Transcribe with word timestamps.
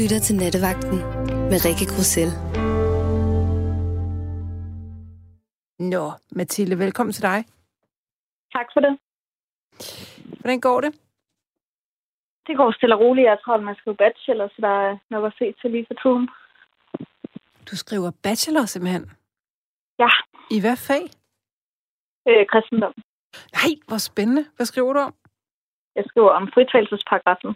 lytter 0.00 0.20
til 0.26 0.36
Nattevagten 0.36 0.98
med 1.50 1.58
Rikke 1.66 1.86
Grussel. 1.92 2.30
Nå, 5.92 6.04
Mathilde, 6.36 6.78
velkommen 6.78 7.12
til 7.12 7.22
dig. 7.22 7.38
Tak 8.56 8.66
for 8.74 8.80
det. 8.80 8.92
Hvordan 10.40 10.60
går 10.60 10.80
det? 10.80 10.92
Det 12.46 12.56
går 12.56 12.72
stille 12.72 12.94
og 12.94 13.00
roligt. 13.00 13.26
Jeg 13.26 13.38
tror, 13.44 13.54
at 13.54 13.62
man 13.62 13.76
skriver 13.76 13.96
bachelor, 13.96 14.48
så 14.48 14.58
der 14.66 14.74
er 14.88 14.98
nok 15.10 15.24
at 15.24 15.34
se 15.38 15.54
til 15.60 15.70
lige 15.70 15.86
for 15.90 15.96
tiden. 16.02 16.28
Du 17.70 17.76
skriver 17.76 18.10
bachelor 18.22 18.64
simpelthen? 18.64 19.04
Ja. 19.98 20.10
I 20.50 20.60
hvad 20.60 20.76
fag? 20.88 21.04
Øh, 22.28 22.46
kristendom. 22.50 22.94
Nej, 23.58 23.72
hvor 23.88 24.00
spændende. 24.10 24.44
Hvad 24.56 24.66
skriver 24.66 24.92
du 24.92 25.00
om? 25.08 25.14
Jeg 25.96 26.04
skriver 26.08 26.30
om 26.30 26.44
fritagelsesparagrafen. 26.54 27.54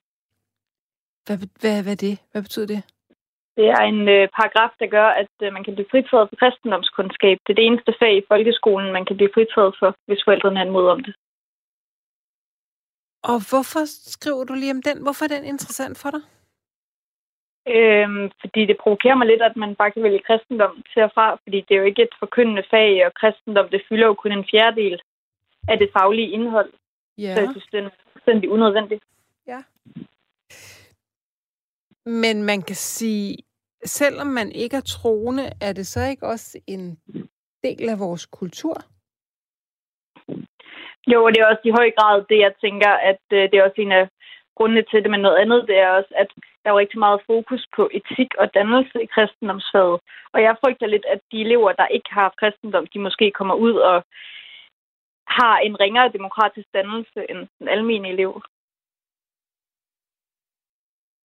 Hvad, 1.26 1.36
hvad, 1.60 1.82
hvad 1.82 1.92
er 1.92 2.02
det? 2.06 2.18
Hvad 2.32 2.42
betyder 2.42 2.66
det? 2.66 2.82
Det 3.56 3.66
er 3.76 3.82
en 3.92 4.08
øh, 4.16 4.28
paragraf, 4.38 4.72
der 4.80 4.86
gør, 4.96 5.08
at 5.22 5.34
øh, 5.42 5.52
man 5.52 5.64
kan 5.64 5.74
blive 5.74 5.90
fritaget 5.90 6.28
for 6.28 6.36
kristendomskundskab. 6.42 7.36
Det 7.44 7.50
er 7.52 7.58
det 7.60 7.66
eneste 7.66 7.92
fag 8.00 8.16
i 8.16 8.26
folkeskolen, 8.28 8.92
man 8.92 9.04
kan 9.04 9.16
blive 9.16 9.34
fritaget 9.34 9.74
for, 9.80 9.96
hvis 10.06 10.24
forældrene 10.24 10.60
anmoder 10.60 10.92
om 10.96 11.02
det. 11.06 11.14
Og 13.30 13.38
hvorfor 13.50 13.82
skriver 14.14 14.44
du 14.44 14.54
lige 14.54 14.74
om 14.76 14.82
den? 14.88 15.02
Hvorfor 15.02 15.24
er 15.24 15.32
den 15.36 15.44
interessant 15.44 15.98
for 16.02 16.10
dig? 16.16 16.22
Øhm, 17.76 18.30
fordi 18.40 18.66
det 18.66 18.76
provokerer 18.82 19.14
mig 19.14 19.26
lidt, 19.26 19.42
at 19.42 19.56
man 19.56 19.74
bare 19.74 19.90
kan 19.90 20.02
vælge 20.02 20.26
kristendom 20.26 20.82
til 20.92 21.02
og 21.02 21.10
fra, 21.14 21.26
fordi 21.42 21.58
det 21.60 21.74
er 21.74 21.78
jo 21.82 21.90
ikke 21.90 22.02
et 22.02 22.14
forkyndende 22.18 22.64
fag, 22.70 23.06
og 23.06 23.14
kristendom, 23.20 23.68
det 23.68 23.82
fylder 23.88 24.06
jo 24.06 24.14
kun 24.14 24.32
en 24.32 24.48
fjerdedel 24.50 25.00
af 25.68 25.78
det 25.78 25.90
faglige 25.92 26.30
indhold. 26.30 26.72
Ja. 27.18 27.34
Så 27.34 27.40
jeg 27.40 27.48
synes, 27.50 27.68
det 27.72 27.84
er 27.84 27.90
fuldstændig 28.12 28.50
unødvendigt. 28.50 29.04
Ja. 29.46 29.60
Men 32.06 32.42
man 32.42 32.62
kan 32.62 32.76
sige, 32.76 33.36
selvom 33.84 34.26
man 34.26 34.52
ikke 34.52 34.76
er 34.76 34.86
troende, 34.96 35.52
er 35.60 35.72
det 35.72 35.86
så 35.86 36.00
ikke 36.10 36.26
også 36.26 36.58
en 36.66 36.98
del 37.62 37.88
af 37.88 37.98
vores 37.98 38.26
kultur? 38.26 38.76
Jo, 41.06 41.24
og 41.24 41.30
det 41.32 41.40
er 41.40 41.46
også 41.46 41.64
i 41.64 41.76
høj 41.78 41.90
grad 41.98 42.24
det, 42.28 42.38
jeg 42.38 42.52
tænker, 42.60 42.92
at 43.10 43.24
øh, 43.32 43.42
det 43.50 43.54
er 43.54 43.64
også 43.64 43.80
en 43.80 43.92
af 43.92 44.08
grundene 44.56 44.84
til 44.90 45.02
det, 45.02 45.10
men 45.10 45.20
noget 45.20 45.38
andet, 45.42 45.68
det 45.68 45.76
er 45.78 45.88
også, 45.88 46.12
at 46.22 46.30
der 46.62 46.70
er 46.70 46.78
rigtig 46.82 46.98
meget 46.98 47.20
fokus 47.26 47.62
på 47.76 47.90
etik 47.98 48.30
og 48.38 48.54
dannelse 48.54 49.02
i 49.02 49.06
kristendomsfaget. 49.14 50.00
Og 50.34 50.42
jeg 50.42 50.56
frygter 50.62 50.86
lidt, 50.86 51.06
at 51.14 51.20
de 51.32 51.40
elever, 51.40 51.72
der 51.72 51.86
ikke 51.86 52.10
har 52.10 52.22
haft 52.22 52.40
kristendom, 52.40 52.86
de 52.86 52.98
måske 52.98 53.30
kommer 53.30 53.54
ud 53.54 53.74
og 53.90 54.04
har 55.26 55.56
en 55.58 55.80
ringere 55.80 56.12
demokratisk 56.16 56.68
dannelse 56.74 57.20
end 57.30 57.48
den 57.58 57.68
almindelige 57.68 58.12
elev. 58.12 58.42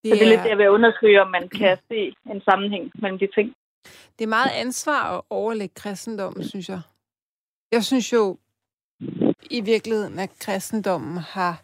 Det 0.03 0.09
Så 0.11 0.16
det 0.16 0.23
er 0.23 0.30
lidt 0.30 0.44
det, 0.44 0.50
jeg 0.50 0.58
vil 0.58 0.69
undersøge, 0.69 1.22
om 1.22 1.31
man 1.31 1.50
kan 1.50 1.78
se 1.88 2.14
en 2.31 2.42
sammenhæng 2.42 2.92
mellem 3.02 3.19
de 3.19 3.28
ting. 3.36 3.53
det 4.19 4.23
er 4.23 4.28
meget 4.28 4.52
ansvar 4.53 5.17
at 5.17 5.22
overlægge 5.30 5.75
kristendommen, 5.75 6.44
synes 6.44 6.69
jeg. 6.69 6.81
Jeg 7.72 7.83
synes 7.83 8.14
jo 8.14 8.38
i 9.50 9.61
virkeligheden, 9.61 10.20
at 10.20 10.30
kristendommen 10.39 11.17
har... 11.17 11.61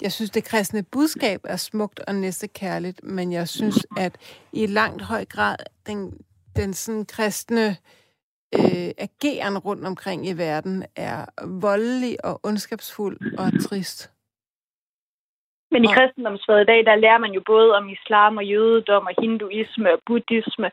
Jeg 0.00 0.12
synes, 0.12 0.30
det 0.30 0.44
kristne 0.44 0.82
budskab 0.82 1.40
er 1.44 1.56
smukt 1.56 2.00
og 2.00 2.14
næstekærligt, 2.14 3.04
men 3.04 3.32
jeg 3.32 3.48
synes, 3.48 3.86
at 3.96 4.16
i 4.52 4.66
langt 4.66 5.02
høj 5.02 5.24
grad 5.24 5.56
den, 5.86 6.18
den 6.56 6.74
sådan 6.74 7.04
kristne 7.04 7.76
øh, 8.54 8.90
ageren 8.98 9.58
rundt 9.58 9.86
omkring 9.86 10.26
i 10.28 10.32
verden 10.32 10.84
er 10.96 11.24
voldelig 11.60 12.24
og 12.24 12.40
ondskabsfuld 12.42 13.38
og 13.38 13.62
trist. 13.62 14.10
Men 15.72 15.84
i 15.84 15.88
Og- 15.88 15.94
kristendomsfaget 15.96 16.62
i 16.62 16.70
dag, 16.72 16.80
der 16.88 16.94
lærer 17.04 17.18
man 17.24 17.32
jo 17.36 17.42
både 17.46 17.68
om 17.78 17.88
islam 17.88 18.36
og 18.36 18.44
jødedom 18.52 19.06
og 19.10 19.14
hinduisme 19.22 19.92
og 19.94 20.00
buddhisme. 20.06 20.68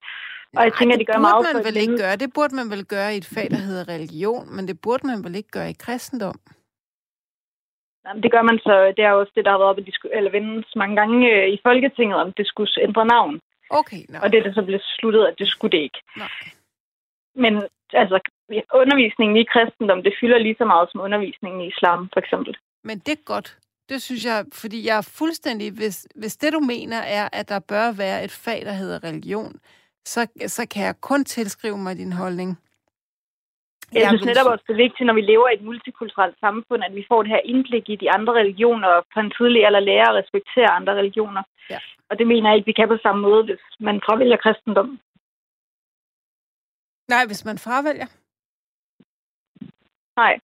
Og 0.58 0.62
jeg 0.66 0.72
Ej, 0.74 0.78
tænker, 0.80 0.98
det 0.98 1.08
gør 1.08 1.20
burde 1.20 1.54
man 1.54 1.66
vel 1.68 1.78
ikke 1.84 1.98
gøre. 2.04 2.16
Det 2.24 2.30
burde 2.38 2.56
man 2.60 2.68
vel 2.74 2.86
gøre 2.96 3.14
i 3.14 3.18
et 3.18 3.30
fag, 3.36 3.48
der 3.56 3.62
hedder 3.70 3.86
religion, 3.96 4.56
men 4.56 4.68
det 4.68 4.82
burde 4.82 5.08
man 5.08 5.24
vel 5.26 5.36
ikke 5.36 5.52
gøre 5.58 5.70
i 5.70 5.82
kristendom. 5.86 6.38
Jamen, 8.06 8.24
det 8.24 8.32
gør 8.32 8.42
man 8.42 8.58
så. 8.68 8.94
Det 8.98 9.04
er 9.06 9.12
også 9.12 9.32
det, 9.36 9.46
der 9.46 9.52
har 9.52 9.58
været 9.58 9.70
oppe 9.70 9.82
at 9.82 9.88
disku- 9.90 10.18
eller 10.18 10.32
vendes 10.32 10.76
mange 10.76 10.96
gange 10.96 11.18
øh, 11.36 11.48
i 11.56 11.60
Folketinget, 11.68 12.18
om 12.24 12.34
det 12.34 12.48
skulle 12.48 12.70
ændre 12.88 13.06
navn. 13.06 13.40
Okay, 13.70 14.02
nå. 14.10 14.18
Og 14.24 14.32
det 14.32 14.38
er 14.40 14.44
det 14.44 14.56
så 14.56 14.62
blevet 14.62 14.84
sluttet, 14.96 15.24
at 15.26 15.36
det 15.40 15.48
skulle 15.48 15.72
det 15.78 15.84
ikke. 15.88 16.00
Nej. 16.18 16.30
Men 17.36 17.54
altså, 17.94 18.20
undervisningen 18.82 19.38
i 19.38 19.44
kristendom, 19.54 20.04
det 20.04 20.14
fylder 20.22 20.38
lige 20.38 20.56
så 20.58 20.66
meget 20.66 20.92
som 20.92 21.02
undervisningen 21.02 21.62
i 21.62 21.68
islam, 21.68 22.10
for 22.14 22.20
eksempel. 22.20 22.58
Men 22.84 23.00
det 23.00 23.12
er 23.12 23.24
godt. 23.34 23.58
Det 23.90 24.02
synes 24.02 24.26
jeg, 24.26 24.46
fordi 24.54 24.88
jeg 24.88 24.98
er 24.98 25.14
fuldstændig... 25.18 25.72
Hvis, 25.72 26.08
hvis 26.16 26.38
det, 26.38 26.54
du 26.54 26.60
mener, 26.60 26.98
er, 26.98 27.30
at 27.34 27.50
der 27.50 27.60
bør 27.60 27.92
være 27.92 28.24
et 28.24 28.32
fag, 28.32 28.66
der 28.66 28.72
hedder 28.72 29.04
religion, 29.04 29.54
så, 30.06 30.28
så 30.48 30.68
kan 30.74 30.84
jeg 30.86 31.02
kun 31.02 31.26
tilskrive 31.26 31.78
mig 31.78 31.96
din 31.98 32.14
holdning. 32.14 32.50
Jeg 33.94 34.08
synes 34.08 34.22
vil 34.22 34.28
netop 34.28 34.52
også, 34.52 34.64
det 34.68 34.74
er 34.74 34.86
vigtigt, 34.88 35.08
når 35.08 35.14
vi 35.14 35.22
lever 35.22 35.48
i 35.50 35.54
et 35.54 35.68
multikulturelt 35.70 36.40
samfund, 36.40 36.84
at 36.84 36.96
vi 36.96 37.06
får 37.08 37.24
det 37.24 37.32
her 37.32 37.42
indblik 37.52 37.90
i 37.90 37.96
de 37.96 38.12
andre 38.12 38.34
religioner, 38.34 38.88
og 38.88 39.06
på 39.14 39.20
en 39.20 39.32
tidlig 39.38 39.66
alder 39.66 39.80
lærer 39.80 40.10
at 40.10 40.18
respektere 40.22 40.70
andre 40.80 40.94
religioner. 40.94 41.44
Ja. 41.70 41.80
Og 42.10 42.20
det 42.20 42.28
mener 42.28 42.50
jeg 42.50 42.58
ikke, 42.58 42.72
vi 42.72 42.80
kan 42.80 42.88
på 42.88 42.98
samme 43.02 43.22
måde, 43.22 43.44
hvis 43.44 43.64
man 43.80 44.02
fravælger 44.06 44.38
kristendom. 44.38 45.00
Nej, 47.08 47.24
hvis 47.26 47.46
man 47.46 47.58
fravælger. 47.58 48.10
Nej. 50.22 50.40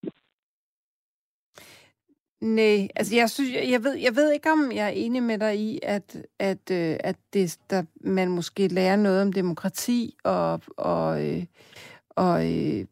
Nej, 2.42 2.88
altså 2.96 3.16
jeg 3.16 3.30
synes, 3.30 3.54
jeg 3.70 3.84
ved, 3.84 3.94
jeg 3.94 4.16
ved 4.16 4.32
ikke, 4.32 4.52
om 4.52 4.72
jeg 4.72 4.86
er 4.86 4.90
enig 4.90 5.24
med 5.24 5.38
dig 5.38 5.60
i, 5.60 5.80
at, 5.84 6.18
at, 6.40 6.72
øh, 6.72 6.98
at 7.00 7.16
det, 7.34 7.58
der, 7.70 7.84
man 8.02 8.30
måske 8.30 8.68
lærer 8.68 8.96
noget 8.96 9.22
om 9.22 9.34
demokrati 9.34 10.16
og, 10.24 10.62
og, 10.78 11.26
øh, 11.26 11.44
og 12.10 12.54
øh, 12.54 12.86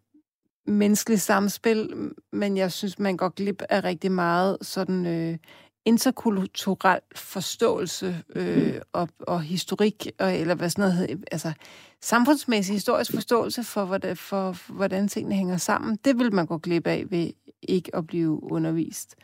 menneskeligt 0.66 1.22
samspil, 1.22 2.12
men 2.32 2.58
jeg 2.58 2.72
synes, 2.72 3.00
man 3.00 3.18
går 3.18 3.30
glip 3.30 3.62
af 3.70 3.84
rigtig 3.84 4.12
meget 4.12 4.58
sådan 4.62 5.06
øh, 5.06 5.38
interkulturel 5.86 7.00
forståelse 7.16 8.24
øh, 8.36 8.82
og, 8.94 9.09
og 9.20 9.42
historik, 9.42 10.12
og, 10.20 10.40
eller 10.40 10.56
hvad 10.56 10.70
sådan 10.70 10.82
noget 10.82 10.96
hedder, 10.96 11.16
altså 11.32 11.53
samfundsmæssig 12.02 12.74
historisk 12.74 13.14
forståelse 13.14 13.64
for 13.64 13.86
hvordan, 13.86 14.18
for, 14.18 14.74
hvordan 14.74 15.08
tingene 15.08 15.36
hænger 15.36 15.58
sammen. 15.58 15.98
Det 16.06 16.20
vil 16.20 16.34
man 16.34 16.46
gå 16.46 16.58
glip 16.58 16.88
af 16.88 17.06
ved 17.09 17.32
ikke 17.62 17.96
at 17.96 18.08
blive 18.08 18.52
undervist 18.52 19.16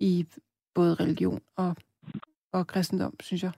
i 0.00 0.26
både 0.74 0.94
religion 0.94 1.40
og, 1.56 1.76
og 2.52 2.66
kristendom, 2.66 3.14
synes 3.20 3.42
jeg. 3.42 3.52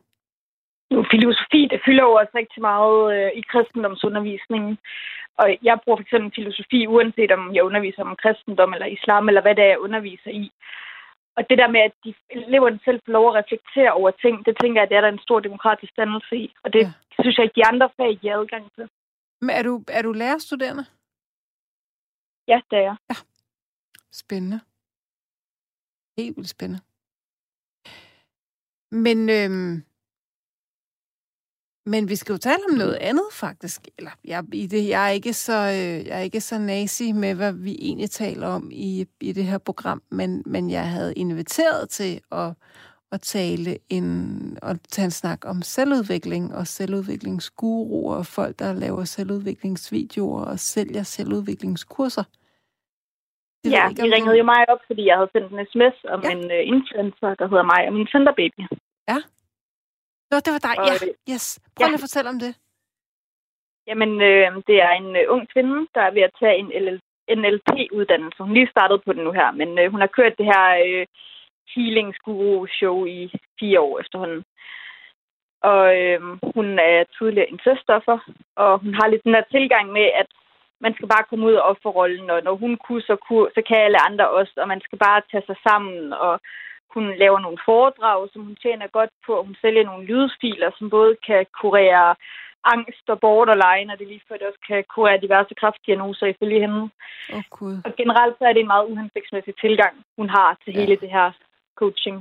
Nu, 0.91 1.05
filosofi, 1.11 1.61
det 1.73 1.81
fylder 1.87 2.03
jo 2.03 2.13
også 2.13 2.33
rigtig 2.35 2.61
meget 2.61 3.01
øh, 3.17 3.31
i 3.41 3.43
kristendomsundervisningen. 3.53 4.79
Og 5.39 5.47
jeg 5.63 5.79
bruger 5.85 5.97
for 5.99 6.03
eksempel 6.03 6.33
filosofi, 6.35 6.87
uanset 6.87 7.31
om 7.33 7.55
jeg 7.55 7.63
underviser 7.65 8.03
om 8.03 8.17
kristendom 8.23 8.73
eller 8.73 8.87
islam, 8.87 9.29
eller 9.29 9.43
hvad 9.43 9.55
det 9.55 9.65
er, 9.65 9.69
jeg 9.69 9.79
underviser 9.87 10.31
i. 10.31 10.53
Og 11.37 11.43
det 11.51 11.59
der 11.59 11.69
med, 11.75 11.81
at 11.81 11.93
de 12.05 12.15
eleverne 12.31 12.81
selv 12.85 13.01
får 13.05 13.13
lov 13.13 13.29
at 13.29 13.35
reflektere 13.45 13.93
over 13.93 14.11
ting, 14.11 14.47
det 14.47 14.55
tænker 14.63 14.81
jeg, 14.81 14.89
det 14.89 14.97
er 14.97 15.01
der 15.01 15.09
en 15.09 15.27
stor 15.27 15.41
demokratisk 15.41 15.93
dannelse 15.97 16.37
i. 16.37 16.55
Og 16.65 16.73
det 16.73 16.79
Ja. 16.81 16.93
ja. 17.19 17.23
synes 17.23 17.37
jeg 17.39 17.45
ikke, 17.45 17.59
de 17.61 17.67
andre 17.67 17.89
fag 17.97 18.17
giver 18.21 18.37
adgang 18.41 18.65
til. 18.75 18.89
Men 19.41 19.51
er 19.51 19.63
du, 19.63 19.85
er 19.89 20.03
du 20.03 20.13
lærerstuderende? 20.13 20.85
Ja, 22.49 22.61
det 22.71 22.79
er 22.79 22.83
jeg. 22.83 22.97
Spændende. 24.13 24.61
Helt 26.19 26.37
vildt 26.37 26.49
spændende. 26.49 26.81
Men, 28.93 29.29
øhm, 29.29 29.83
men 31.87 32.09
vi 32.09 32.17
skal 32.17 32.33
jo 32.33 32.39
tale 32.39 32.63
om 32.71 32.77
noget 32.77 32.95
andet, 32.95 33.25
faktisk. 33.33 33.89
Eller, 33.99 34.11
jeg, 34.25 34.45
i 34.55 34.67
det, 34.67 34.89
jeg, 34.89 35.07
er 35.07 35.11
ikke 35.11 35.33
så, 35.33 35.53
øh, 35.53 36.07
jeg 36.07 36.19
er 36.19 36.21
ikke 36.21 36.41
så 36.41 36.59
nazi 36.59 37.13
med, 37.13 37.35
hvad 37.35 37.53
vi 37.53 37.77
egentlig 37.81 38.11
taler 38.11 38.47
om 38.47 38.71
i, 38.73 39.07
i 39.21 39.33
det 39.33 39.45
her 39.45 39.59
program, 39.59 40.03
men, 40.11 40.43
men 40.47 40.71
jeg 40.71 40.91
havde 40.91 41.15
inviteret 41.15 41.89
til 41.89 42.21
at, 42.33 42.53
at 43.13 43.21
tale 43.21 43.79
en, 43.89 44.59
og 44.63 44.79
tage 44.89 45.05
en 45.05 45.11
snak 45.11 45.45
om 45.45 45.63
selvudvikling 45.63 46.55
og 46.55 46.67
selvudviklingsguruer 46.67 48.17
og 48.17 48.27
folk, 48.27 48.59
der 48.59 48.73
laver 48.73 49.05
selvudviklingsvideoer 49.05 50.45
og 50.45 50.61
sælger 50.61 51.03
selvudviklingskurser. 51.03 52.25
Det 53.65 53.71
ja, 53.73 53.81
jeg 53.83 53.91
ikke, 53.91 54.03
de 54.03 54.15
ringede 54.15 54.39
jo 54.39 54.45
mig 54.45 54.63
op, 54.73 54.83
fordi 54.87 55.03
jeg 55.07 55.17
havde 55.17 55.31
sendt 55.33 55.49
en 55.53 55.67
sms 55.73 55.97
om 56.15 56.21
Ja. 56.23 56.29
ja. 56.29 56.35
en 56.37 56.45
uh, 56.57 56.63
influencer, 56.75 57.35
der 57.41 57.47
hedder 57.53 57.67
mig 57.73 57.81
og 57.89 57.93
min 57.93 58.07
Tinderbaby. 58.07 58.63
Nå, 60.31 60.37
det 60.45 60.53
var 60.57 60.63
dig. 60.69 60.75
Og, 60.81 60.87
Ja, 60.89 60.95
øh, 61.07 61.15
yes. 61.33 61.45
Prøv 61.77 61.85
ja. 61.85 61.89
lige 61.89 62.01
at 62.01 62.07
fortælle 62.07 62.31
om 62.35 62.39
det. 62.45 62.53
Jamen, 63.89 64.13
øh, 64.31 64.47
det 64.69 64.77
er 64.87 64.93
en 65.03 65.17
øh, 65.17 65.25
ung 65.35 65.43
kvinde, 65.53 65.77
der 65.95 66.03
er 66.09 66.13
ved 66.17 66.23
at 66.23 66.37
tage 66.41 66.57
en 66.63 66.69
LL 66.85 67.01
NLP-uddannelse. 67.41 68.43
Hun 68.43 68.55
lige 68.55 68.71
startet 68.75 69.05
på 69.05 69.13
den 69.13 69.25
nu 69.25 69.33
her, 69.33 69.51
men 69.51 69.79
øh, 69.79 69.91
hun 69.91 70.01
har 70.01 70.07
kørt 70.17 70.39
det 70.39 70.47
her 70.53 70.65
øh, 70.87 71.07
healings 71.75 72.19
guru 72.19 72.67
show 72.67 73.05
i 73.07 73.33
fire 73.61 73.81
år 73.81 74.01
efterhånden. 74.01 74.43
Og 75.71 75.83
øh, 76.01 76.21
hun 76.55 76.67
er 76.79 77.05
tidligere 77.19 77.49
inceststoffer, 77.55 78.19
og 78.57 78.79
hun 78.79 78.95
har 78.95 79.07
lidt 79.09 79.25
den 79.25 79.35
der 79.35 79.45
tilgang 79.51 79.93
med, 79.93 80.07
at 80.21 80.27
man 80.85 80.95
skal 80.95 81.09
bare 81.15 81.29
komme 81.29 81.47
ud 81.49 81.57
af 81.61 81.69
offerrollen, 81.71 82.31
og 82.31 82.39
når 82.47 82.55
hun 82.63 82.73
kunne, 82.85 83.03
så, 83.09 83.17
kunne, 83.27 83.49
så 83.55 83.61
kan 83.69 83.79
alle 83.87 84.01
andre 84.09 84.27
også, 84.39 84.55
og 84.63 84.69
man 84.69 84.81
skal 84.87 84.99
bare 84.99 85.21
tage 85.31 85.47
sig 85.47 85.59
sammen. 85.69 86.13
Og 86.13 86.35
Hun 86.95 87.07
laver 87.23 87.41
nogle 87.41 87.59
foredrag, 87.71 88.21
som 88.33 88.43
hun 88.49 88.57
tjener 88.63 88.87
godt 88.99 89.13
på, 89.27 89.33
og 89.39 89.45
hun 89.49 89.57
sælger 89.63 89.85
nogle 89.85 90.05
lydfiler, 90.11 90.71
som 90.79 90.91
både 90.91 91.13
kan 91.29 91.43
kurere 91.61 92.09
angst 92.75 93.07
og 93.13 93.19
borderline, 93.21 93.93
og 93.93 93.99
det 93.99 94.07
lige 94.07 94.23
at 94.31 94.41
det 94.41 94.49
også 94.51 94.63
kan 94.71 94.85
kurere 94.95 95.23
diverse 95.25 95.55
kraftdiagnoser 95.61 96.27
ifølge 96.27 96.61
hende. 96.65 96.83
Oh, 97.35 97.43
Gud. 97.51 97.77
Og 97.87 97.91
generelt 98.01 98.35
så 98.39 98.45
er 98.45 98.53
det 98.53 98.61
en 98.61 98.73
meget 98.75 98.89
uhensigtsmæssig 98.91 99.55
tilgang, 99.65 99.95
hun 100.19 100.29
har 100.37 100.59
til 100.65 100.73
ja. 100.73 100.81
hele 100.81 100.97
det 100.97 101.11
her 101.17 101.29
coaching. 101.81 102.17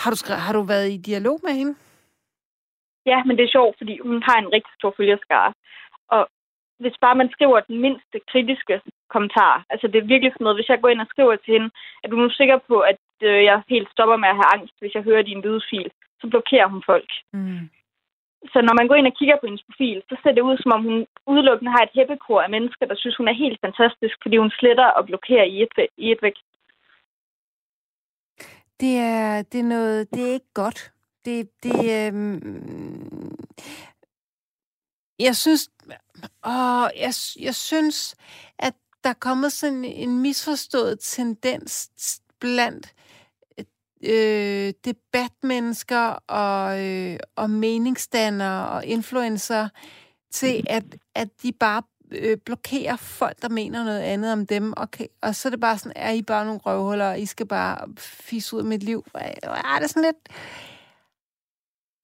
Har 0.00 0.10
du, 0.10 0.16
skrevet, 0.16 0.42
har 0.46 0.52
du 0.52 0.62
været 0.62 0.88
i 0.90 0.96
dialog 0.96 1.40
med 1.46 1.52
hende? 1.60 1.74
Ja, 3.06 3.18
men 3.24 3.36
det 3.36 3.44
er 3.44 3.56
sjovt, 3.56 3.74
fordi 3.78 3.94
hun 3.98 4.22
har 4.28 4.38
en 4.38 4.52
rigtig 4.56 4.72
stor 4.78 4.94
følgerskare. 4.96 5.52
Og 6.08 6.22
hvis 6.82 6.96
bare 7.04 7.16
man 7.20 7.30
skriver 7.34 7.60
den 7.60 7.78
mindste 7.84 8.16
kritiske 8.30 8.80
kommentar, 9.14 9.64
altså 9.70 9.86
det 9.88 9.98
er 9.98 10.12
virkelig 10.12 10.32
sådan 10.32 10.44
noget, 10.44 10.58
hvis 10.58 10.68
jeg 10.68 10.80
går 10.80 10.88
ind 10.88 11.00
og 11.04 11.12
skriver 11.12 11.36
til 11.36 11.52
hende, 11.54 11.70
at 12.02 12.10
du 12.10 12.16
er 12.16 12.22
nu 12.22 12.30
sikker 12.30 12.58
på, 12.68 12.76
at 12.92 13.02
øh, 13.22 13.44
jeg 13.48 13.62
helt 13.68 13.88
stopper 13.94 14.16
med 14.16 14.28
at 14.28 14.38
have 14.40 14.52
angst, 14.56 14.74
hvis 14.80 14.94
jeg 14.94 15.02
hører 15.02 15.22
din 15.22 15.40
lydfil, 15.46 15.90
så 16.20 16.24
blokerer 16.32 16.68
hun 16.72 16.82
folk. 16.86 17.10
Mm. 17.32 17.64
Så 18.52 18.58
når 18.66 18.74
man 18.78 18.88
går 18.88 18.94
ind 18.94 19.10
og 19.10 19.16
kigger 19.18 19.36
på 19.38 19.46
hendes 19.46 19.66
profil, 19.68 20.02
så 20.08 20.14
ser 20.22 20.32
det 20.32 20.48
ud, 20.48 20.56
som 20.58 20.72
om 20.76 20.82
hun 20.88 21.06
udelukkende 21.26 21.70
har 21.76 21.82
et 21.84 21.94
hæppekor 21.96 22.40
af 22.40 22.50
mennesker, 22.50 22.86
der 22.86 22.96
synes, 22.98 23.16
hun 23.16 23.28
er 23.28 23.42
helt 23.44 23.58
fantastisk, 23.66 24.16
fordi 24.22 24.36
hun 24.36 24.50
sletter 24.50 24.88
og 24.96 25.06
blokerer 25.06 25.44
i 25.54 25.62
et, 25.62 25.74
i 25.96 26.06
et 26.12 26.22
væk. 26.22 26.36
Det 28.80 28.94
er, 28.98 29.42
det 29.50 29.60
er 29.60 29.68
noget, 29.76 30.10
det 30.10 30.22
er 30.28 30.32
ikke 30.38 30.54
godt. 30.54 30.92
Det, 31.24 31.48
det, 31.62 31.74
øh, 31.74 32.40
jeg 35.18 35.36
synes, 35.36 35.70
åh, 36.46 36.88
jeg, 36.96 37.12
jeg 37.40 37.54
synes, 37.54 38.14
at 38.58 38.74
der 39.04 39.10
er 39.10 39.14
kommet 39.14 39.52
sådan 39.52 39.84
en 39.84 40.22
misforstået 40.22 41.00
tendens 41.00 41.90
blandt 42.40 42.94
øh, 44.04 44.72
debatmennesker 44.84 46.06
og, 46.26 46.84
øh, 46.84 47.18
og 47.36 47.50
meningsdannere 47.50 48.68
og 48.68 48.84
influencer 48.86 49.68
til, 50.32 50.64
at, 50.66 50.84
at 51.14 51.28
de 51.42 51.52
bare 51.52 51.82
øh, 52.10 52.36
blokerer 52.36 52.96
folk, 52.96 53.42
der 53.42 53.48
mener 53.48 53.84
noget 53.84 54.00
andet 54.00 54.32
om 54.32 54.46
dem, 54.46 54.72
okay, 54.76 55.06
og 55.22 55.34
så 55.34 55.48
er 55.48 55.50
det 55.50 55.60
bare 55.60 55.78
sådan, 55.78 55.92
er 55.96 56.10
I 56.10 56.22
bare 56.22 56.44
nogle 56.44 56.60
røvhuller, 56.60 57.08
og 57.08 57.20
I 57.20 57.26
skal 57.26 57.46
bare 57.46 57.88
fisse 57.98 58.56
ud 58.56 58.60
af 58.60 58.66
mit 58.66 58.82
liv. 58.82 59.06
Er 59.14 59.78
det 59.80 59.90
sådan 59.90 60.02
lidt... 60.02 60.28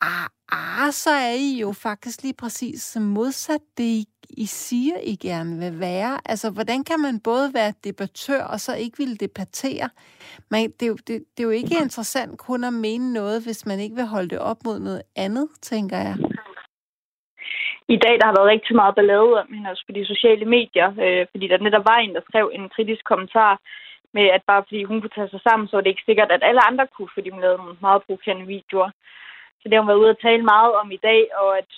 Ah, 0.02 0.28
ah, 0.52 0.90
så 0.92 1.10
er 1.10 1.34
I 1.48 1.60
jo 1.60 1.72
faktisk 1.72 2.22
lige 2.22 2.34
præcis 2.42 2.96
modsat 3.00 3.60
det, 3.78 3.84
I, 3.84 4.04
I 4.28 4.46
siger, 4.46 4.96
I 5.02 5.16
gerne 5.28 5.58
vil 5.58 5.80
være. 5.80 6.18
Altså, 6.24 6.50
hvordan 6.50 6.84
kan 6.84 7.00
man 7.00 7.20
både 7.24 7.54
være 7.54 7.72
debattør, 7.84 8.42
og 8.44 8.60
så 8.60 8.72
ikke 8.76 8.98
ville 8.98 9.16
debattere? 9.16 9.88
Men 10.50 10.60
det, 10.80 10.88
det, 11.06 11.24
det 11.34 11.40
er 11.40 11.48
jo 11.50 11.50
ikke 11.50 11.76
interessant 11.82 12.38
kun 12.38 12.64
at 12.64 12.72
mene 12.72 13.12
noget, 13.12 13.44
hvis 13.44 13.66
man 13.66 13.78
ikke 13.80 13.96
vil 13.96 14.06
holde 14.06 14.28
det 14.28 14.38
op 14.38 14.56
mod 14.64 14.78
noget 14.78 15.02
andet, 15.16 15.48
tænker 15.62 15.96
jeg 15.96 16.16
i 17.96 17.98
dag 18.04 18.14
der 18.18 18.26
har 18.26 18.36
været 18.38 18.52
rigtig 18.54 18.74
meget 18.80 18.94
ballade 18.98 19.32
om 19.42 19.48
hende 19.54 19.70
også 19.70 19.84
på 19.86 19.92
de 19.98 20.10
sociale 20.12 20.46
medier, 20.56 20.88
øh, 21.04 21.22
fordi 21.30 21.46
der 21.48 21.64
netop 21.66 21.84
var 21.90 21.98
en, 22.00 22.14
der 22.16 22.22
skrev 22.28 22.46
en 22.58 22.68
kritisk 22.74 23.02
kommentar 23.10 23.52
med, 24.16 24.26
at 24.36 24.42
bare 24.50 24.62
fordi 24.68 24.82
hun 24.84 25.00
kunne 25.00 25.16
tage 25.16 25.32
sig 25.32 25.42
sammen, 25.48 25.68
så 25.68 25.76
var 25.76 25.82
det 25.82 25.92
ikke 25.92 26.08
sikkert, 26.08 26.30
at 26.32 26.46
alle 26.48 26.62
andre 26.68 26.86
kunne, 26.94 27.12
fordi 27.16 27.28
hun 27.30 27.40
lavede 27.40 27.60
nogle 27.62 27.76
meget 27.86 28.02
provokerende 28.04 28.46
videoer. 28.56 28.90
Så 29.60 29.64
det 29.68 29.74
har 29.74 29.80
hun 29.80 29.88
været 29.88 30.02
ude 30.02 30.14
at 30.14 30.22
tale 30.22 30.42
meget 30.54 30.72
om 30.80 30.90
i 30.90 31.00
dag, 31.08 31.20
og 31.42 31.58
at 31.58 31.70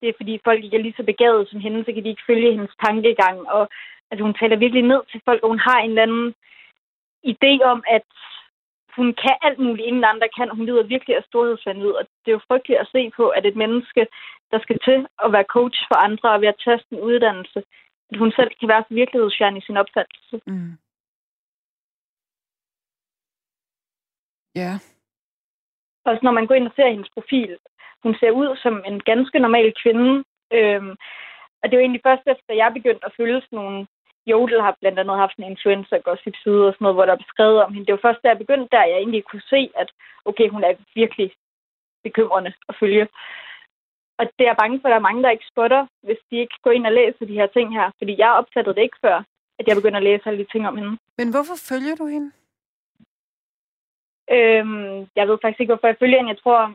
det 0.00 0.08
er 0.08 0.18
fordi 0.20 0.40
folk 0.44 0.64
ikke 0.64 0.76
er 0.76 0.82
lige 0.86 0.98
så 0.98 1.02
begavet 1.02 1.48
som 1.48 1.60
hende, 1.60 1.84
så 1.84 1.92
kan 1.92 2.04
de 2.04 2.12
ikke 2.12 2.28
følge 2.30 2.52
hendes 2.56 2.74
tankegang. 2.84 3.38
Og 3.56 3.68
altså, 4.10 4.22
hun 4.26 4.34
taler 4.34 4.56
virkelig 4.56 4.82
ned 4.82 5.02
til 5.10 5.20
folk, 5.24 5.42
og 5.42 5.48
hun 5.48 5.58
har 5.58 5.78
en 5.78 5.90
eller 5.90 6.02
anden 6.02 6.34
idé 7.32 7.52
om, 7.72 7.84
at 7.96 8.08
hun 8.96 9.14
kan 9.22 9.36
alt 9.42 9.58
muligt, 9.58 9.86
ingen 9.86 10.04
andre 10.04 10.28
kan, 10.36 10.56
hun 10.56 10.66
lider 10.66 10.82
virkelig 10.82 11.16
af 11.16 11.24
storhedsvandet. 11.28 11.96
Og 11.98 12.02
det 12.22 12.28
er 12.30 12.38
jo 12.38 12.46
frygteligt 12.48 12.80
at 12.80 12.90
se 12.92 13.10
på, 13.16 13.28
at 13.28 13.46
et 13.46 13.56
menneske, 13.56 14.06
der 14.50 14.58
skal 14.62 14.78
til 14.84 15.06
at 15.24 15.32
være 15.32 15.52
coach 15.56 15.78
for 15.88 15.96
andre 16.06 16.28
og 16.34 16.40
ved 16.40 16.48
at 16.48 16.60
tage 16.64 16.80
en 16.90 17.00
uddannelse, 17.00 17.62
at 18.10 18.18
hun 18.18 18.32
selv 18.32 18.50
kan 18.60 18.68
være 18.68 18.84
så 18.88 18.94
virkelighedsfjern 18.94 19.56
i 19.56 19.66
sin 19.66 19.76
opfattelse. 19.76 20.40
Mm. 20.46 20.72
Ja. 24.54 24.72
Også 26.04 26.20
når 26.22 26.32
man 26.38 26.46
går 26.46 26.54
ind 26.54 26.66
og 26.66 26.72
ser 26.76 26.88
hendes 26.90 27.10
profil, 27.16 27.58
hun 28.02 28.14
ser 28.20 28.30
ud 28.30 28.56
som 28.56 28.82
en 28.86 29.00
ganske 29.00 29.38
normal 29.38 29.72
kvinde. 29.82 30.24
Øhm, 30.52 30.94
og 31.60 31.64
det 31.66 31.76
var 31.76 31.82
egentlig 31.82 32.06
først 32.06 32.24
efter, 32.26 32.60
jeg 32.62 32.70
begyndte 32.74 33.06
at 33.06 33.16
følge 33.16 33.40
sådan 33.40 33.58
nogle 33.60 33.86
Jodel 34.26 34.60
har 34.60 34.76
blandt 34.80 34.98
andet 34.98 35.16
haft 35.16 35.36
en 35.36 35.50
influencer 35.52 35.98
gossip 35.98 36.36
side 36.42 36.66
og 36.68 36.72
sådan 36.72 36.84
noget, 36.84 36.96
hvor 36.96 37.06
der 37.06 37.12
er 37.14 37.24
beskrevet 37.24 37.62
om 37.62 37.72
hende. 37.72 37.86
Det 37.86 37.92
var 37.92 38.06
først, 38.06 38.22
da 38.22 38.28
jeg 38.28 38.38
begyndte, 38.38 38.68
der 38.72 38.90
jeg 38.92 38.98
egentlig 38.98 39.24
kunne 39.24 39.46
se, 39.54 39.70
at 39.82 39.88
okay, 40.24 40.48
hun 40.48 40.64
er 40.64 40.72
virkelig 40.94 41.28
bekymrende 42.04 42.52
at 42.68 42.74
følge. 42.80 43.08
Og 44.18 44.24
det 44.38 44.46
er 44.48 44.60
bange 44.62 44.80
for, 44.80 44.88
at 44.88 44.92
der 44.92 45.00
er 45.00 45.08
mange, 45.08 45.22
der 45.22 45.30
ikke 45.30 45.50
spotter, 45.52 45.86
hvis 46.02 46.20
de 46.30 46.36
ikke 46.44 46.56
går 46.62 46.70
ind 46.70 46.86
og 46.86 46.92
læser 46.92 47.24
de 47.26 47.38
her 47.40 47.46
ting 47.46 47.72
her. 47.78 47.90
Fordi 47.98 48.14
jeg 48.18 48.30
opfattede 48.40 48.74
det 48.74 48.82
ikke 48.82 49.02
før, 49.06 49.16
at 49.58 49.64
jeg 49.66 49.76
begyndte 49.76 49.96
at 49.96 50.08
læse 50.08 50.26
alle 50.26 50.44
de 50.44 50.52
ting 50.52 50.68
om 50.68 50.76
hende. 50.76 50.98
Men 51.18 51.30
hvorfor 51.34 51.56
følger 51.70 51.94
du 51.94 52.06
hende? 52.06 52.30
Øhm, 54.36 55.08
jeg 55.16 55.28
ved 55.28 55.38
faktisk 55.42 55.60
ikke, 55.60 55.72
hvorfor 55.72 55.86
jeg 55.86 56.00
følger 56.00 56.18
hende. 56.18 56.34
Jeg 56.34 56.42
tror, 56.42 56.74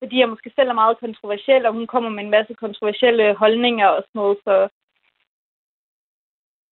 fordi 0.00 0.18
jeg 0.20 0.28
måske 0.28 0.52
selv 0.56 0.68
er 0.68 0.82
meget 0.82 0.98
kontroversiel, 0.98 1.66
og 1.66 1.72
hun 1.72 1.86
kommer 1.86 2.10
med 2.10 2.24
en 2.24 2.34
masse 2.36 2.54
kontroversielle 2.54 3.34
holdninger 3.34 3.88
og 3.88 4.02
sådan 4.02 4.18
noget, 4.20 4.38
så 4.44 4.68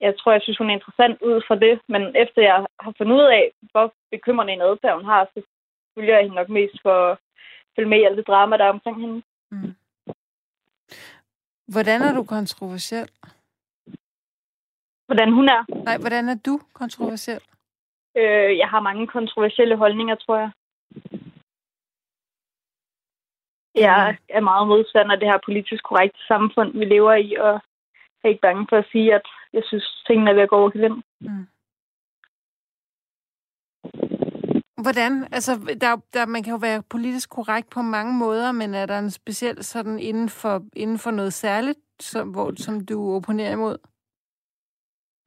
jeg 0.00 0.12
tror, 0.18 0.32
jeg 0.32 0.42
synes, 0.42 0.58
hun 0.58 0.70
er 0.70 0.74
interessant 0.74 1.22
ud 1.22 1.42
fra 1.46 1.56
det. 1.64 1.80
Men 1.88 2.02
efter 2.16 2.42
jeg 2.42 2.66
har 2.80 2.94
fundet 2.98 3.16
ud 3.16 3.26
af, 3.40 3.44
hvor 3.70 3.94
bekymrende 4.10 4.52
en 4.52 4.66
adfærd 4.68 4.96
hun 4.96 5.04
har, 5.04 5.22
så 5.34 5.42
følger 5.94 6.14
jeg 6.14 6.22
hende 6.22 6.36
nok 6.36 6.48
mest 6.48 6.76
for 6.82 6.96
at 7.10 7.18
følge 7.76 7.88
med 7.88 7.98
i 7.98 8.04
alt 8.04 8.16
det 8.16 8.26
drama, 8.26 8.56
der 8.56 8.64
er 8.64 8.76
omkring 8.76 9.00
hende. 9.00 9.22
Mm. 9.50 9.74
Hvordan 11.74 12.02
er 12.02 12.14
du 12.14 12.22
kontroversiel? 12.24 13.08
Hvordan 15.06 15.32
hun 15.32 15.48
er? 15.48 15.84
Nej, 15.84 15.98
hvordan 15.98 16.28
er 16.28 16.38
du 16.46 16.60
kontroversiel? 16.72 17.42
Øh, 18.16 18.58
jeg 18.58 18.68
har 18.68 18.80
mange 18.80 19.06
kontroversielle 19.06 19.76
holdninger, 19.76 20.14
tror 20.14 20.38
jeg. 20.38 20.50
Jeg 23.74 24.16
er 24.28 24.40
meget 24.40 24.68
modstander 24.68 25.12
af 25.12 25.20
det 25.20 25.28
her 25.28 25.38
politisk 25.44 25.84
korrekte 25.84 26.26
samfund, 26.26 26.78
vi 26.78 26.84
lever 26.84 27.14
i, 27.14 27.34
og 27.34 27.60
er 28.24 28.28
ikke 28.28 28.40
bange 28.40 28.66
for 28.68 28.76
at 28.76 28.88
sige, 28.92 29.14
at 29.14 29.26
jeg 29.52 29.62
synes, 29.66 30.04
tingene 30.06 30.30
er 30.30 30.34
ved 30.34 30.42
at 30.42 30.48
gå 30.48 30.56
over 30.56 30.70
gevind. 30.70 31.02
Mm. 31.20 31.46
Hvordan? 34.82 35.24
Altså, 35.32 35.52
der, 35.80 35.96
der, 36.14 36.26
man 36.26 36.42
kan 36.42 36.52
jo 36.52 36.58
være 36.62 36.82
politisk 36.90 37.30
korrekt 37.30 37.70
på 37.70 37.82
mange 37.82 38.18
måder, 38.18 38.52
men 38.52 38.74
er 38.74 38.86
der 38.86 38.98
en 38.98 39.10
speciel 39.10 39.64
sådan 39.64 39.98
inden 39.98 40.28
for, 40.28 40.62
inden 40.76 40.98
for 40.98 41.10
noget 41.10 41.32
særligt, 41.32 41.78
som, 42.00 42.28
hvor, 42.28 42.52
som 42.56 42.86
du 42.86 43.14
opponerer 43.16 43.52
imod? 43.52 43.76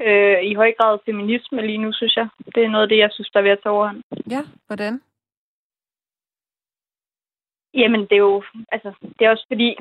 Øh, 0.01 0.43
I 0.43 0.53
høj 0.53 0.73
grad 0.79 0.99
feminisme 1.05 1.61
lige 1.61 1.77
nu, 1.77 1.93
synes 1.93 2.15
jeg. 2.15 2.27
Det 2.55 2.63
er 2.63 2.69
noget 2.69 2.83
af 2.83 2.89
det, 2.89 2.97
jeg 2.97 3.09
synes, 3.11 3.29
der 3.29 3.39
er 3.39 3.43
ved 3.43 3.51
at 3.51 3.59
tage 3.63 3.73
overhånd. 3.73 4.03
Ja, 4.29 4.41
hvordan? 4.67 5.01
Jamen, 7.73 8.01
det 8.01 8.11
er 8.11 8.25
jo, 8.29 8.43
altså, 8.71 8.93
det 9.19 9.25
er 9.25 9.29
også 9.29 9.45
fordi, 9.47 9.77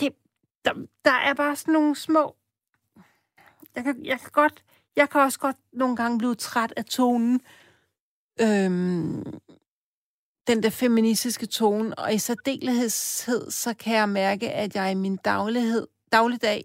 det, 0.00 0.12
der, 0.64 0.74
der 1.04 1.12
er 1.12 1.34
bare 1.34 1.56
sådan 1.56 1.72
nogle 1.72 1.96
små, 1.96 2.36
jeg 3.74 3.84
kan, 3.84 4.04
jeg 4.04 4.20
kan 4.20 4.30
godt, 4.32 4.64
jeg 4.96 5.10
kan 5.10 5.20
også 5.20 5.38
godt 5.38 5.56
nogle 5.72 5.96
gange 5.96 6.18
blive 6.18 6.34
træt 6.34 6.74
af 6.76 6.84
tonen, 6.84 7.40
øhm, 8.40 9.24
den 10.46 10.62
der 10.62 10.70
feministiske 10.70 11.46
tone, 11.46 11.98
og 11.98 12.14
i 12.14 12.18
særdeleshed, 12.18 13.50
så 13.50 13.74
kan 13.74 13.94
jeg 13.94 14.08
mærke, 14.08 14.50
at 14.50 14.74
jeg 14.74 14.90
i 14.90 14.94
min 14.94 15.16
daglighed, 15.16 15.86
dagligdag 16.12 16.64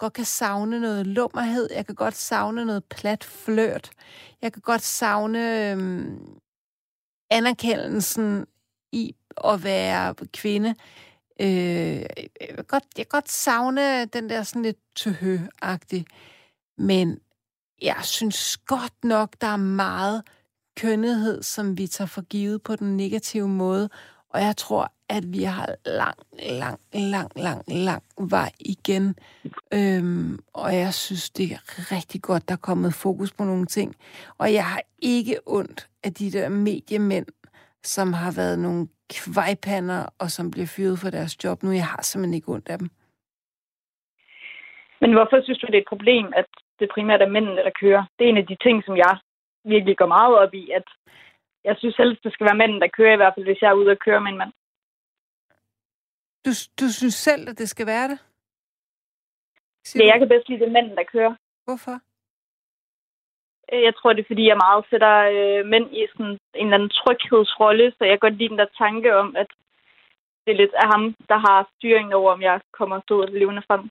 godt 0.00 0.12
kan 0.12 0.24
savne 0.24 0.80
noget 0.80 1.06
lummerhed, 1.06 1.68
jeg 1.74 1.86
kan 1.86 1.94
godt 1.94 2.14
savne 2.14 2.64
noget 2.64 2.84
plat 2.84 3.24
flørt, 3.24 3.90
jeg 4.42 4.52
kan 4.52 4.62
godt 4.62 4.82
savne 4.82 5.70
øhm, 5.70 6.38
anerkendelsen 7.30 8.46
i 8.92 9.14
at 9.44 9.64
være 9.64 10.14
kvinde. 10.14 10.74
Øh, 11.40 11.46
jeg, 12.40 12.54
kan 12.54 12.64
godt, 12.68 12.84
jeg 12.96 13.08
kan 13.08 13.20
godt 13.20 13.30
savne 13.30 14.04
den 14.04 14.30
der 14.30 14.42
sådan 14.42 14.62
lidt 14.62 14.78
tøhø-agtig, 14.96 16.06
men 16.78 17.20
jeg 17.82 18.00
synes 18.02 18.56
godt 18.56 19.04
nok, 19.04 19.36
der 19.40 19.46
er 19.46 19.56
meget 19.56 20.22
kønnethed, 20.76 21.42
som 21.42 21.78
vi 21.78 21.86
tager 21.86 22.08
for 22.08 22.22
givet 22.22 22.62
på 22.62 22.76
den 22.76 22.96
negative 22.96 23.48
måde. 23.48 23.90
Og 24.30 24.40
jeg 24.40 24.56
tror, 24.56 24.92
at 25.16 25.24
vi 25.34 25.42
har 25.56 25.68
lang, 26.00 26.18
lang, 26.62 26.78
lang, 27.14 27.30
lang, 27.46 27.62
lang 27.88 28.02
vej 28.34 28.50
igen. 28.74 29.04
Øhm, 29.78 30.32
og 30.62 30.68
jeg 30.82 30.92
synes, 31.04 31.30
det 31.30 31.46
er 31.56 31.62
rigtig 31.96 32.20
godt, 32.22 32.48
der 32.48 32.54
er 32.54 32.66
kommet 32.68 33.00
fokus 33.04 33.30
på 33.38 33.44
nogle 33.50 33.66
ting. 33.66 33.88
Og 34.40 34.46
jeg 34.58 34.64
har 34.72 34.82
ikke 35.14 35.36
ondt 35.46 35.80
af 36.06 36.12
de 36.20 36.30
der 36.36 36.48
mediemænd, 36.48 37.26
som 37.94 38.12
har 38.12 38.32
været 38.40 38.58
nogle 38.58 38.82
kvejpander, 39.16 40.02
og 40.22 40.28
som 40.36 40.50
bliver 40.50 40.70
fyret 40.76 40.98
for 41.02 41.10
deres 41.10 41.44
job 41.44 41.62
nu. 41.62 41.70
Jeg 41.70 41.88
har 41.92 42.02
simpelthen 42.02 42.38
ikke 42.38 42.52
ondt 42.54 42.68
af 42.68 42.78
dem. 42.78 42.88
Men 45.02 45.12
hvorfor 45.12 45.36
synes 45.42 45.58
du, 45.58 45.66
det 45.66 45.74
er 45.74 45.84
et 45.86 45.92
problem, 45.94 46.26
at 46.40 46.48
det 46.78 46.88
primært 46.94 47.22
er 47.22 47.34
mændene, 47.36 47.62
der 47.66 47.78
kører? 47.82 48.02
Det 48.16 48.24
er 48.24 48.30
en 48.30 48.42
af 48.42 48.46
de 48.46 48.56
ting, 48.64 48.84
som 48.84 48.96
jeg 48.96 49.14
virkelig 49.64 49.96
går 49.96 50.06
meget 50.06 50.38
op 50.38 50.54
i, 50.54 50.70
at 50.78 50.86
jeg 51.64 51.74
synes 51.78 51.94
selv, 51.94 52.16
det 52.24 52.32
skal 52.32 52.46
være 52.48 52.60
mænd, 52.62 52.80
der 52.80 52.96
kører, 52.98 53.14
i 53.14 53.20
hvert 53.20 53.34
fald 53.34 53.46
hvis 53.46 53.62
jeg 53.62 53.70
er 53.70 53.80
ude 53.80 53.90
og 53.90 53.98
køre 54.06 54.20
med 54.20 54.32
en 54.32 54.38
mand. 54.38 54.52
Du, 56.44 56.50
du 56.80 56.86
synes 56.92 57.14
selv, 57.14 57.48
at 57.48 57.58
det 57.58 57.68
skal 57.68 57.86
være 57.86 58.08
det? 58.08 58.18
Siger 59.84 60.04
ja, 60.04 60.10
jeg 60.10 60.18
kan 60.18 60.28
bedst 60.28 60.48
lide 60.48 60.60
det 60.64 60.72
mænd, 60.72 60.96
der 60.96 61.04
kører. 61.12 61.34
Hvorfor? 61.64 62.00
Øh, 63.72 63.82
jeg 63.82 63.94
tror, 63.94 64.12
det 64.12 64.22
er, 64.22 64.30
fordi 64.32 64.44
jeg 64.48 64.56
meget 64.66 64.84
sætter 64.90 65.14
øh, 65.36 65.66
mænd 65.72 65.86
i 66.00 66.06
sådan 66.12 66.26
en 66.26 66.66
eller 66.66 66.74
anden 66.74 66.96
tryghedsrolle, 67.00 67.86
så 67.90 68.04
jeg 68.04 68.12
kan 68.12 68.24
godt 68.26 68.38
lide 68.38 68.48
den 68.48 68.58
der 68.58 68.76
tanke 68.78 69.16
om, 69.16 69.36
at 69.36 69.50
det 70.44 70.50
er 70.52 70.56
lidt 70.62 70.74
af 70.74 70.86
ham, 70.92 71.02
der 71.28 71.38
har 71.46 71.70
styringen 71.76 72.12
over, 72.12 72.32
om 72.32 72.42
jeg 72.42 72.60
kommer 72.72 73.00
stå 73.00 73.24
levende 73.24 73.62
frem. 73.68 73.90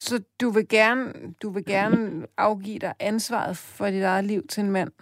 Så 0.00 0.24
du 0.40 0.50
vil 0.50 0.68
gerne, 0.68 1.34
du 1.42 1.50
vil 1.50 1.64
gerne 1.64 2.26
afgive 2.36 2.78
dig 2.78 2.94
ansvaret 3.00 3.56
for 3.56 3.86
dit 3.86 4.02
eget 4.02 4.24
liv 4.24 4.46
til 4.46 4.64
en 4.64 4.70
mand? 4.70 4.92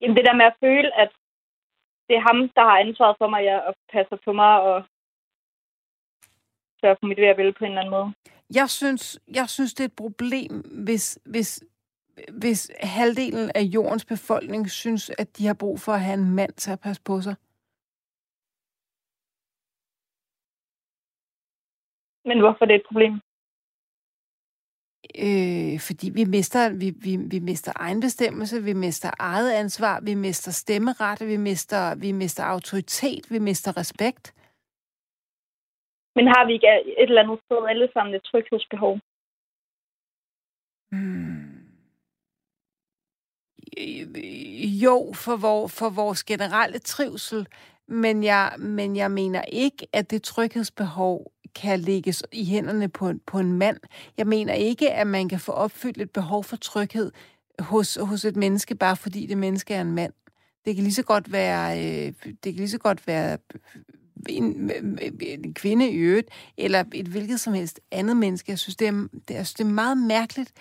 Jamen 0.00 0.16
det 0.16 0.24
der 0.24 0.34
med 0.34 0.44
at 0.44 0.56
føle, 0.60 0.90
at 1.02 1.12
det 2.10 2.16
er 2.16 2.28
ham, 2.30 2.38
der 2.56 2.64
har 2.70 2.78
ansvaret 2.78 3.16
for 3.18 3.28
mig, 3.28 3.42
ja, 3.42 3.58
og 3.58 3.74
passer 3.92 4.16
på 4.24 4.32
mig 4.32 4.54
og 4.68 4.84
sørger 6.80 6.96
for 7.00 7.06
mit 7.06 7.18
ved 7.18 7.26
at 7.26 7.54
på 7.58 7.64
en 7.64 7.70
eller 7.70 7.80
anden 7.80 7.96
måde. 7.98 8.14
Jeg 8.54 8.68
synes, 8.70 9.20
jeg 9.38 9.48
synes 9.48 9.74
det 9.74 9.84
er 9.84 9.88
et 9.88 10.02
problem, 10.04 10.52
hvis, 10.84 11.18
hvis, 11.24 11.64
hvis 12.40 12.70
halvdelen 12.80 13.50
af 13.54 13.62
jordens 13.62 14.04
befolkning 14.04 14.70
synes, 14.70 15.10
at 15.10 15.38
de 15.38 15.46
har 15.46 15.54
brug 15.54 15.80
for 15.80 15.92
at 15.92 16.00
have 16.00 16.18
en 16.22 16.34
mand 16.34 16.52
til 16.52 16.70
at 16.70 16.80
passe 16.80 17.02
på 17.02 17.20
sig. 17.20 17.34
Men 22.24 22.40
hvorfor 22.40 22.62
er 22.64 22.66
det 22.66 22.74
et 22.74 22.88
problem? 22.88 23.20
Øh, 25.26 25.80
fordi 25.80 26.10
vi 26.10 26.24
mister, 26.24 26.60
vi, 26.82 26.90
vi, 26.90 27.16
vi 27.16 27.38
mister 27.38 27.72
egenbestemmelse, 27.76 28.62
vi 28.62 28.72
mister 28.72 29.10
eget 29.18 29.52
ansvar, 29.52 30.00
vi 30.02 30.14
mister 30.14 30.50
stemmeret, 30.50 31.20
vi 31.20 31.36
mister, 31.36 31.94
vi 31.94 32.12
mister 32.12 32.44
autoritet, 32.44 33.30
vi 33.30 33.38
mister 33.38 33.76
respekt. 33.76 34.34
Men 36.16 36.26
har 36.26 36.46
vi 36.46 36.52
ikke 36.52 36.66
et 36.98 37.08
eller 37.08 37.22
andet 37.22 37.40
sted 37.44 37.58
alle 37.68 37.88
sammen 37.92 38.14
et 38.14 38.22
tryghedsbehov? 38.22 38.94
Hmm. 40.92 41.40
Jo, 44.84 45.12
for, 45.14 45.36
vor, 45.36 45.66
for 45.66 45.90
vores 45.90 46.24
generelle 46.24 46.78
trivsel, 46.78 47.46
men 47.90 48.24
jeg, 48.24 48.52
men 48.58 48.96
jeg 48.96 49.10
mener 49.10 49.42
ikke, 49.42 49.86
at 49.92 50.10
det 50.10 50.22
tryghedsbehov 50.22 51.32
kan 51.54 51.80
lægges 51.80 52.22
i 52.32 52.44
hænderne 52.44 52.88
på, 52.88 53.12
på 53.26 53.38
en 53.38 53.52
mand. 53.52 53.76
Jeg 54.16 54.26
mener 54.26 54.52
ikke, 54.52 54.92
at 54.92 55.06
man 55.06 55.28
kan 55.28 55.40
få 55.40 55.52
opfyldt 55.52 56.00
et 56.00 56.10
behov 56.10 56.44
for 56.44 56.56
tryghed 56.56 57.12
hos, 57.58 57.98
hos 58.00 58.24
et 58.24 58.36
menneske, 58.36 58.74
bare 58.74 58.96
fordi 58.96 59.26
det 59.26 59.38
menneske 59.38 59.74
er 59.74 59.80
en 59.80 59.92
mand. 59.92 60.12
Det 60.64 60.74
kan 60.74 60.84
lige 60.84 60.94
så 60.94 61.02
godt 61.02 61.32
være, 61.32 61.78
øh, 61.78 62.12
det 62.24 62.36
kan 62.42 62.54
lige 62.54 62.68
så 62.68 62.78
godt 62.78 63.06
være 63.06 63.38
en, 64.28 64.70
en 65.20 65.54
kvinde 65.54 65.90
i 65.90 65.94
øvrigt, 65.94 66.28
eller 66.58 66.84
et 66.94 67.06
hvilket 67.06 67.40
som 67.40 67.52
helst 67.54 67.80
andet 67.90 68.16
menneske. 68.16 68.50
Jeg 68.50 68.58
synes, 68.58 68.76
det 68.76 68.88
er, 68.88 69.08
det 69.28 69.36
er, 69.36 69.42
det 69.42 69.60
er 69.60 69.64
meget 69.64 69.98
mærkeligt. 69.98 70.52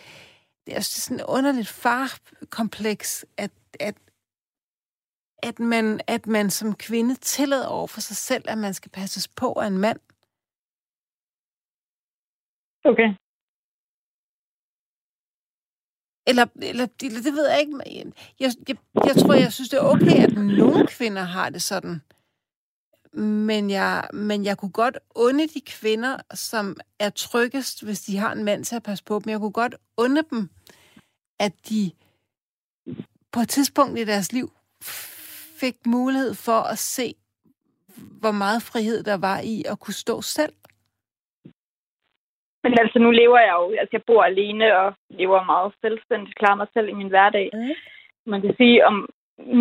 Det 0.65 0.75
er 0.75 0.81
sådan 0.81 1.19
et 1.19 1.25
underligt 1.27 1.67
farkompleks, 1.67 3.25
at, 3.37 3.51
at, 3.79 3.95
at, 5.43 5.59
man, 5.59 5.99
at 6.07 6.27
man 6.27 6.49
som 6.49 6.75
kvinde 6.75 7.15
tillader 7.15 7.67
over 7.67 7.87
for 7.87 8.01
sig 8.01 8.17
selv, 8.17 8.45
at 8.47 8.57
man 8.57 8.73
skal 8.73 8.91
passes 8.91 9.27
på 9.27 9.53
af 9.53 9.67
en 9.67 9.77
mand. 9.77 9.99
Okay. 12.85 13.09
Eller, 16.29 16.45
eller 16.61 16.85
det, 16.85 17.11
det 17.25 17.33
ved 17.33 17.49
jeg 17.49 17.59
ikke. 17.59 17.77
Jeg, 18.39 18.51
jeg, 18.67 18.77
jeg 18.95 19.15
tror, 19.15 19.33
jeg 19.33 19.53
synes, 19.53 19.69
det 19.69 19.77
er 19.79 19.83
okay, 19.93 20.23
at 20.23 20.33
nogle 20.35 20.87
kvinder 20.87 21.21
har 21.21 21.49
det 21.49 21.61
sådan. 21.61 22.01
Men 23.13 23.69
jeg, 23.69 24.09
men 24.13 24.45
jeg 24.45 24.57
kunne 24.57 24.71
godt 24.71 24.97
unde 25.15 25.47
de 25.47 25.61
kvinder, 25.61 26.17
som 26.33 26.77
er 26.99 27.09
tryggest, 27.09 27.83
hvis 27.83 28.01
de 28.01 28.17
har 28.17 28.31
en 28.31 28.43
mand 28.43 28.65
til 28.65 28.75
at 28.75 28.83
passe 28.83 29.03
på 29.03 29.19
dem. 29.19 29.29
Jeg 29.31 29.39
kunne 29.39 29.51
godt 29.51 29.75
unde 29.97 30.23
dem, 30.31 30.49
at 31.39 31.53
de 31.69 31.91
på 33.31 33.39
et 33.39 33.49
tidspunkt 33.49 33.99
i 33.99 34.05
deres 34.05 34.31
liv 34.33 34.51
fik 35.61 35.75
mulighed 35.85 36.33
for 36.47 36.61
at 36.73 36.77
se, 36.77 37.07
hvor 38.21 38.31
meget 38.31 38.61
frihed 38.69 39.03
der 39.03 39.17
var 39.17 39.39
i 39.53 39.55
at 39.71 39.79
kunne 39.79 39.99
stå 40.05 40.21
selv. 40.21 40.53
Men 42.63 42.73
altså, 42.81 42.99
nu 42.99 43.11
lever 43.11 43.39
jeg 43.39 43.55
jo, 43.59 43.65
altså 43.81 43.93
jeg 43.97 44.03
bor 44.07 44.23
alene 44.23 44.77
og 44.77 44.93
lever 45.09 45.43
meget 45.43 45.73
selvstændigt, 45.81 46.39
klarer 46.39 46.55
mig 46.61 46.67
selv 46.73 46.87
i 46.89 46.99
min 47.01 47.13
hverdag. 47.13 47.49
Mm. 47.53 47.75
Man 48.31 48.41
kan 48.41 48.53
sige, 48.57 48.85
om 48.85 49.09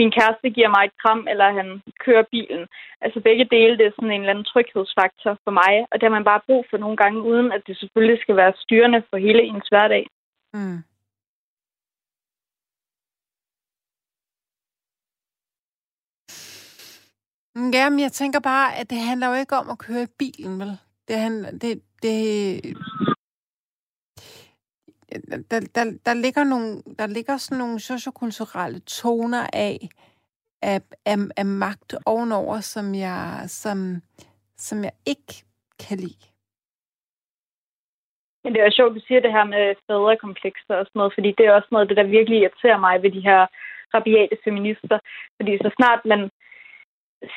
min 0.01 0.11
kæreste 0.17 0.51
giver 0.51 0.71
mig 0.75 0.83
et 0.85 0.99
kram, 1.03 1.27
eller 1.31 1.57
han 1.59 1.83
kører 2.05 2.25
bilen. 2.31 2.67
Altså 3.01 3.21
begge 3.21 3.45
dele, 3.45 3.79
det 3.79 3.87
er 3.87 3.97
sådan 3.97 4.11
en 4.11 4.21
eller 4.21 4.35
anden 4.35 4.51
tryghedsfaktor 4.53 5.33
for 5.45 5.51
mig, 5.51 5.75
og 5.91 5.95
det 5.95 6.05
har 6.07 6.17
man 6.19 6.31
bare 6.31 6.47
brug 6.47 6.65
for 6.71 6.79
nogle 6.79 6.97
gange, 6.97 7.23
uden 7.23 7.53
at 7.53 7.63
det 7.67 7.77
selvfølgelig 7.79 8.19
skal 8.23 8.37
være 8.37 8.53
styrende 8.65 9.03
for 9.11 9.17
hele 9.17 9.43
ens 9.43 9.69
hverdag. 9.69 10.07
Mm. 10.55 10.79
Mm, 17.59 17.71
ja, 17.71 17.91
men 17.91 18.01
jeg 18.01 18.13
tænker 18.13 18.41
bare, 18.41 18.77
at 18.81 18.91
det 18.91 18.99
handler 18.99 19.27
jo 19.29 19.35
ikke 19.35 19.57
om 19.57 19.71
at 19.71 19.79
køre 19.79 20.07
bilen, 20.19 20.61
vel? 20.61 20.73
Det, 21.09 21.17
handler, 21.17 21.51
det, 21.51 21.83
det, 22.03 22.15
der, 25.51 25.61
der, 25.75 25.85
der, 26.07 26.15
ligger 26.15 26.45
nogle, 26.45 26.83
der 26.99 27.07
ligger 27.07 27.37
sådan 27.37 27.59
nogle 27.59 27.81
sociokulturelle 27.81 28.81
toner 28.81 29.45
af, 29.53 29.79
af, 30.63 30.81
af, 31.07 31.19
af 31.37 31.47
magt 31.47 31.95
ovenover, 32.07 32.61
som 32.61 32.95
jeg, 32.95 33.45
som, 33.47 33.79
som 34.57 34.85
jeg 34.85 34.93
ikke 35.07 35.33
kan 35.85 35.97
lide. 35.99 36.25
Men 38.45 38.53
det 38.55 38.61
er 38.61 38.71
sjovt, 38.71 38.95
du 38.95 39.01
siger 39.07 39.21
det 39.21 39.33
her 39.33 39.45
med 39.45 39.75
fædrekomplekser 39.87 40.75
og 40.75 40.85
sådan 40.87 40.99
noget, 41.01 41.15
fordi 41.17 41.35
det 41.39 41.47
er 41.47 41.53
også 41.53 41.69
noget 41.71 41.89
det, 41.89 41.97
der 41.97 42.15
virkelig 42.17 42.39
irriterer 42.39 42.79
mig 42.79 43.03
ved 43.03 43.11
de 43.11 43.27
her 43.29 43.47
rabiate 43.95 44.37
feminister. 44.45 44.99
Fordi 45.37 45.53
så 45.59 45.71
snart 45.77 46.01
man 46.05 46.31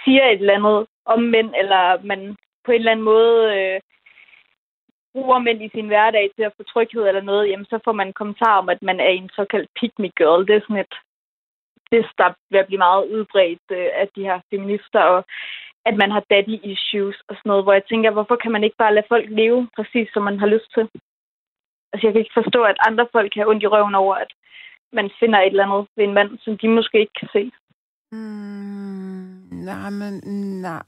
siger 0.03 0.25
et 0.25 0.39
eller 0.39 0.53
andet 0.53 0.87
om 1.05 1.19
mænd, 1.21 1.53
eller 1.61 2.03
man 2.03 2.35
på 2.65 2.71
en 2.71 2.79
eller 2.79 2.91
anden 2.91 3.05
måde 3.05 3.57
øh, 3.57 3.79
bruger 5.13 5.39
mænd 5.39 5.63
i 5.63 5.69
sin 5.69 5.87
hverdag 5.87 6.31
til 6.35 6.43
at 6.43 6.53
få 6.57 6.63
tryghed 6.63 7.07
eller 7.07 7.21
noget, 7.21 7.49
jamen 7.49 7.65
så 7.65 7.79
får 7.85 7.91
man 7.91 8.07
en 8.07 8.19
kommentar 8.21 8.57
om, 8.57 8.69
at 8.69 8.81
man 8.81 8.99
er 8.99 9.07
en 9.07 9.29
såkaldt 9.35 9.69
pick 9.79 9.93
me 9.99 10.09
girl. 10.19 10.47
Det 10.47 10.55
er 10.55 10.61
sådan 10.61 10.83
et, 10.85 10.93
det, 11.91 12.05
der 12.17 12.33
vil 12.49 12.65
blive 12.65 12.85
meget 12.87 13.03
udbredt 13.15 13.67
øh, 13.71 13.89
af 14.01 14.07
de 14.15 14.23
her 14.23 14.39
feminister, 14.49 14.99
og 14.99 15.25
at 15.85 15.95
man 16.01 16.11
har 16.11 16.23
daddy 16.29 16.55
issues 16.63 17.17
og 17.27 17.35
sådan 17.35 17.49
noget, 17.51 17.63
hvor 17.63 17.73
jeg 17.73 17.85
tænker, 17.85 18.11
hvorfor 18.11 18.35
kan 18.35 18.51
man 18.51 18.63
ikke 18.63 18.77
bare 18.77 18.93
lade 18.93 19.05
folk 19.09 19.25
leve 19.29 19.69
præcis, 19.75 20.07
som 20.13 20.23
man 20.23 20.39
har 20.39 20.47
lyst 20.47 20.69
til? 20.73 20.89
Altså, 21.91 22.07
jeg 22.07 22.13
kan 22.13 22.21
ikke 22.21 22.39
forstå, 22.41 22.63
at 22.63 22.77
andre 22.87 23.07
folk 23.11 23.35
har 23.35 23.45
ondt 23.45 23.63
i 23.63 23.67
røven 23.67 23.95
over, 23.95 24.15
at 24.15 24.31
man 24.93 25.09
finder 25.19 25.39
et 25.39 25.47
eller 25.47 25.65
andet 25.65 25.87
ved 25.95 26.05
en 26.05 26.13
mand, 26.13 26.39
som 26.39 26.57
de 26.57 26.67
måske 26.67 26.99
ikke 26.99 27.17
kan 27.19 27.29
se. 27.33 27.51
Mm, 28.11 28.80
nej, 29.61 29.89
men 29.89 30.13
nej, 30.61 30.83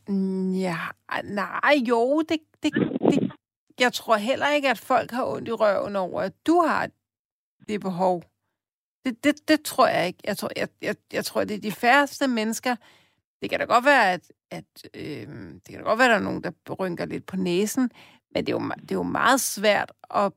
ja, 0.61 0.77
nej, 1.23 1.75
jo, 1.87 2.21
det, 2.21 2.37
det, 2.63 2.73
det, 3.11 3.31
jeg 3.79 3.93
tror 3.93 4.15
heller 4.15 4.49
ikke, 4.49 4.69
at 4.69 4.77
folk 4.77 5.11
har 5.11 5.25
ondt 5.25 5.47
i 5.47 5.51
røven 5.51 5.95
over, 5.95 6.21
at 6.21 6.33
du 6.47 6.61
har 6.61 6.89
det 7.67 7.81
behov. 7.81 8.23
Det, 9.05 9.23
det, 9.23 9.47
det 9.47 9.61
tror 9.61 9.87
jeg 9.87 10.07
ikke. 10.07 10.19
Jeg 10.23 10.37
tror, 10.37 10.49
jeg, 10.55 10.67
jeg, 10.81 10.95
jeg 11.13 11.25
tror, 11.25 11.43
det 11.43 11.55
er 11.55 11.61
de 11.61 11.71
færreste 11.71 12.27
mennesker. 12.27 12.75
Det 13.41 13.49
kan 13.49 13.59
da 13.59 13.65
godt 13.65 13.85
være, 13.85 14.13
at, 14.13 14.31
at 14.51 14.65
øh, 14.93 15.27
det 15.53 15.65
kan 15.69 15.77
da 15.77 15.83
godt 15.83 15.99
være, 15.99 16.07
at 16.07 16.11
der 16.11 16.17
er 16.17 16.31
nogen, 16.31 16.43
der 16.43 16.73
rynker 16.73 17.05
lidt 17.05 17.25
på 17.25 17.35
næsen, 17.35 17.91
men 18.33 18.45
det 18.45 18.53
er 18.53 18.57
jo, 18.57 18.71
det 18.81 18.91
er 18.91 18.95
jo 18.95 19.03
meget 19.03 19.41
svært 19.41 19.91
at 20.15 20.31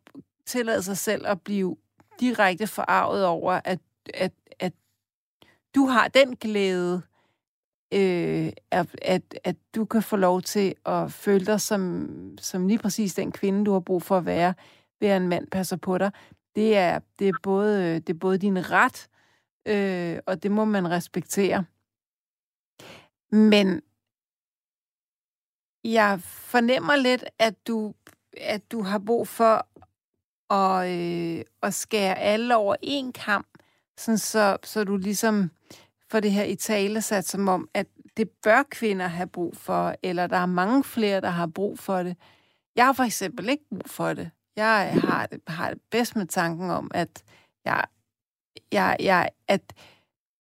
tillade 0.47 0.83
sig 0.83 0.99
selv 0.99 1.27
at 1.27 1.41
blive 1.41 1.77
direkte 2.21 2.67
forarvet 2.67 3.27
over, 3.27 3.61
at, 3.65 3.79
at, 4.15 4.33
at 4.59 4.73
du 5.75 5.87
har 5.87 6.09
den 6.09 6.37
glæde, 6.37 7.03
øh, 7.97 8.53
at, 8.71 8.87
at, 9.03 9.23
at 9.45 9.57
du 9.75 9.85
kan 9.85 10.03
få 10.03 10.17
lov 10.17 10.43
til 10.43 10.75
at 10.87 11.13
føle 11.13 11.47
dig 11.47 11.61
som, 11.61 12.09
som 12.41 12.69
lige 12.69 12.79
præcis 12.79 13.15
den 13.15 13.33
kvinde, 13.33 13.65
du 13.65 13.73
har 13.73 13.81
brug 13.81 14.03
for 14.03 14.19
at 14.19 14.27
være, 14.27 14.55
ved 15.01 15.09
at 15.09 15.23
en 15.23 15.29
mand 15.29 15.47
passer 15.47 15.77
på 15.77 15.99
dig. 15.99 16.11
Det 16.55 16.77
er, 16.77 17.01
det 17.19 17.29
er, 17.29 17.33
både, 17.43 17.95
det 17.95 18.09
er 18.09 18.19
både 18.19 18.39
din 18.39 18.71
ret, 18.71 19.09
øh, 19.67 20.19
og 20.27 20.43
det 20.43 20.51
må 20.51 20.65
man 20.65 20.91
respektere. 20.91 21.65
Men 23.33 23.83
jeg 25.85 26.21
fornemmer 26.23 26.97
lidt, 26.97 27.25
at 27.39 27.67
du, 27.67 27.95
at 28.37 28.73
du 28.73 28.83
har 28.83 28.99
brug 28.99 29.29
for 29.29 29.67
at, 30.55 30.91
øh, 30.91 31.45
at 31.63 31.75
skære 31.75 32.19
alle 32.19 32.57
over 32.57 32.77
en 32.83 33.13
kamp, 33.13 33.47
sådan 33.97 34.19
så, 34.19 34.57
så 34.63 34.85
du 34.85 34.97
ligesom 34.97 35.51
for 36.11 36.21
det 36.21 36.33
her 36.33 36.45
i 36.45 36.55
tale 36.55 37.03
sat 37.03 37.29
som 37.29 37.49
om, 37.49 37.69
at 37.75 37.87
det 38.17 38.31
bør 38.43 38.63
kvinder 38.71 39.07
have 39.07 39.27
brug 39.27 39.57
for, 39.57 39.95
eller 40.03 40.27
der 40.27 40.37
er 40.37 40.47
mange 40.47 40.85
flere, 40.85 41.21
der 41.21 41.31
har 41.31 41.47
brug 41.47 41.79
for 41.79 42.03
det. 42.03 42.17
Jeg 42.77 42.87
har 42.87 42.93
for 42.93 43.03
eksempel 43.03 43.49
ikke 43.49 43.65
brug 43.71 43.83
for 43.87 44.13
det. 44.15 44.31
Jeg 44.57 45.01
har 45.03 45.27
det, 45.27 45.41
har 45.49 45.71
det 45.71 45.81
bedst 45.91 46.17
med 46.17 46.27
tanken 46.27 46.71
om, 46.71 46.91
at 46.95 47.25
jeg, 47.65 47.85
jeg, 48.73 48.97
jeg, 49.01 49.29
at 49.49 49.73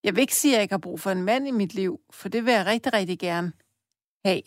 jeg 0.04 0.14
vil 0.14 0.20
ikke 0.20 0.35
sige, 0.35 0.52
at 0.52 0.56
jeg 0.56 0.62
ikke 0.62 0.73
har 0.73 0.78
brug 0.78 1.00
for 1.00 1.11
en 1.11 1.23
mand 1.23 1.49
i 1.49 1.50
mit 1.50 1.75
liv, 1.75 2.00
for 2.11 2.28
det 2.28 2.44
vil 2.44 2.52
jeg 2.52 2.66
rigtig, 2.66 2.92
rigtig 2.92 3.18
gerne 3.18 3.52
have. 4.25 4.42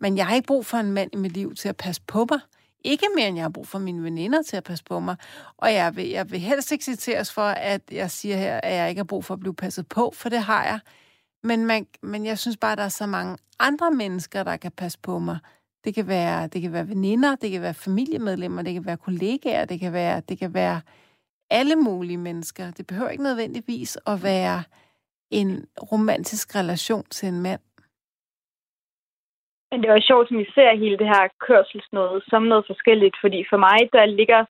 Men 0.00 0.16
jeg 0.16 0.26
har 0.26 0.34
ikke 0.34 0.46
brug 0.46 0.66
for 0.66 0.78
en 0.78 0.92
mand 0.92 1.10
i 1.14 1.16
mit 1.16 1.32
liv 1.32 1.54
til 1.54 1.68
at 1.68 1.76
passe 1.76 2.02
på 2.06 2.26
mig. 2.30 2.40
Ikke 2.84 3.06
mere, 3.16 3.28
end 3.28 3.36
jeg 3.36 3.44
har 3.44 3.50
brug 3.50 3.66
for 3.66 3.78
mine 3.78 4.02
veninder 4.02 4.42
til 4.42 4.56
at 4.56 4.64
passe 4.64 4.84
på 4.84 5.00
mig. 5.00 5.16
Og 5.56 5.72
jeg 5.72 5.96
vil, 5.96 6.08
jeg 6.08 6.30
vil 6.30 6.40
helst 6.40 6.72
ikke 6.72 6.84
citeres 6.84 7.32
for, 7.32 7.42
at 7.42 7.82
jeg 7.90 8.10
siger 8.10 8.36
her, 8.36 8.60
at 8.62 8.74
jeg 8.74 8.88
ikke 8.88 8.98
har 8.98 9.04
brug 9.04 9.24
for 9.24 9.34
at 9.34 9.40
blive 9.40 9.54
passet 9.54 9.88
på, 9.88 10.12
for 10.16 10.28
det 10.28 10.38
har 10.38 10.64
jeg. 10.64 10.80
Men, 11.42 11.66
man, 11.66 11.86
men 12.02 12.26
jeg 12.26 12.38
synes 12.38 12.56
bare, 12.56 12.72
at 12.72 12.78
der 12.78 12.84
er 12.84 12.88
så 12.88 13.06
mange 13.06 13.38
andre 13.58 13.90
mennesker, 13.90 14.42
der 14.42 14.56
kan 14.56 14.72
passe 14.72 14.98
på 15.02 15.18
mig. 15.18 15.38
Det 15.84 15.94
kan 15.94 16.06
være, 16.06 16.46
det 16.46 16.62
kan 16.62 16.72
være 16.72 16.88
veninder, 16.88 17.36
det 17.36 17.50
kan 17.50 17.62
være 17.62 17.74
familiemedlemmer, 17.74 18.62
det 18.62 18.74
kan 18.74 18.86
være 18.86 18.96
kollegaer, 18.96 19.64
det 19.64 19.80
kan 19.80 19.92
være, 19.92 20.22
det 20.28 20.38
kan 20.38 20.54
være 20.54 20.80
alle 21.50 21.76
mulige 21.76 22.16
mennesker. 22.16 22.70
Det 22.70 22.86
behøver 22.86 23.10
ikke 23.10 23.22
nødvendigvis 23.22 23.98
at 24.06 24.22
være 24.22 24.62
en 25.30 25.66
romantisk 25.92 26.54
relation 26.54 27.04
til 27.10 27.28
en 27.28 27.40
mand. 27.40 27.60
Men 29.74 29.82
det 29.82 29.90
var 29.90 30.08
sjovt, 30.10 30.28
som 30.28 30.38
vi 30.38 30.46
ser 30.54 30.80
hele 30.82 30.98
det 30.98 31.08
her 31.14 31.24
kørselsnået 31.46 32.22
som 32.30 32.42
noget 32.42 32.64
forskelligt, 32.66 33.16
fordi 33.20 33.44
for 33.50 33.58
mig, 33.66 33.78
der 33.92 34.04
ligger 34.18 34.40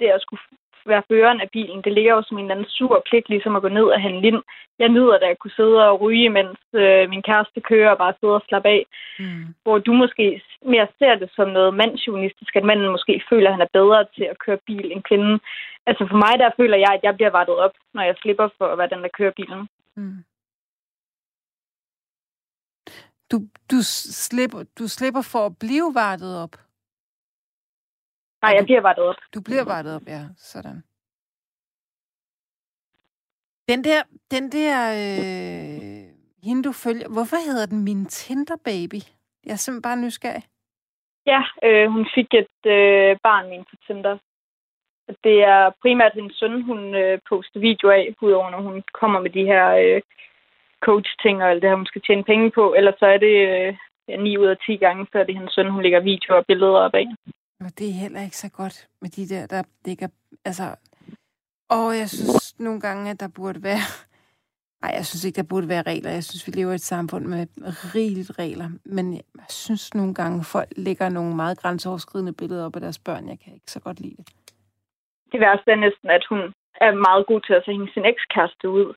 det 0.00 0.08
at 0.16 0.22
skulle 0.22 0.42
være 0.86 1.08
føreren 1.10 1.40
af 1.40 1.48
bilen, 1.56 1.82
det 1.84 1.92
ligger 1.92 2.12
jo 2.14 2.22
som 2.22 2.38
en 2.38 2.44
eller 2.44 2.54
anden 2.54 2.74
sur 2.76 3.02
pligt, 3.08 3.28
ligesom 3.28 3.56
at 3.56 3.62
gå 3.62 3.68
ned 3.68 3.88
og 3.94 4.00
handle 4.00 4.28
ind. 4.28 4.42
Jeg 4.78 4.88
nyder 4.88 5.18
da 5.18 5.26
at 5.30 5.38
kunne 5.38 5.58
sidde 5.60 5.78
og 5.88 6.00
ryge, 6.00 6.30
mens 6.38 6.58
øh, 6.82 7.10
min 7.12 7.22
kæreste 7.22 7.60
kører 7.60 7.90
og 7.90 7.98
bare 7.98 8.14
sidde 8.20 8.34
og 8.34 8.44
slappe 8.48 8.68
af. 8.68 8.82
Mm. 9.18 9.44
Hvor 9.62 9.78
du 9.78 9.92
måske 9.92 10.42
mere 10.72 10.88
ser 10.98 11.14
det 11.14 11.30
som 11.36 11.48
noget 11.48 11.74
mandsjuvenistisk, 11.74 12.56
at 12.56 12.64
manden 12.64 12.90
måske 12.96 13.22
føler, 13.30 13.48
at 13.48 13.54
han 13.56 13.66
er 13.66 13.76
bedre 13.78 14.04
til 14.16 14.24
at 14.32 14.38
køre 14.44 14.58
bil 14.66 14.92
end 14.92 15.02
kvinden. 15.02 15.40
Altså 15.86 16.06
for 16.10 16.16
mig, 16.24 16.34
der 16.42 16.56
føler 16.56 16.76
jeg, 16.76 16.92
at 16.94 17.02
jeg 17.02 17.14
bliver 17.14 17.30
vartet 17.30 17.56
op, 17.64 17.74
når 17.94 18.02
jeg 18.02 18.14
slipper 18.22 18.48
for 18.58 18.66
at 18.66 18.78
være 18.78 18.92
den, 18.94 19.02
der 19.02 19.16
kører 19.18 19.38
bilen. 19.40 19.68
Mm. 19.96 20.18
Du, 23.32 23.38
du, 23.70 23.78
slipper, 24.26 24.62
du 24.78 24.88
slipper 24.88 25.22
for 25.32 25.46
at 25.46 25.58
blive 25.58 25.94
vartet 25.94 26.42
op? 26.44 26.54
Nej, 28.42 28.52
jeg 28.58 28.64
bliver 28.64 28.80
vartet 28.80 29.04
op. 29.04 29.14
Du 29.34 29.40
bliver 29.42 29.64
vartet 29.64 29.96
op, 29.96 30.06
ja. 30.06 30.22
Sådan. 30.36 30.82
Den 33.68 33.84
der, 33.84 34.02
den 34.30 34.52
der 34.52 34.76
øh, 35.02 36.02
hende, 36.46 36.62
du 36.62 36.72
følger, 36.72 37.08
hvorfor 37.08 37.36
hedder 37.48 37.66
den 37.66 37.84
min 37.84 38.06
Tinder 38.06 38.56
Baby? 38.64 39.00
Jeg 39.46 39.52
er 39.52 39.62
simpelthen 39.62 39.82
bare 39.82 40.02
nysgerrig. 40.04 40.44
Ja, 41.26 41.42
øh, 41.66 41.86
hun 41.90 42.06
fik 42.14 42.28
et 42.42 42.56
øh, 42.66 43.16
barn 43.22 43.48
min 43.48 43.64
på 43.70 43.76
Tinder. 43.86 44.18
Det 45.24 45.36
er 45.42 45.70
primært 45.82 46.12
hendes 46.14 46.36
søn, 46.36 46.62
hun 46.62 46.94
øh, 46.94 47.18
poster 47.28 47.60
video 47.60 47.88
af, 47.90 48.14
udover 48.20 48.50
når 48.50 48.60
hun 48.60 48.82
kommer 48.92 49.20
med 49.20 49.30
de 49.30 49.44
her 49.44 49.66
øh, 49.84 50.02
coach-ting 50.88 51.42
og 51.42 51.50
alt 51.50 51.62
det 51.62 51.70
her, 51.70 51.76
hun 51.82 51.90
skal 51.92 52.02
tjene 52.02 52.24
penge 52.24 52.50
på. 52.50 52.74
Ellers 52.78 52.98
så 52.98 53.06
er 53.06 53.18
det 53.26 53.34
øh, 53.48 53.76
ja, 54.08 54.16
9 54.16 54.38
ud 54.38 54.46
af 54.46 54.56
10 54.66 54.76
gange, 54.76 55.06
før 55.12 55.24
det 55.24 55.32
er 55.32 55.38
hendes 55.38 55.54
søn, 55.54 55.70
hun 55.70 55.82
lægger 55.82 56.00
videoer 56.00 56.38
og 56.38 56.46
billeder 56.46 56.78
op 56.86 56.94
af. 56.94 57.06
Og 57.64 57.70
det 57.78 57.88
er 57.88 58.00
heller 58.04 58.22
ikke 58.22 58.36
så 58.36 58.50
godt 58.60 58.88
med 59.02 59.10
de 59.10 59.28
der, 59.34 59.46
der 59.46 59.62
ligger... 59.84 60.08
Altså, 60.44 60.66
og 61.70 61.98
jeg 62.00 62.08
synes 62.08 62.60
nogle 62.60 62.80
gange, 62.80 63.10
at 63.10 63.20
der 63.20 63.28
burde 63.28 63.62
være... 63.62 63.82
Nej, 64.82 64.92
jeg 64.98 65.06
synes 65.06 65.24
ikke, 65.24 65.36
der 65.36 65.50
burde 65.52 65.68
være 65.68 65.82
regler. 65.82 66.10
Jeg 66.10 66.24
synes, 66.24 66.46
vi 66.46 66.52
lever 66.52 66.72
i 66.72 66.74
et 66.74 66.90
samfund 66.94 67.24
med 67.26 67.46
rigeligt 67.94 68.38
regler. 68.38 68.68
Men 68.84 69.12
jeg 69.14 69.22
synes 69.48 69.94
nogle 69.94 70.14
gange, 70.14 70.44
folk 70.44 70.68
lægger 70.76 71.08
nogle 71.08 71.36
meget 71.36 71.58
grænseoverskridende 71.58 72.32
billeder 72.32 72.66
op 72.66 72.76
af 72.76 72.80
deres 72.80 72.98
børn. 72.98 73.28
Jeg 73.28 73.38
kan 73.44 73.54
ikke 73.54 73.70
så 73.70 73.80
godt 73.80 74.00
lide 74.00 74.16
det. 74.16 74.26
Det 75.32 75.40
værste 75.40 75.70
er 75.70 75.76
næsten, 75.76 76.10
at 76.10 76.24
hun 76.28 76.40
er 76.86 77.02
meget 77.08 77.26
god 77.30 77.40
til 77.40 77.54
at 77.58 77.66
hænge 77.70 77.88
sin 77.94 78.04
ekskæreste 78.12 78.66
ud. 78.78 78.88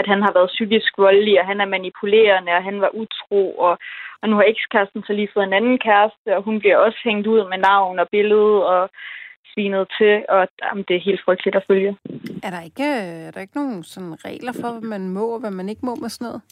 At 0.00 0.06
han 0.12 0.20
har 0.24 0.32
været 0.36 0.54
psykisk 0.54 0.98
voldelig, 0.98 1.40
og 1.40 1.46
han 1.46 1.60
er 1.60 1.72
manipulerende, 1.74 2.52
og 2.58 2.62
han 2.68 2.80
var 2.80 2.90
utro, 3.02 3.42
og, 3.66 3.78
og 4.20 4.28
nu 4.28 4.34
har 4.36 4.46
ekskæresten 4.52 5.02
så 5.06 5.12
lige 5.12 5.32
fået 5.34 5.46
en 5.46 5.58
anden 5.58 5.78
kæreste, 5.78 6.28
og 6.36 6.42
hun 6.42 6.58
bliver 6.58 6.76
også 6.76 6.98
hængt 7.04 7.26
ud 7.26 7.48
med 7.50 7.58
navn 7.58 7.98
og 7.98 8.08
billede 8.08 8.66
og 8.66 8.90
svinet 9.52 9.86
til, 9.98 10.14
og 10.28 10.48
jamen, 10.62 10.84
det 10.88 10.96
er 10.96 11.06
helt 11.08 11.24
frygteligt 11.24 11.56
at 11.56 11.64
følge. 11.70 11.90
Er 12.46 12.50
der 12.54 12.62
ikke, 12.68 12.86
øh, 13.00 13.26
er 13.26 13.30
der 13.30 13.40
ikke 13.40 13.58
nogen 13.60 13.82
sådan 13.84 14.24
regler 14.24 14.52
for, 14.60 14.70
hvad 14.72 14.88
man 14.94 15.08
må 15.16 15.24
og 15.34 15.40
hvad 15.40 15.50
man 15.50 15.68
ikke 15.68 15.86
må 15.86 15.94
med 15.94 16.08
sådan 16.08 16.26
noget? 16.28 16.42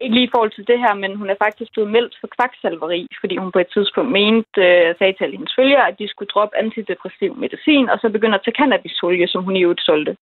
Ikke 0.00 0.14
lige 0.14 0.28
i 0.28 0.34
forhold 0.34 0.52
til 0.54 0.66
det 0.66 0.78
her, 0.78 0.94
men 0.94 1.16
hun 1.16 1.30
er 1.30 1.42
faktisk 1.44 1.72
blevet 1.72 1.90
meldt 1.90 2.14
for 2.20 2.28
kvaksalveri, 2.36 3.06
fordi 3.20 3.36
hun 3.36 3.52
på 3.52 3.58
et 3.58 3.70
tidspunkt 3.74 4.10
mente, 4.12 4.60
øh, 4.68 4.94
sagde 4.98 5.14
til 5.16 5.32
hendes 5.32 5.54
følgere, 5.58 5.88
at 5.88 5.98
de 5.98 6.08
skulle 6.08 6.32
droppe 6.34 6.56
antidepressiv 6.56 7.30
medicin, 7.36 7.88
og 7.88 7.98
så 7.98 8.08
begynde 8.08 8.34
at 8.34 8.44
tage 8.44 8.58
cannabisolie, 8.60 9.28
som 9.28 9.44
hun 9.44 9.56
i 9.56 9.62
øvrigt 9.62 9.86
solgte. 9.88 10.16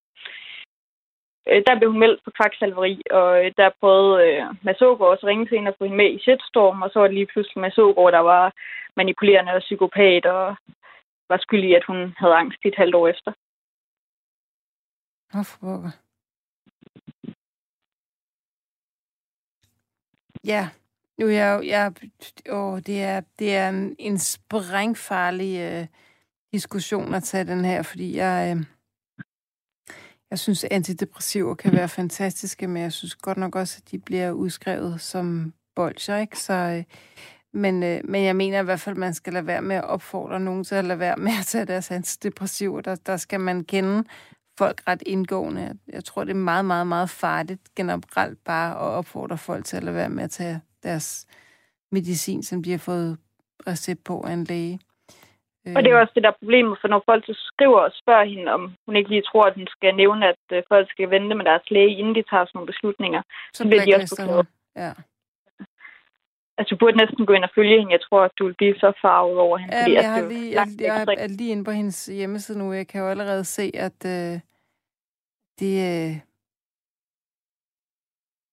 Øh, 1.49 1.61
der 1.67 1.79
blev 1.79 1.91
hun 1.91 1.99
meldt 1.99 2.21
for 2.23 2.31
kvaksalveri, 2.39 3.01
og 3.11 3.45
øh, 3.45 3.51
der 3.57 3.77
prøvede 3.79 4.13
øh, 4.27 4.43
Masogård 4.61 5.11
også 5.13 5.27
ringe 5.27 5.45
til 5.45 5.57
hende 5.57 5.71
og 5.71 5.75
få 5.77 5.83
hende 5.83 5.97
med 5.97 6.09
i 6.11 6.19
shitstorm, 6.19 6.81
og 6.81 6.89
så 6.89 6.99
var 6.99 7.07
det 7.07 7.17
lige 7.17 7.31
pludselig 7.33 7.61
Masogård, 7.61 8.11
der 8.11 8.23
var 8.33 8.53
manipulerende 8.95 9.51
og 9.51 9.61
psykopat, 9.61 10.25
og 10.25 10.55
var 11.29 11.37
skyldig 11.37 11.69
i, 11.69 11.73
at 11.73 11.85
hun 11.89 12.13
havde 12.17 12.33
angst 12.33 12.59
i 12.65 12.67
et 12.67 12.81
halvt 12.81 12.95
år 12.95 13.07
efter. 13.07 13.31
Hvorfor? 15.31 16.04
Ja, 20.45 20.69
nu 21.19 21.25
er 21.27 21.31
jeg 21.31 21.55
jo, 21.55 21.61
jeg, 21.67 21.93
åh, 22.49 22.79
det 22.79 23.03
er, 23.03 23.21
det 23.39 23.55
er 23.55 23.69
en, 23.69 23.95
en 23.99 24.19
sprængfarlig 24.19 25.59
øh, 25.59 25.87
diskussion 26.53 27.13
at 27.13 27.23
tage 27.23 27.43
den 27.43 27.65
her, 27.65 27.81
fordi 27.81 28.17
jeg, 28.17 28.55
øh, 28.57 28.63
jeg 30.29 30.39
synes, 30.39 30.63
antidepressiver 30.71 31.55
kan 31.55 31.73
være 31.73 31.89
fantastiske, 31.89 32.67
men 32.67 32.83
jeg 32.83 32.93
synes 32.93 33.15
godt 33.15 33.37
nok 33.37 33.55
også, 33.55 33.81
at 33.85 33.91
de 33.91 33.99
bliver 33.99 34.31
udskrevet 34.31 35.01
som 35.01 35.53
bolcher, 35.75 36.17
ikke? 36.17 36.39
Så, 36.39 36.53
øh, 36.53 36.83
men, 37.53 37.83
øh, 37.83 38.01
men 38.03 38.23
jeg 38.23 38.35
mener 38.35 38.61
i 38.61 38.63
hvert 38.63 38.79
fald, 38.79 38.95
at 38.95 38.99
man 38.99 39.13
skal 39.13 39.33
lade 39.33 39.47
være 39.47 39.61
med 39.61 39.75
at 39.75 39.83
opfordre 39.83 40.39
nogen 40.39 40.63
til 40.63 40.75
at 40.75 40.85
lade 40.85 40.99
være 40.99 41.17
med 41.17 41.31
at 41.39 41.45
tage 41.45 41.65
deres 41.65 41.91
antidepressiver. 41.91 42.81
Der, 42.81 42.95
der 42.95 43.17
skal 43.17 43.39
man 43.39 43.63
kende 43.63 44.03
folk 44.57 44.81
ret 44.87 45.03
indgående. 45.05 45.77
Jeg 45.93 46.03
tror, 46.03 46.23
det 46.23 46.31
er 46.31 46.35
meget, 46.35 46.65
meget, 46.65 46.87
meget 46.87 47.09
farligt 47.09 47.61
generelt 47.75 48.39
bare 48.45 48.71
at 48.71 48.97
opfordre 48.99 49.37
folk 49.37 49.65
til 49.65 49.77
at 49.77 49.83
lade 49.83 49.95
være 49.95 50.09
med 50.09 50.23
at 50.23 50.31
tage 50.31 50.61
deres 50.83 51.27
medicin, 51.91 52.43
som 52.43 52.63
de 52.63 52.71
har 52.71 52.77
fået 52.77 53.17
recept 53.67 54.03
på 54.03 54.21
af 54.27 54.33
en 54.33 54.43
læge. 54.43 54.79
Og 55.75 55.83
det 55.83 55.91
er 55.91 55.99
også 55.99 56.15
det 56.15 56.23
der 56.23 56.39
problem, 56.39 56.67
for 56.81 56.87
når 56.87 57.01
folk 57.05 57.25
så 57.25 57.35
skriver 57.51 57.79
og 57.79 57.91
spørger 58.01 58.25
hende, 58.25 58.51
om 58.53 58.61
hun 58.85 58.95
ikke 58.95 59.09
lige 59.09 59.27
tror, 59.29 59.43
at 59.49 59.55
hun 59.55 59.67
skal 59.67 59.95
nævne, 59.95 60.27
at 60.27 60.43
øh, 60.51 60.63
folk 60.67 60.91
skal 60.91 61.09
vente 61.09 61.35
med 61.35 61.45
deres 61.45 61.71
læge, 61.71 61.97
inden 61.99 62.15
de 62.15 62.23
tager 62.29 62.45
sådan 62.45 62.55
nogle 62.57 62.71
beslutninger, 62.73 63.21
så, 63.53 63.63
så 63.63 63.67
bliver 63.69 63.85
de 63.85 63.95
også 63.95 64.15
forklaret. 64.15 64.47
Ja. 64.75 64.91
Altså, 66.57 66.75
du 66.75 66.79
burde 66.79 66.97
næsten 66.97 67.25
gå 67.25 67.33
ind 67.33 67.43
og 67.43 67.49
følge 67.55 67.79
hende. 67.79 67.91
Jeg 67.91 68.01
tror, 68.01 68.21
at 68.23 68.31
du 68.39 68.45
vil 68.45 68.53
blive 68.53 68.75
så 68.75 68.89
farvet 69.01 69.37
over 69.37 69.57
hende. 69.57 69.75
Ja, 69.75 69.83
fordi, 69.83 69.93
jeg, 69.93 70.03
det 70.03 70.11
har 70.11 70.27
lige, 70.33 70.51
jeg, 70.57 70.67
jeg 70.79 71.01
ekstra. 71.01 71.23
er 71.23 71.27
lige 71.27 71.51
inde 71.51 71.63
på 71.63 71.71
hendes 71.71 72.05
hjemmeside 72.05 72.59
nu. 72.59 72.73
Jeg 72.73 72.87
kan 72.87 73.01
jo 73.01 73.07
allerede 73.07 73.43
se, 73.43 73.71
at 73.87 73.99
øh, 74.05 74.33
det, 75.59 75.73
øh, 75.89 76.13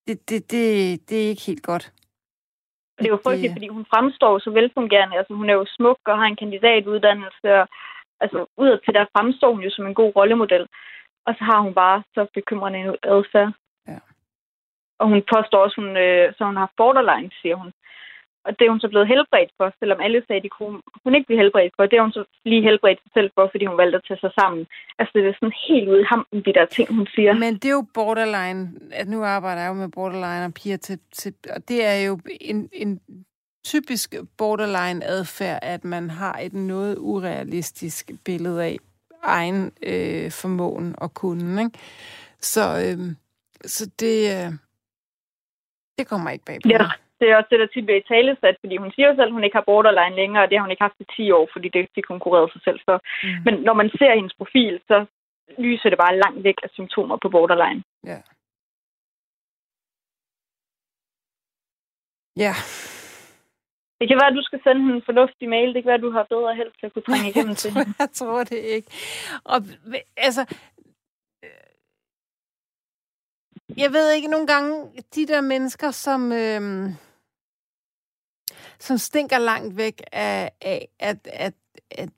det, 0.06 0.16
det, 0.28 0.40
det, 0.52 0.64
det 1.08 1.16
er 1.24 1.28
ikke 1.28 1.46
helt 1.46 1.62
godt. 1.62 1.92
Det 2.98 3.06
er 3.06 3.16
jo 3.16 3.24
frygteligt, 3.24 3.52
fordi 3.52 3.68
hun 3.68 3.86
fremstår 3.92 4.38
så 4.38 4.50
velfungerende. 4.50 5.18
Altså, 5.18 5.34
hun 5.34 5.50
er 5.50 5.54
jo 5.54 5.66
smuk 5.76 5.98
og 6.06 6.18
har 6.18 6.26
en 6.26 6.36
kandidatuddannelse. 6.36 7.48
Og, 7.60 7.68
altså, 8.20 8.46
udad 8.56 8.78
til 8.84 8.94
der 8.94 9.12
fremstår 9.16 9.52
hun 9.54 9.62
jo 9.62 9.70
som 9.70 9.86
en 9.86 9.94
god 9.94 10.12
rollemodel. 10.16 10.66
Og 11.26 11.34
så 11.38 11.44
har 11.44 11.60
hun 11.60 11.74
bare 11.74 12.02
så 12.14 12.26
bekymrende 12.34 12.78
en 12.78 12.96
adfærd. 13.02 13.52
Og 15.02 15.06
hun 15.12 15.22
påstår 15.34 15.58
også, 15.64 15.76
hun, 15.80 15.90
øh, 16.04 16.24
så 16.36 16.40
hun 16.50 16.58
har 16.62 16.70
borderline, 16.80 17.30
siger 17.42 17.56
hun. 17.62 17.70
Og 18.46 18.50
det 18.58 18.64
er 18.64 18.70
hun 18.74 18.84
så 18.84 18.88
blevet 18.88 19.08
helbredt 19.12 19.52
for, 19.56 19.66
selvom 19.78 20.00
alle 20.04 20.22
sagde, 20.26 20.40
at 20.40 20.46
de 20.46 20.56
kunne, 20.58 20.78
hun 21.04 21.14
ikke 21.14 21.26
blive 21.26 21.42
helbredt 21.42 21.72
for. 21.76 21.86
Det 21.86 21.96
er 21.96 22.06
hun 22.06 22.16
så 22.18 22.24
lige 22.44 22.62
helbredt 22.68 23.00
sig 23.02 23.12
selv 23.16 23.30
for, 23.34 23.48
fordi 23.50 23.64
hun 23.64 23.78
valgte 23.78 23.96
at 23.98 24.04
tage 24.08 24.20
sig 24.24 24.32
sammen. 24.40 24.62
Altså, 24.98 25.12
det 25.14 25.20
er 25.26 25.38
sådan 25.40 25.60
helt 25.68 25.88
ude 25.88 26.00
i 26.00 26.10
hampen, 26.12 26.38
de 26.46 26.52
der 26.58 26.66
ting, 26.66 26.88
hun 26.98 27.06
siger. 27.14 27.32
Men 27.34 27.54
det 27.54 27.68
er 27.68 27.78
jo 27.80 27.86
borderline, 27.94 28.62
at 29.00 29.06
nu 29.08 29.18
arbejder 29.36 29.62
jeg 29.62 29.68
jo 29.68 29.74
med 29.74 29.88
borderline 29.96 30.44
og 30.48 30.54
piger 30.54 30.76
til, 30.76 30.98
til 31.12 31.34
og 31.56 31.60
det 31.68 31.78
er 31.92 31.98
jo 32.08 32.20
en, 32.40 32.68
en 32.72 33.00
typisk 33.64 34.14
borderline 34.38 35.04
adfærd, 35.04 35.58
at 35.62 35.84
man 35.84 36.10
har 36.10 36.34
et 36.42 36.52
noget 36.52 36.96
urealistisk 36.98 38.10
billede 38.24 38.64
af 38.64 38.76
egen 39.22 39.72
øh, 39.82 40.30
formåen 40.30 40.94
og 40.98 41.14
kunden, 41.14 41.58
ikke? 41.58 41.78
Så, 42.40 42.60
øh, 42.60 42.98
så 43.66 43.90
det, 44.00 44.18
øh, 44.36 44.52
det 45.98 46.06
kommer 46.10 46.30
ikke 46.30 46.44
bag 46.44 46.58
på 46.62 46.68
Ja, 46.68 46.84
det 47.20 47.26
er 47.30 47.36
også 47.36 47.50
det, 47.50 47.60
der 47.60 47.66
tit 47.66 47.84
bliver 47.86 48.00
i 48.00 48.08
talesat, 48.12 48.56
fordi 48.60 48.76
hun 48.76 48.92
siger 48.92 49.08
jo 49.08 49.14
selv, 49.14 49.30
at 49.30 49.36
hun 49.36 49.44
ikke 49.44 49.56
har 49.56 49.68
borderline 49.70 50.16
længere, 50.16 50.42
og 50.44 50.48
det 50.50 50.58
har 50.58 50.64
hun 50.66 50.70
ikke 50.74 50.86
haft 50.88 51.00
i 51.04 51.06
10 51.16 51.30
år, 51.38 51.48
fordi 51.52 51.68
det 51.68 51.88
fik 51.94 52.06
hun 52.08 52.20
kureret 52.20 52.52
sig 52.52 52.62
selv 52.64 52.80
for. 52.88 52.96
Mm. 53.22 53.42
Men 53.46 53.54
når 53.66 53.74
man 53.80 53.88
ser 53.98 54.14
hendes 54.14 54.34
profil, 54.40 54.80
så 54.90 54.96
lyser 55.58 55.88
det 55.90 55.98
bare 55.98 56.18
langt 56.24 56.44
væk 56.44 56.58
af 56.62 56.70
symptomer 56.72 57.16
på 57.22 57.28
borderline. 57.28 57.82
Ja. 58.10 58.18
Ja, 62.36 62.54
Det 64.00 64.08
kan 64.08 64.16
være, 64.20 64.30
at 64.32 64.38
du 64.40 64.42
skal 64.42 64.60
sende 64.64 64.80
hende 64.82 64.96
en 64.96 65.08
fornuftig 65.10 65.48
mail. 65.48 65.74
Det 65.74 65.82
kan 65.82 65.88
være, 65.92 66.00
at 66.02 66.06
du 66.08 66.10
har 66.10 66.26
bedre 66.34 66.54
held 66.54 66.72
til 66.78 66.86
at 66.86 66.92
kunne 66.92 67.06
trænge 67.10 67.28
igennem 67.30 67.48
jeg 67.50 67.56
til 67.56 67.70
tror, 67.72 67.80
hende. 67.82 67.94
jeg 67.98 68.10
tror 68.12 68.44
det 68.44 68.58
ikke. 68.76 68.88
Og 69.44 69.58
altså, 70.16 70.42
øh, 71.44 71.71
jeg 73.76 73.92
ved 73.92 74.12
ikke 74.12 74.28
nogle 74.28 74.46
gange, 74.46 74.86
de 75.14 75.26
der 75.26 75.40
mennesker, 75.40 75.90
som, 75.90 76.32
øh, 76.32 76.90
som 78.78 78.98
stinker 78.98 79.38
langt 79.38 79.76
væk 79.76 80.02
af, 80.12 80.50
af 80.60 80.88
at, 80.98 81.18
at, 81.32 81.54
at 81.90 82.08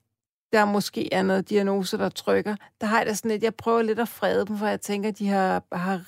der 0.53 0.65
måske 0.65 1.13
er 1.13 1.23
noget 1.23 1.49
diagnose, 1.49 1.97
der 1.97 2.09
trykker, 2.09 2.55
der 2.81 2.87
har 2.87 2.97
jeg 2.97 3.05
da 3.05 3.13
sådan 3.13 3.31
lidt, 3.31 3.43
jeg 3.43 3.55
prøver 3.55 3.81
lidt 3.81 3.99
at 3.99 4.09
frede 4.09 4.45
dem, 4.45 4.57
for 4.57 4.67
jeg 4.67 4.81
tænker, 4.81 5.11
de 5.11 5.27
har, 5.27 5.63
har 5.71 6.01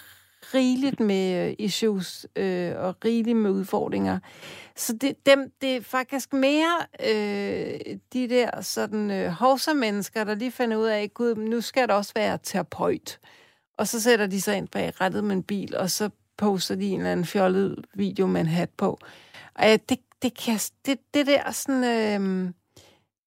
rigeligt 0.54 1.00
med 1.00 1.48
øh, 1.48 1.56
issues 1.60 2.28
øh, 2.36 2.74
og 2.78 2.96
rigeligt 3.06 3.38
med 3.38 3.52
udfordringer. 3.52 4.20
Så 4.76 4.94
det, 4.94 5.26
dem, 5.26 5.52
det 5.62 5.76
er 5.76 5.82
faktisk 5.82 6.34
mere 6.34 6.78
øh, 7.00 7.98
de 8.14 8.30
der 8.30 8.62
sådan 8.62 9.12
øh, 9.12 9.76
mennesker, 9.76 10.24
der 10.24 10.36
lige 10.36 10.52
finder 10.52 10.78
ud 10.78 10.86
af, 10.86 11.14
gud, 11.14 11.36
nu 11.36 11.62
skal 11.62 11.88
der 11.88 11.94
også 11.94 12.12
være 12.16 12.38
terapeut. 12.44 13.20
Og 13.78 13.88
så 13.88 14.02
sætter 14.02 14.28
de 14.28 14.42
sig 14.42 14.58
ind 14.58 14.68
bag 14.68 15.02
rettet 15.02 15.24
med 15.24 15.36
en 15.36 15.44
bil, 15.44 15.78
og 15.78 15.90
så 15.90 16.10
poster 16.38 16.76
de 16.76 16.86
en 16.86 17.00
eller 17.00 17.12
anden 17.12 17.26
fjollet 17.26 17.86
video 17.94 18.28
med 18.28 18.42
en 18.42 18.48
hat 18.48 18.70
på. 18.70 19.00
Og 19.56 19.66
ja, 19.66 19.78
det, 19.90 20.00
det, 20.22 20.38
kan, 20.38 20.60
det, 20.86 21.00
det 21.14 21.28
der 21.28 21.52
sådan... 21.52 21.84
Øh, 21.84 22.54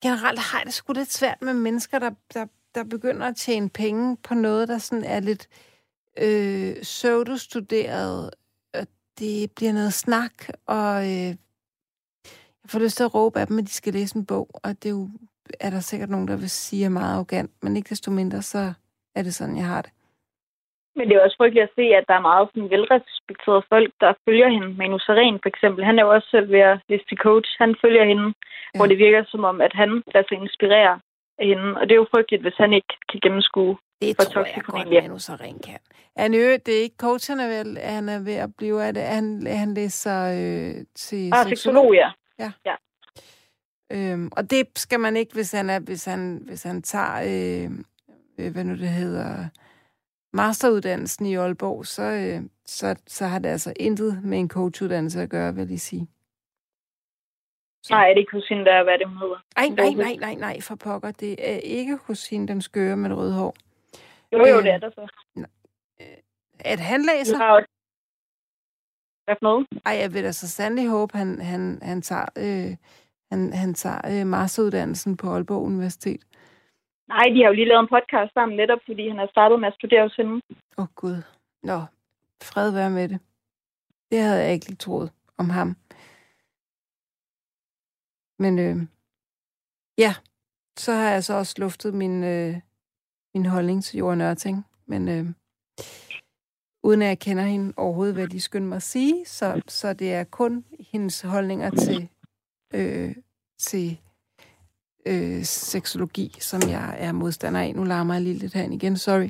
generelt 0.02 0.38
har 0.38 0.58
jeg 0.58 0.66
det 0.66 0.74
sgu 0.74 0.92
lidt 0.92 1.12
svært 1.12 1.42
med 1.42 1.54
mennesker, 1.54 1.98
der, 1.98 2.10
der, 2.34 2.46
der 2.74 2.84
begynder 2.84 3.26
at 3.26 3.36
tjene 3.36 3.68
penge 3.68 4.16
på 4.16 4.34
noget, 4.34 4.68
der 4.68 4.78
sådan 4.78 5.04
er 5.04 5.20
lidt 5.20 5.48
øh, 6.18 6.82
pseudostuderet. 6.82 8.30
Og 8.74 8.86
det 9.18 9.52
bliver 9.52 9.72
noget 9.72 9.94
snak, 9.94 10.32
og 10.66 11.04
øh, 11.04 11.36
jeg 12.62 12.70
får 12.70 12.78
lyst 12.78 12.96
til 12.96 13.04
at 13.04 13.14
råbe 13.14 13.40
af 13.40 13.46
dem, 13.46 13.58
at 13.58 13.64
de 13.64 13.72
skal 13.72 13.92
læse 13.92 14.16
en 14.16 14.26
bog. 14.26 14.50
Og 14.52 14.82
det 14.82 14.88
er 14.88 14.90
jo 14.90 15.10
er 15.60 15.70
der 15.70 15.80
sikkert 15.80 16.10
nogen, 16.10 16.28
der 16.28 16.36
vil 16.36 16.50
sige 16.50 16.84
er 16.84 16.88
meget 16.88 17.14
arrogant, 17.14 17.50
men 17.62 17.76
ikke 17.76 17.88
desto 17.88 18.10
mindre, 18.10 18.42
så 18.42 18.72
er 19.14 19.22
det 19.22 19.34
sådan, 19.34 19.56
jeg 19.56 19.66
har 19.66 19.82
det. 19.82 19.90
Men 21.00 21.08
det 21.08 21.16
er 21.16 21.24
også 21.26 21.38
frygteligt 21.40 21.68
at 21.68 21.76
se, 21.78 21.84
at 21.98 22.04
der 22.08 22.16
er 22.16 22.28
meget 22.30 22.48
sådan 22.48 22.70
velrespekterede 22.74 23.64
folk, 23.72 23.90
der 24.02 24.20
følger 24.26 24.48
hende. 24.54 24.68
Manu 24.80 24.98
Saren 24.98 25.38
for 25.42 25.48
eksempel, 25.54 25.80
han 25.88 25.98
er 25.98 26.04
jo 26.06 26.10
også 26.16 26.28
selv 26.34 26.48
ved 26.54 26.62
at 26.72 26.78
liste 26.88 27.14
coach. 27.26 27.50
Han 27.62 27.70
følger 27.82 28.04
hende, 28.10 28.26
ja. 28.28 28.76
hvor 28.78 28.86
det 28.90 28.98
virker 28.98 29.22
som 29.32 29.42
om, 29.50 29.56
at 29.66 29.72
han 29.80 29.90
lader 30.12 30.26
sig 30.28 30.36
inspirere 30.44 30.94
af 31.40 31.46
hende. 31.50 31.68
Og 31.78 31.82
det 31.86 31.92
er 31.92 32.02
jo 32.02 32.12
frygteligt, 32.14 32.42
hvis 32.44 32.58
han 32.64 32.72
ikke 32.78 32.92
kan 33.10 33.20
gennemskue 33.24 33.76
Det 34.02 34.16
for 34.18 34.24
tror 34.32 34.44
jeg 34.44 34.62
godt. 34.64 34.88
Manu 34.88 35.18
Saren 35.18 35.58
kan. 35.66 35.80
Han 36.16 36.34
er, 36.34 36.56
det 36.66 36.72
er 36.78 36.82
ikke 36.86 37.02
coach, 37.06 37.24
han 37.32 37.40
er, 37.44 37.48
ved, 37.54 37.76
han 37.96 38.08
er 38.08 38.20
ved 38.28 38.38
at 38.46 38.50
blive 38.58 38.78
af 38.86 38.94
det. 38.94 39.02
Han, 39.02 39.24
han 39.62 39.74
læser 39.74 40.18
øh, 40.38 40.74
til 41.02 41.22
Ah, 41.34 41.48
seksolog, 41.48 41.94
ja. 41.94 42.10
Øhm, 43.92 44.28
og 44.36 44.50
det 44.50 44.62
skal 44.76 45.00
man 45.00 45.16
ikke, 45.16 45.34
hvis 45.34 45.52
han, 45.52 45.70
er, 45.70 45.80
hvis 45.80 46.04
han, 46.04 46.42
hvis 46.48 46.62
han 46.62 46.82
tager, 46.82 47.16
øh, 47.30 47.70
øh, 48.38 48.52
hvad 48.52 48.64
nu 48.64 48.72
det 48.72 48.88
hedder, 48.88 49.48
masteruddannelsen 50.33 51.27
i 51.27 51.35
Aalborg, 51.37 51.87
så, 51.87 52.03
øh, 52.03 52.43
så, 52.66 52.97
så 53.07 53.27
har 53.27 53.38
det 53.38 53.49
altså 53.49 53.73
intet 53.77 54.25
med 54.25 54.38
en 54.38 54.49
coachuddannelse 54.49 55.23
at 55.23 55.31
gøre, 55.31 55.55
vil 55.55 55.69
jeg 55.69 55.81
sige. 55.81 56.09
Så. 57.83 57.95
Nej, 57.95 58.05
er 58.09 58.14
det 58.14 58.21
ikke 58.21 58.33
hos 58.33 58.49
hende, 58.49 58.64
der 58.64 58.73
er, 58.73 58.83
hvad 58.85 58.99
det, 58.99 59.09
hedder? 59.09 59.45
Ej, 59.57 59.69
nej, 59.69 59.90
nej, 59.90 60.16
nej, 60.21 60.35
nej, 60.35 60.61
for 60.61 60.75
pokker. 60.75 61.11
Det 61.11 61.51
er 61.51 61.57
ikke 61.57 61.97
hos 62.07 62.29
hende, 62.29 62.49
den 62.49 62.62
skøre 62.62 62.97
med 62.97 63.12
røde 63.16 63.35
hår. 63.35 63.55
Jo, 64.33 64.38
jo, 64.38 64.59
Øh, 64.59 64.62
det 64.64 64.73
er 64.73 64.79
der 64.79 64.90
så. 64.90 65.09
At 66.61 66.81
han 66.81 67.01
Du 67.01 67.07
læser? 67.07 67.37
har 67.37 67.53
også... 67.57 67.69
Hvad 69.25 69.37
for 69.40 69.43
noget? 69.43 69.66
Ej, 69.87 69.93
jeg 69.93 70.14
vil 70.14 70.25
da 70.25 70.33
så 70.33 70.49
sandelig 70.49 70.88
håbe, 70.90 71.19
han, 71.19 71.40
han, 71.40 71.79
han 71.83 72.03
tager, 72.03 72.27
øh, 72.38 72.77
han, 73.31 73.53
han 73.53 73.75
tager 73.75 74.21
øh, 74.21 74.27
masteruddannelsen 74.27 75.16
på 75.16 75.31
Aalborg 75.35 75.62
Universitet. 75.62 76.25
Nej, 77.14 77.27
de 77.35 77.40
har 77.40 77.49
jo 77.49 77.59
lige 77.59 77.68
lavet 77.68 77.81
en 77.83 77.94
podcast 77.96 78.33
sammen 78.35 78.57
netop, 78.57 78.79
fordi 78.87 79.09
han 79.09 79.18
har 79.18 79.29
startet 79.35 79.61
med 79.61 79.68
at 79.68 79.75
studere 79.75 80.03
hos 80.03 80.16
hende. 80.16 80.35
Åh, 80.79 80.83
oh, 80.83 80.88
Gud. 80.94 81.23
Nå, 81.62 81.79
fred 82.42 82.70
være 82.70 82.90
med 82.90 83.09
det. 83.09 83.20
Det 84.11 84.18
havde 84.20 84.42
jeg 84.44 84.53
ikke 84.53 84.66
lige 84.66 84.77
troet 84.77 85.12
om 85.38 85.51
ham. 85.51 85.77
Men 88.38 88.59
øh, 88.59 88.77
ja, 89.99 90.14
så 90.77 90.92
har 90.92 91.11
jeg 91.11 91.25
så 91.25 91.35
også 91.35 91.55
luftet 91.59 91.94
min, 91.94 92.25
øh, 92.25 92.55
min 93.35 93.46
holdning 93.46 93.85
til 93.85 93.99
Jorden 93.99 94.20
Ørting. 94.20 94.66
Men 94.87 95.09
øh, 95.09 95.27
uden 96.83 97.03
at 97.03 97.09
jeg 97.09 97.18
kender 97.18 97.44
hende 97.44 97.75
overhovedet, 97.77 98.14
hvad 98.14 98.29
de 98.29 98.40
skynder 98.40 98.68
mig 98.68 98.77
at 98.77 98.83
sige, 98.83 99.25
så, 99.27 99.62
så 99.68 99.92
det 99.92 100.12
er 100.12 100.25
kun 100.25 100.64
hendes 100.92 101.20
holdninger 101.23 101.70
til, 101.70 102.09
øh, 102.75 103.14
til 103.59 104.01
øh, 105.06 105.42
seksologi, 105.42 106.36
som 106.40 106.60
jeg 106.70 106.96
er 106.98 107.12
modstander 107.12 107.60
af. 107.60 107.74
Nu 107.74 107.84
larmer 107.84 108.14
jeg 108.14 108.22
lige 108.22 108.38
lidt 108.38 108.54
herinde 108.54 108.76
igen, 108.76 108.96
sorry. 108.96 109.28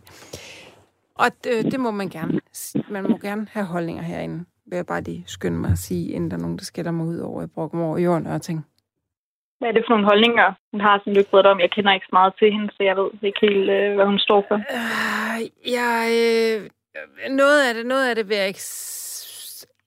Og 1.15 1.31
øh, 1.49 1.65
det 1.65 1.81
må 1.81 1.91
man 1.91 2.09
gerne. 2.09 2.41
Man 2.89 3.11
må 3.11 3.17
gerne 3.17 3.47
have 3.51 3.67
holdninger 3.67 4.03
herinde. 4.03 4.45
Vil 4.67 4.77
jeg 4.77 4.87
bare 4.87 5.03
lige 5.03 5.25
skynde 5.27 5.59
mig 5.59 5.71
at 5.71 5.79
sige, 5.79 6.13
inden 6.13 6.31
der 6.31 6.37
er 6.37 6.41
nogen, 6.41 6.59
der 6.59 6.65
skælder 6.65 6.91
mig 6.91 7.07
ud 7.07 7.19
over, 7.19 7.43
jeg 7.43 7.51
brokker 7.51 7.79
mig 7.79 7.87
over 7.87 7.99
jorden 7.99 8.27
og 8.27 8.43
ting. 8.43 8.67
Hvad 9.59 9.69
er 9.69 9.73
det 9.73 9.85
for 9.87 9.93
nogle 9.95 10.07
holdninger, 10.07 10.55
hun 10.71 10.81
har, 10.81 11.01
som 11.05 11.13
du 11.15 11.19
ikke 11.19 11.33
ved 11.33 11.45
om? 11.45 11.61
Jeg 11.61 11.71
kender 11.71 11.93
ikke 11.93 12.07
så 12.07 12.13
meget 12.13 12.35
til 12.39 12.53
hende, 12.53 12.69
så 12.77 12.83
jeg 12.83 12.97
ved 12.97 13.11
ikke 13.23 13.41
helt, 13.43 13.71
øh, 13.71 13.95
hvad 13.95 14.07
hun 14.07 14.19
står 14.19 14.45
for. 14.49 14.55
Øh, 14.55 15.41
jeg, 15.79 15.97
øh, 16.21 16.71
noget 17.31 17.69
af 17.69 17.75
det, 17.75 17.87
noget 17.87 18.09
af 18.09 18.15
det 18.17 18.29
vil 18.29 18.37
jeg 18.37 18.49
ikke... 18.49 18.65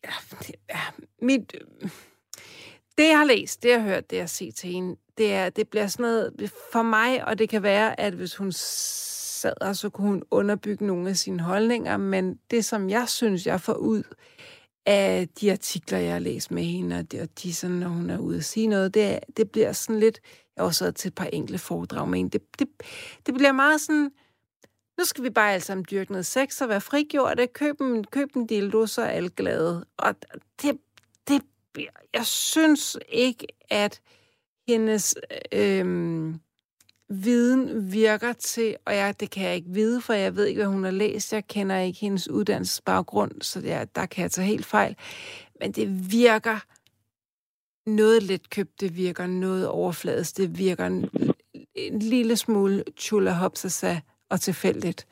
Ja, 0.04 0.16
det, 0.40 0.56
ja, 0.70 0.84
mit, 1.22 1.52
det, 2.98 3.08
jeg 3.12 3.18
har 3.18 3.26
læst, 3.26 3.64
det 3.64 3.70
jeg 3.70 3.82
har 3.82 3.90
hørt, 3.90 4.10
det 4.10 4.16
jeg 4.16 4.24
har 4.24 4.36
set 4.40 4.56
til 4.56 4.70
hende, 4.70 4.96
det, 5.18 5.34
er, 5.34 5.50
det 5.50 5.68
bliver 5.70 5.88
sådan 5.88 6.04
noget 6.04 6.52
for 6.72 6.82
mig, 6.82 7.28
og 7.28 7.40
det 7.40 7.50
kan 7.50 7.64
være, 7.64 8.00
at 8.00 8.14
hvis 8.14 8.36
hun 8.36 8.52
sad 8.52 9.54
her, 9.62 9.74
så 9.74 9.90
kunne 9.90 10.08
hun 10.08 10.24
underbygge 10.32 10.86
nogle 10.86 11.10
af 11.10 11.18
sine 11.18 11.44
holdninger, 11.44 11.98
men 11.98 12.40
det, 12.52 12.66
som 12.66 12.90
jeg 12.90 13.10
synes, 13.10 13.48
jeg 13.48 13.62
får 13.62 13.74
ud 13.74 14.04
af 14.86 15.28
de 15.42 15.52
artikler, 15.52 15.98
jeg 15.98 16.12
har 16.12 16.20
læst 16.20 16.52
med 16.52 16.64
hende, 16.64 17.00
og 17.00 17.12
de, 17.12 17.22
og 17.22 17.30
de 17.44 17.54
sådan, 17.54 17.76
når 17.76 17.88
hun 17.88 18.10
er 18.10 18.18
ude 18.18 18.38
at 18.38 18.46
sige 18.46 18.68
noget, 18.68 18.94
det, 18.94 19.20
det 19.38 19.52
bliver 19.52 19.72
sådan 19.72 20.00
lidt... 20.00 20.20
Jeg 20.56 20.62
har 20.62 20.66
også 20.66 20.92
til 20.92 21.08
et 21.08 21.16
par 21.16 21.26
enkle 21.26 21.58
foredrag 21.58 22.10
med 22.10 22.18
hende. 22.18 22.40
Det, 22.40 22.60
det, 22.60 22.68
det 23.26 23.34
bliver 23.34 23.52
meget 23.52 23.82
sådan 23.82 24.12
nu 24.98 25.06
skal 25.06 25.24
vi 25.24 25.30
bare 25.30 25.54
alle 25.54 25.64
sammen 25.64 25.86
dyrke 25.92 26.12
noget 26.12 26.26
sex 26.26 26.62
og 26.62 26.70
være 26.70 26.82
frigjorte. 26.82 27.48
Køb 27.48 27.82
en, 27.82 28.04
køb 28.04 28.36
en 28.36 28.48
dildo, 28.48 28.86
så 28.86 29.02
er 29.02 29.08
alle 29.08 29.30
glade. 29.30 29.86
Og 29.98 30.16
det, 30.62 30.78
det, 31.28 31.42
jeg 32.14 32.26
synes 32.26 32.98
ikke, 33.10 33.48
at 33.70 34.02
hendes 34.68 35.16
øh, 35.52 36.36
viden 37.10 37.92
virker 37.92 38.34
til, 38.34 38.76
og 38.86 38.96
jeg, 38.96 39.20
det 39.20 39.30
kan 39.30 39.44
jeg 39.44 39.56
ikke 39.56 39.70
vide, 39.70 40.02
for 40.02 40.14
jeg 40.14 40.36
ved 40.36 40.46
ikke, 40.46 40.62
hvad 40.62 40.72
hun 40.74 40.84
har 40.84 40.92
læst. 40.92 41.34
Jeg 41.34 41.48
kender 41.48 41.80
ikke 41.80 42.00
hendes 42.00 42.30
uddannelsesbaggrund, 42.30 43.42
så 43.42 43.60
jeg, 43.60 43.96
der 43.96 44.06
kan 44.06 44.22
jeg 44.22 44.32
tage 44.32 44.48
helt 44.48 44.66
fejl. 44.66 44.96
Men 45.60 45.72
det 45.72 46.12
virker 46.12 46.60
noget 47.90 48.24
let 48.24 48.50
købt, 48.50 48.82
det 48.82 48.96
virker 48.96 49.28
noget 49.28 49.68
overfladisk, 49.68 50.38
det 50.38 50.58
virker 50.58 50.86
en, 50.86 51.10
en 51.76 52.00
lille 52.00 52.38
smule 52.38 52.84
chullahopsas 52.98 53.86
og 54.30 54.42
tilfældigt. 54.42 55.08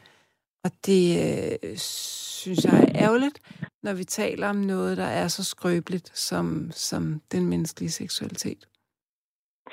Og 0.63 0.71
det 0.85 1.17
øh, 1.63 1.77
synes 1.77 2.65
jeg 2.65 2.83
er 2.83 2.95
ærgerligt, 2.95 3.39
når 3.83 3.93
vi 3.93 4.03
taler 4.03 4.49
om 4.49 4.55
noget, 4.55 4.97
der 4.97 5.03
er 5.03 5.27
så 5.27 5.43
skrøbeligt 5.43 6.19
som, 6.19 6.71
som 6.73 7.21
den 7.31 7.45
menneskelige 7.45 7.91
seksualitet. 7.91 8.67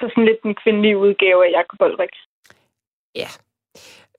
Så 0.01 0.05
sådan 0.09 0.25
lidt 0.25 0.43
en 0.45 0.55
kvindelig 0.55 0.97
udgave 0.97 1.47
af 1.47 1.51
Jakob 1.51 1.81
Olrik. 1.81 2.15
Ja. 3.15 3.29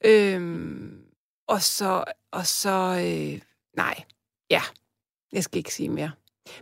Øhm, 0.05 1.01
og 1.47 1.61
så, 1.61 2.03
og 2.31 2.45
så, 2.45 2.77
øh, 3.07 3.41
nej, 3.75 3.95
ja, 4.49 4.61
jeg 5.33 5.43
skal 5.43 5.57
ikke 5.57 5.73
sige 5.73 5.89
mere. 5.89 6.11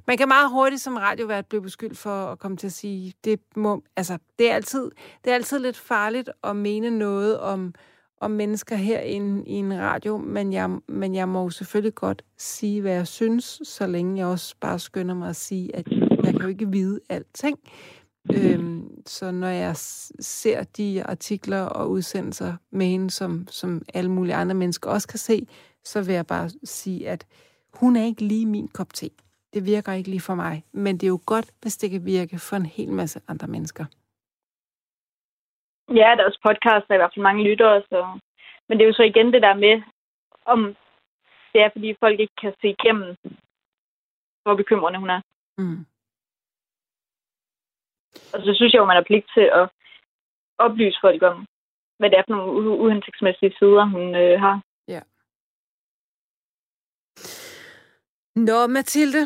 Man 0.07 0.17
kan 0.17 0.27
meget 0.27 0.51
hurtigt 0.51 0.81
som 0.81 0.95
radiovært 0.95 1.45
blive 1.45 1.61
beskyldt 1.61 1.97
for 1.97 2.31
at 2.31 2.39
komme 2.39 2.57
til 2.57 2.67
at 2.67 2.73
sige, 2.73 3.13
det 3.23 3.39
må, 3.55 3.83
altså, 3.95 4.17
det 4.39 4.51
er 4.51 4.55
altid, 4.55 4.91
det 5.23 5.31
er 5.31 5.35
altid 5.35 5.59
lidt 5.59 5.77
farligt 5.77 6.29
at 6.43 6.55
mene 6.55 6.89
noget 6.89 7.39
om, 7.39 7.73
om 8.21 8.31
mennesker 8.31 8.75
herinde 8.75 9.47
i 9.47 9.53
en 9.53 9.79
radio, 9.79 10.17
men 10.17 10.53
jeg, 10.53 10.69
men 10.87 11.15
jeg 11.15 11.29
må 11.29 11.43
jo 11.43 11.49
selvfølgelig 11.49 11.95
godt 11.95 12.23
sige, 12.37 12.81
hvad 12.81 12.93
jeg 12.93 13.07
synes, 13.07 13.61
så 13.63 13.87
længe 13.87 14.17
jeg 14.17 14.27
også 14.27 14.55
bare 14.61 14.79
skynder 14.79 15.15
mig 15.15 15.29
at 15.29 15.35
sige, 15.35 15.75
at 15.75 15.87
jeg 16.23 16.33
kan 16.33 16.41
jo 16.41 16.47
ikke 16.47 16.71
vide 16.71 16.99
alting. 17.09 17.59
Øhm, 18.35 19.05
så 19.05 19.31
når 19.31 19.47
jeg 19.47 19.75
ser 20.19 20.63
de 20.63 21.03
artikler 21.03 21.61
og 21.61 21.89
udsendelser 21.89 22.53
med 22.71 22.85
hende, 22.85 23.09
som, 23.11 23.47
som 23.47 23.81
alle 23.93 24.11
mulige 24.11 24.35
andre 24.35 24.55
mennesker 24.55 24.89
også 24.89 25.07
kan 25.07 25.19
se, 25.19 25.47
så 25.83 26.05
vil 26.05 26.15
jeg 26.15 26.27
bare 26.27 26.49
sige, 26.49 27.09
at 27.09 27.27
hun 27.79 27.95
er 27.95 28.05
ikke 28.05 28.23
lige 28.23 28.45
min 28.45 28.67
kop 28.67 28.93
te. 28.93 29.09
Det 29.53 29.65
virker 29.65 29.91
ikke 29.93 30.09
lige 30.09 30.21
for 30.21 30.35
mig, 30.35 30.63
men 30.71 30.93
det 30.97 31.03
er 31.03 31.15
jo 31.17 31.19
godt, 31.25 31.51
hvis 31.61 31.77
det 31.77 31.91
kan 31.91 32.05
virke 32.05 32.39
for 32.39 32.55
en 32.55 32.65
hel 32.65 32.91
masse 32.91 33.21
andre 33.27 33.47
mennesker. 33.47 33.85
Ja, 35.89 36.09
der 36.15 36.21
er 36.21 36.25
også 36.25 36.41
podcasts, 36.47 36.87
der 36.87 36.93
er 36.93 36.97
i 36.97 37.01
hvert 37.01 37.13
fald 37.15 37.23
mange 37.29 37.43
lyttere, 37.43 37.81
så... 37.89 38.19
men 38.67 38.77
det 38.77 38.83
er 38.83 38.87
jo 38.87 38.93
så 38.93 39.03
igen 39.03 39.33
det 39.33 39.41
der 39.41 39.55
med, 39.55 39.81
om 40.45 40.75
det 41.53 41.61
er, 41.61 41.69
fordi 41.71 41.95
folk 41.99 42.19
ikke 42.19 42.37
kan 42.41 42.53
se 42.61 42.67
igennem, 42.67 43.15
hvor 44.43 44.55
bekymrende 44.55 44.99
hun 44.99 45.09
er. 45.09 45.21
Mm. 45.57 45.85
Og 48.33 48.39
så 48.45 48.51
synes 48.55 48.73
jeg 48.73 48.79
jo, 48.79 48.85
man 48.85 48.99
har 48.99 49.09
pligt 49.09 49.27
til 49.35 49.47
at 49.59 49.69
oplyse 50.57 50.97
folk 51.01 51.21
om, 51.23 51.45
hvad 51.99 52.09
det 52.09 52.17
er 52.17 52.23
for 52.27 52.35
nogle 52.35 52.69
uhensigtsmæssige 52.83 53.55
sider, 53.59 53.85
hun 53.85 54.15
øh, 54.15 54.39
har. 54.39 54.61
Ja. 54.87 55.01
Nå, 58.35 58.67
Mathilde. 58.67 59.23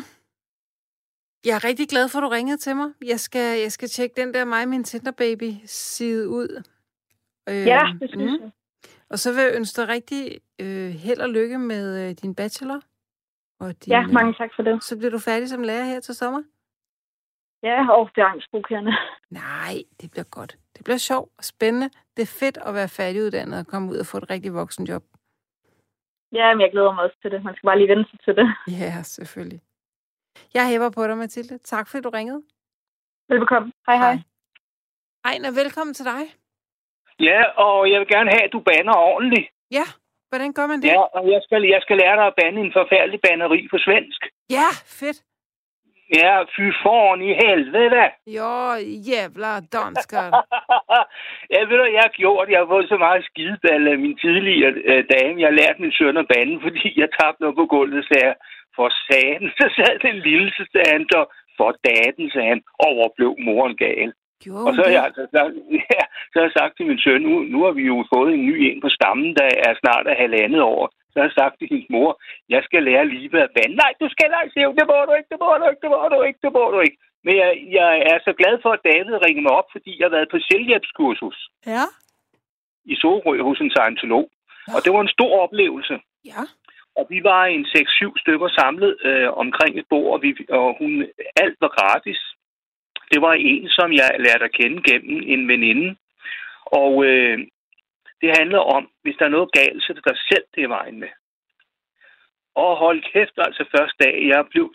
Jeg 1.44 1.54
er 1.54 1.64
rigtig 1.64 1.88
glad 1.88 2.08
for, 2.08 2.18
at 2.18 2.22
du 2.22 2.28
ringede 2.28 2.56
til 2.56 2.76
mig. 2.76 2.90
Jeg 3.04 3.20
skal, 3.20 3.60
jeg 3.60 3.72
skal 3.72 3.88
tjekke 3.88 4.20
den 4.20 4.34
der 4.34 4.44
mig 4.44 4.68
min 4.68 4.84
Tinder 4.84 5.12
baby 5.12 5.50
side 5.64 6.28
ud. 6.28 6.62
Øh, 7.48 7.66
ja, 7.66 7.82
det 8.00 8.10
synes 8.10 8.40
mm. 8.40 8.44
jeg. 8.44 8.50
Og 9.10 9.18
så 9.18 9.32
vil 9.32 9.42
jeg 9.42 9.54
ønske 9.56 9.80
dig 9.80 9.88
rigtig 9.88 10.38
øh, 10.60 10.90
held 10.90 11.20
og 11.20 11.28
lykke 11.28 11.58
med 11.58 12.08
øh, 12.08 12.14
din 12.22 12.34
bachelor. 12.34 12.80
Og 13.60 13.84
din, 13.84 13.92
ja, 13.92 14.06
mange 14.06 14.34
tak 14.34 14.50
for 14.56 14.62
det. 14.62 14.84
Så 14.84 14.98
bliver 14.98 15.10
du 15.10 15.18
færdig 15.18 15.48
som 15.48 15.62
lærer 15.62 15.84
her 15.84 16.00
til 16.00 16.14
sommer? 16.14 16.42
Ja, 17.62 17.90
og 17.96 18.10
det 18.14 18.20
er 18.22 18.26
angstprovokerende. 18.26 18.92
Nej, 19.30 19.74
det 20.00 20.10
bliver 20.10 20.24
godt. 20.30 20.56
Det 20.76 20.84
bliver 20.84 20.98
sjovt 20.98 21.30
og 21.38 21.44
spændende. 21.44 21.90
Det 22.16 22.22
er 22.22 22.36
fedt 22.40 22.58
at 22.66 22.74
være 22.74 22.88
færdiguddannet 22.88 23.58
og 23.58 23.66
komme 23.66 23.90
ud 23.92 23.96
og 23.96 24.06
få 24.06 24.16
et 24.18 24.30
rigtig 24.30 24.54
voksenjob. 24.54 25.02
Ja, 26.32 26.54
men 26.54 26.60
jeg 26.60 26.70
glæder 26.72 26.92
mig 26.94 27.04
også 27.04 27.16
til 27.22 27.30
det. 27.30 27.44
Man 27.44 27.54
skal 27.54 27.66
bare 27.66 27.78
lige 27.78 27.88
vende 27.88 28.06
sig 28.10 28.18
til 28.24 28.34
det. 28.36 28.46
Ja, 28.80 29.02
selvfølgelig. 29.02 29.60
Jeg 30.54 30.68
hæver 30.68 30.90
på 30.90 31.06
dig, 31.06 31.16
Mathilde. 31.16 31.58
Tak 31.58 31.88
fordi 31.88 32.02
du 32.02 32.10
ringede. 32.10 32.42
Velbekomme. 33.28 33.72
Hej, 33.86 33.96
hej. 33.96 34.16
Ejner, 35.24 35.50
velkommen 35.62 35.94
til 35.94 36.04
dig. 36.04 36.22
Ja, 37.20 37.40
og 37.66 37.90
jeg 37.90 38.00
vil 38.00 38.08
gerne 38.08 38.30
have, 38.30 38.42
at 38.44 38.52
du 38.52 38.60
banner 38.60 38.94
ordentligt. 38.96 39.48
Ja, 39.70 39.86
hvordan 40.28 40.52
gør 40.52 40.66
man 40.66 40.82
det? 40.82 40.88
Ja, 40.88 41.00
og 41.18 41.30
jeg 41.30 41.40
skal, 41.44 41.62
jeg 41.74 41.80
skal 41.82 41.96
lære 41.96 42.16
dig 42.16 42.26
at 42.26 42.34
bande 42.40 42.60
en 42.60 42.72
forfærdelig 42.78 43.20
banneri 43.26 43.68
på 43.70 43.76
svensk. 43.86 44.20
Ja, 44.50 44.68
fedt. 45.00 45.18
Ja, 46.20 46.32
fy 46.54 46.66
foran 46.82 47.22
i 47.30 47.32
helvede. 47.42 48.04
Jo, 48.36 48.54
jävla 49.12 49.52
danskar. 49.76 50.28
jeg 51.54 51.62
ved 51.68 51.76
du, 51.78 51.84
jeg 51.96 52.04
har 52.08 52.14
gjort. 52.22 52.50
Jeg 52.52 52.58
har 52.62 52.70
fået 52.74 52.88
så 52.88 52.98
meget 53.06 53.24
skideball 53.30 53.88
af 53.92 53.98
min 53.98 54.16
tidligere 54.24 54.72
øh, 54.90 55.02
dame. 55.12 55.40
Jeg 55.40 55.48
har 55.50 55.60
lært 55.60 55.80
min 55.80 55.96
søn 55.98 56.22
at 56.22 56.30
bande, 56.34 56.56
fordi 56.66 57.00
jeg 57.00 57.08
tabte 57.18 57.42
noget 57.42 57.56
på 57.60 57.66
gulvet, 57.74 58.04
så 58.04 58.14
jeg 58.24 58.34
for 58.76 58.88
sagen. 59.08 59.46
Så 59.58 59.66
sad 59.76 59.94
den 60.06 60.16
lille, 60.28 60.48
så 60.58 60.64
sagde 60.72 60.92
han 60.96 61.06
for 61.58 61.70
daten, 61.90 62.30
sagde 62.30 62.48
han, 62.48 62.62
overblev 62.88 63.32
moren 63.46 63.76
gal. 63.76 64.12
Jo, 64.46 64.56
og 64.66 64.72
så 64.76 64.80
har, 64.84 64.92
jeg, 64.96 65.04
altså, 65.08 65.22
sagt, 65.34 65.52
ja, 65.94 66.02
så 66.30 66.36
har 66.38 66.46
jeg 66.48 66.56
sagt 66.58 66.72
til 66.76 66.86
min 66.86 67.02
søn, 67.04 67.22
nu, 67.28 67.34
nu 67.52 67.58
har 67.66 67.74
vi 67.80 67.84
jo 67.92 67.96
fået 68.14 68.30
en 68.34 68.46
ny 68.50 68.54
en 68.68 68.80
på 68.84 68.88
stammen, 68.96 69.30
der 69.38 69.48
er 69.66 69.72
snart 69.82 70.06
af 70.12 70.16
halvandet 70.22 70.62
år. 70.74 70.84
Så 71.10 71.14
har 71.18 71.26
jeg 71.28 71.38
sagt 71.40 71.54
til 71.58 71.68
hendes 71.72 71.90
mor, 71.94 72.10
jeg 72.54 72.62
skal 72.66 72.82
lære 72.88 73.12
livet 73.14 73.40
af 73.46 73.48
vand. 73.56 73.72
Nej, 73.82 73.92
du 74.02 74.06
skal 74.14 74.28
ikke, 74.42 74.54
sige, 74.54 74.66
det 74.78 74.86
må 74.90 74.98
du 75.08 75.12
ikke, 75.18 75.30
det 75.32 75.38
må 75.42 75.48
du 75.60 75.64
ikke, 75.70 75.82
det 75.84 75.90
må 75.94 76.00
du 76.14 76.18
ikke, 76.28 76.40
det 76.44 76.52
må 76.58 76.64
du 76.74 76.78
ikke. 76.86 76.98
Men 77.24 77.34
jeg, 77.42 77.50
jeg 77.78 77.90
er 78.12 78.18
så 78.26 78.32
glad 78.40 78.54
for, 78.62 78.70
at 78.76 78.84
David 78.90 79.14
ringer 79.26 79.42
mig 79.42 79.54
op, 79.60 79.68
fordi 79.74 79.90
jeg 79.98 80.04
har 80.06 80.16
været 80.16 80.32
på 80.32 80.38
selvhjælpskursus. 80.48 81.38
Ja. 81.74 81.84
I 82.92 82.94
Sorø 83.02 83.42
hos 83.48 83.60
en 83.60 83.72
scientolog. 83.74 84.26
Ja. 84.68 84.72
Og 84.74 84.78
det 84.84 84.90
var 84.92 85.00
en 85.02 85.14
stor 85.16 85.32
oplevelse. 85.44 85.96
Ja. 86.32 86.42
Og 86.98 87.04
vi 87.12 87.18
var 87.30 87.42
en 87.44 87.64
6-7 87.64 88.20
stykker 88.22 88.48
samlet 88.48 88.92
øh, 89.08 89.28
omkring 89.44 89.72
et 89.78 89.86
bord, 89.92 90.12
og, 90.14 90.22
vi, 90.22 90.30
og 90.48 90.76
hun, 90.78 90.92
alt 91.42 91.56
var 91.60 91.72
gratis. 91.78 92.20
Det 93.12 93.20
var 93.26 93.32
en, 93.32 93.68
som 93.68 93.92
jeg 93.92 94.10
lærte 94.18 94.44
at 94.44 94.52
kende 94.58 94.82
gennem 94.90 95.22
en 95.32 95.48
veninde. 95.48 95.96
Og 96.66 97.04
øh, 97.04 97.38
det 98.22 98.30
handler 98.38 98.62
om, 98.76 98.82
hvis 99.02 99.16
der 99.18 99.24
er 99.24 99.36
noget 99.36 99.52
galt, 99.52 99.82
så 99.82 99.86
er 99.90 99.94
det 99.94 100.08
dig 100.10 100.18
selv, 100.30 100.44
det 100.54 100.62
er 100.64 100.74
vejen 100.78 101.00
med. 101.00 101.12
Og 102.54 102.76
hold 102.76 103.00
kæft, 103.12 103.36
altså 103.46 103.64
første 103.76 103.96
dag, 104.04 104.16
jeg 104.32 104.46
blev 104.50 104.66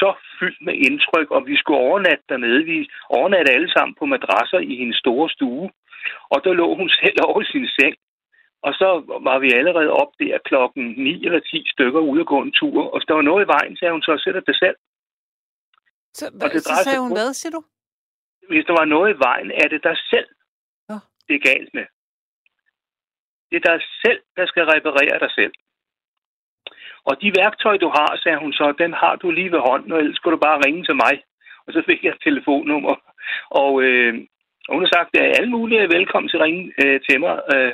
så 0.00 0.10
fyldt 0.38 0.60
med 0.66 0.74
indtryk, 0.86 1.30
og 1.30 1.46
vi 1.46 1.56
skulle 1.56 1.80
overnatte 1.88 2.24
dernede. 2.28 2.64
Vi 2.64 2.88
overnatte 3.10 3.52
alle 3.52 3.70
sammen 3.72 3.94
på 3.98 4.04
madrasser 4.06 4.58
i 4.58 4.74
hendes 4.80 4.96
store 4.96 5.28
stue. 5.30 5.70
Og 6.32 6.38
der 6.44 6.52
lå 6.52 6.74
hun 6.74 6.90
selv 7.00 7.18
over 7.28 7.42
sin 7.52 7.68
seng. 7.78 7.96
Og 8.66 8.72
så 8.80 8.88
var 9.28 9.38
vi 9.38 9.48
allerede 9.58 9.90
op 10.02 10.12
der 10.20 10.38
klokken 10.44 10.84
9 10.84 11.24
eller 11.26 11.40
10 11.40 11.64
stykker 11.74 12.00
ude 12.00 12.20
at 12.20 12.26
gå 12.26 12.38
en 12.42 12.52
tur. 12.52 12.78
Og 12.90 12.98
hvis 12.98 13.06
der 13.06 13.14
var 13.14 13.22
noget 13.30 13.44
i 13.44 13.52
vejen, 13.54 13.76
sagde 13.76 13.92
hun 13.92 14.02
så, 14.02 14.22
sætter 14.24 14.40
det 14.40 14.56
selv. 14.56 14.76
Så, 16.18 16.24
og 16.42 16.48
det 16.52 16.62
så 16.62 16.74
sagde 16.84 17.00
hun 17.00 17.12
hvad, 17.12 17.34
siger 17.34 17.52
du? 17.56 17.62
Hvis 18.48 18.66
der 18.66 18.74
var 18.80 18.84
noget 18.84 19.08
i 19.14 19.18
vejen, 19.18 19.50
er 19.50 19.68
det 19.68 19.82
dig 19.88 19.96
selv, 20.12 20.28
ja. 20.90 20.98
det 21.26 21.34
er 21.34 21.48
galt 21.50 21.70
med. 21.74 21.86
Det 23.50 23.56
er 23.56 23.70
dig 23.70 23.80
selv, 24.04 24.20
der 24.36 24.46
skal 24.46 24.64
reparere 24.64 25.18
dig 25.24 25.32
selv. 25.38 25.52
Og 27.08 27.14
de 27.22 27.32
værktøjer, 27.40 27.78
du 27.78 27.88
har, 27.88 28.20
sagde 28.22 28.38
hun 28.38 28.52
så, 28.52 28.74
dem 28.78 28.92
har 28.92 29.16
du 29.16 29.30
lige 29.30 29.52
ved 29.52 29.58
hånden, 29.68 29.92
og 29.92 29.98
ellers 29.98 30.16
skulle 30.16 30.36
du 30.36 30.46
bare 30.46 30.62
ringe 30.66 30.84
til 30.84 30.96
mig. 31.04 31.14
Og 31.66 31.72
så 31.72 31.82
fik 31.86 32.04
jeg 32.04 32.10
et 32.12 32.24
telefonnummer. 32.24 32.94
Og 33.50 33.82
øh, 33.82 34.14
hun 34.72 34.82
har 34.84 34.90
sagt, 34.96 35.10
at 35.16 35.36
alle 35.38 35.50
mulige 35.50 35.80
er 35.80 35.94
velkommen 35.96 36.28
til 36.28 36.36
at 36.36 36.42
ringe 36.42 36.72
øh, 36.82 37.00
til 37.08 37.20
mig. 37.20 37.34
Øh, 37.54 37.72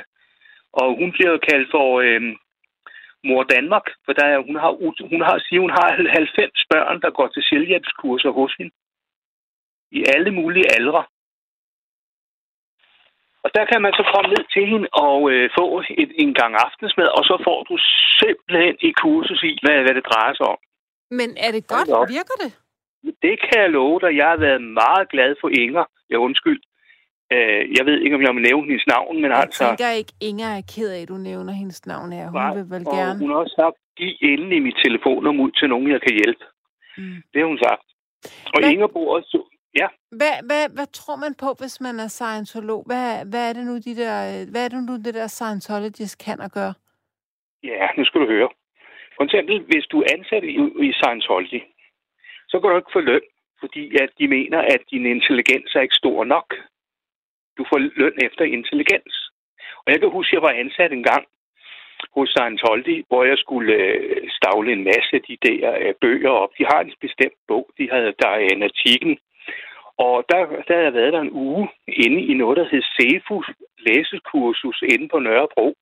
og 0.73 0.87
hun 0.99 1.11
bliver 1.11 1.37
kaldt 1.49 1.67
for 1.71 1.87
øh, 2.05 2.21
Mor 3.27 3.43
Danmark, 3.43 3.85
for 4.05 4.13
der 4.13 4.25
er, 4.25 4.39
hun, 4.47 4.55
har, 4.55 4.71
hun, 5.11 5.21
har, 5.27 5.35
siger, 5.45 5.61
hun 5.61 5.75
har 5.79 5.87
90 6.19 6.65
børn, 6.73 7.01
der 7.01 7.09
går 7.17 7.27
til 7.27 7.43
selvhjælpskurser 7.49 8.31
hos 8.39 8.53
hende. 8.57 8.73
I 9.97 9.99
alle 10.13 10.31
mulige 10.39 10.67
aldre. 10.77 11.03
Og 13.43 13.49
der 13.55 13.65
kan 13.71 13.81
man 13.85 13.93
så 13.99 14.03
komme 14.13 14.29
ned 14.35 14.43
til 14.53 14.65
hende 14.71 14.87
og 15.07 15.17
øh, 15.31 15.49
få 15.59 15.65
et, 16.01 16.11
en 16.23 16.33
gang 16.39 16.51
aftensmad, 16.65 17.09
og 17.17 17.23
så 17.29 17.35
får 17.47 17.59
du 17.69 17.75
simpelthen 18.21 18.75
i 18.87 18.91
kursus 19.03 19.43
i, 19.43 19.53
hvad, 19.63 19.75
hvad 19.83 19.93
det 19.97 20.05
drejer 20.11 20.33
sig 20.35 20.45
om. 20.53 20.59
Men 21.19 21.29
er 21.45 21.51
det 21.55 21.63
godt? 21.73 21.87
Virker 22.17 22.37
det? 22.43 22.51
Det 23.25 23.35
kan 23.45 23.57
jeg 23.63 23.69
love 23.69 23.99
dig. 24.03 24.11
Jeg 24.21 24.27
har 24.33 24.39
været 24.47 24.61
meget 24.81 25.05
glad 25.13 25.35
for 25.41 25.49
Inger. 25.61 25.85
Jeg 26.09 26.19
undskyld. 26.19 26.61
Øh, 27.33 27.61
jeg 27.77 27.83
ved 27.87 27.97
ikke, 28.03 28.15
om 28.15 28.23
jeg 28.25 28.33
må 28.35 28.39
nævne 28.49 28.67
hendes 28.71 28.87
navn, 28.95 29.15
men 29.21 29.29
jeg 29.31 29.39
altså... 29.39 29.63
Jeg 29.63 29.69
tænker 29.69 29.89
ikke, 29.99 30.13
Inger 30.29 30.49
er 30.59 30.63
ked 30.75 30.89
af, 30.95 31.01
at 31.01 31.09
du 31.13 31.17
nævner 31.29 31.53
hendes 31.61 31.85
navn 31.85 32.11
her. 32.17 32.25
Hun 32.25 32.39
Nej, 32.41 32.53
vil 32.55 32.65
vel 32.73 32.85
gerne... 32.97 33.19
hun 33.23 33.29
har 33.31 33.37
også 33.43 33.55
sagt, 33.61 33.77
giv 33.97 34.13
endelig 34.31 34.59
mit 34.67 34.77
telefonnummer 34.85 35.43
ud 35.45 35.51
til 35.59 35.67
nogen, 35.69 35.89
jeg 35.95 36.01
kan 36.05 36.13
hjælpe. 36.21 36.45
Mm. 36.97 37.19
Det 37.31 37.37
har 37.41 37.49
hun 37.53 37.61
sagt. 37.67 37.85
Og 38.53 38.57
hvad, 38.59 38.69
Inger 38.71 38.87
bor 38.87 39.15
også... 39.17 39.37
Ja. 39.79 39.87
Hvad, 40.19 40.35
hvad, 40.47 40.63
hvad 40.75 40.87
tror 40.99 41.15
man 41.15 41.35
på, 41.43 41.49
hvis 41.59 41.81
man 41.81 41.95
er 42.05 42.07
scientolog? 42.07 42.81
Hvad, 42.89 43.07
hvad 43.31 43.43
er 43.49 43.53
det 43.53 43.65
nu, 43.69 43.75
de 43.87 43.93
der, 44.01 44.15
hvad 44.51 44.61
er 44.65 44.69
det 44.73 44.83
nu, 44.89 44.93
det 45.05 45.13
der 45.13 45.27
Scientologist 45.27 46.15
kan 46.25 46.41
at 46.41 46.51
gøre? 46.59 46.73
Ja, 47.63 47.87
nu 47.97 48.05
skal 48.05 48.21
du 48.21 48.27
høre. 48.27 48.49
For 49.15 49.23
eksempel, 49.23 49.55
hvis 49.69 49.85
du 49.91 49.97
er 50.01 50.07
ansat 50.17 50.43
i, 50.43 50.53
i 50.87 50.91
Scientology, 50.99 51.61
så 52.49 52.59
kan 52.59 52.69
du 52.69 52.75
ikke 52.77 52.95
få 52.97 52.99
løn, 52.99 53.25
fordi 53.59 53.83
at 54.03 54.09
de 54.19 54.27
mener, 54.27 54.59
at 54.59 54.81
din 54.91 55.05
intelligens 55.05 55.75
er 55.75 55.81
ikke 55.81 56.01
stor 56.03 56.23
nok 56.23 56.47
Du 57.57 57.65
får 57.69 57.79
løn 58.01 58.17
efter 58.27 58.43
intelligens. 58.45 59.15
Og 59.83 59.87
jeg 59.91 59.99
kan 59.99 60.09
huske, 60.09 60.29
at 60.29 60.33
jeg 60.33 60.41
var 60.47 60.59
ansat 60.63 60.91
en 60.91 61.03
gang 61.03 61.25
hos 62.15 62.29
Scientology, 62.29 63.05
hvor 63.07 63.23
jeg 63.23 63.37
skulle 63.37 63.73
øh, 63.73 64.29
stavle 64.37 64.71
en 64.71 64.83
masse 64.83 65.11
af 65.19 65.21
de 65.29 65.37
der 65.45 65.77
øh, 65.81 65.93
bøger 66.01 66.29
op. 66.29 66.51
De 66.57 66.63
har 66.71 66.79
en 66.81 66.93
bestemt 67.01 67.39
bog, 67.47 67.65
de 67.77 67.89
havde, 67.91 68.13
der 68.23 68.29
er 68.29 68.49
en 68.55 68.63
artikel. 68.63 69.19
Og 69.97 70.25
der, 70.29 70.39
der 70.67 70.73
havde 70.73 70.85
jeg 70.85 70.93
været 70.93 71.13
der 71.13 71.21
en 71.21 71.31
uge 71.31 71.69
inde 71.87 72.21
i 72.21 72.33
noget, 72.33 72.57
der 72.57 72.69
hed 72.71 72.83
Cefu 72.95 73.43
læsekursus 73.77 74.81
inde 74.81 75.07
på 75.09 75.19
Nørrebro. 75.19 75.75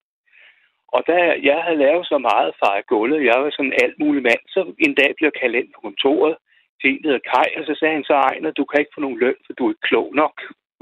Og 0.87 1.03
da 1.07 1.17
jeg 1.49 1.63
havde 1.63 1.77
lavet 1.77 2.07
så 2.07 2.17
meget 2.17 2.51
fra 2.59 2.81
gulvet, 2.81 3.25
jeg 3.25 3.35
var 3.41 3.49
sådan 3.51 3.77
alt 3.83 3.99
mulig 3.99 4.23
mand, 4.23 4.43
så 4.47 4.73
en 4.79 4.95
dag 4.95 5.13
blev 5.15 5.27
jeg 5.27 5.41
kaldt 5.41 5.55
ind 5.55 5.69
på 5.73 5.79
kontoret 5.81 6.35
til 6.81 6.89
en, 6.89 7.03
der 7.03 7.19
Kai, 7.31 7.49
og 7.57 7.63
så 7.65 7.73
sagde 7.79 7.93
han 7.93 8.03
så, 8.03 8.13
Ejner, 8.13 8.51
du 8.51 8.65
kan 8.65 8.79
ikke 8.79 8.95
få 8.95 9.01
nogen 9.01 9.19
løn, 9.19 9.35
for 9.45 9.53
du 9.53 9.65
er 9.65 9.71
ikke 9.71 9.87
klog 9.89 10.15
nok. 10.15 10.35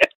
ja. 0.00 0.08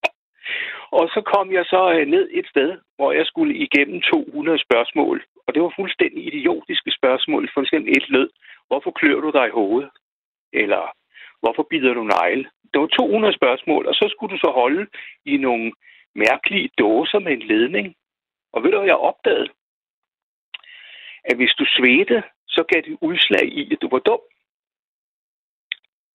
Og 0.92 1.06
så 1.14 1.22
kom 1.34 1.52
jeg 1.52 1.66
så 1.66 1.82
øh, 1.96 2.08
ned 2.08 2.30
et 2.32 2.48
sted, 2.54 2.70
hvor 2.96 3.12
jeg 3.12 3.26
skulle 3.26 3.56
igennem 3.56 4.02
200 4.02 4.60
spørgsmål. 4.60 5.24
Og 5.48 5.54
det 5.54 5.62
var 5.62 5.74
fuldstændig 5.76 6.22
idiotiske 6.28 6.92
spørgsmål. 6.92 7.50
For 7.54 7.62
eksempel 7.62 7.98
et 7.98 8.10
lød, 8.10 8.30
hvorfor 8.68 8.92
klør 8.92 9.20
du 9.20 9.30
dig 9.32 9.48
i 9.48 9.58
hovedet? 9.60 9.90
Eller 10.54 10.94
hvorfor 11.40 11.64
bider 11.70 11.94
du 11.94 12.04
negle? 12.04 12.50
Det 12.74 12.82
var 12.82 12.88
200 12.88 13.34
spørgsmål, 13.36 13.88
og 13.88 13.94
så 13.94 14.10
skulle 14.12 14.34
du 14.36 14.40
så 14.40 14.52
holde 14.52 14.88
i 15.26 15.38
nogle 15.38 15.72
mærkelige 16.16 16.70
dåser 16.78 17.20
med 17.20 17.32
en 17.32 17.48
ledning. 17.52 17.96
Og 18.54 18.64
ved 18.64 18.72
du, 18.72 18.78
hvad 18.78 18.88
jeg 18.88 19.06
opdagede? 19.10 19.50
At 21.24 21.36
hvis 21.38 21.54
du 21.60 21.66
svedte, 21.78 22.24
så 22.48 22.64
gav 22.72 22.82
det 22.82 22.98
udslag 23.02 23.46
i, 23.62 23.74
at 23.74 23.82
du 23.82 23.90
var 23.92 24.00
dum. 24.00 24.20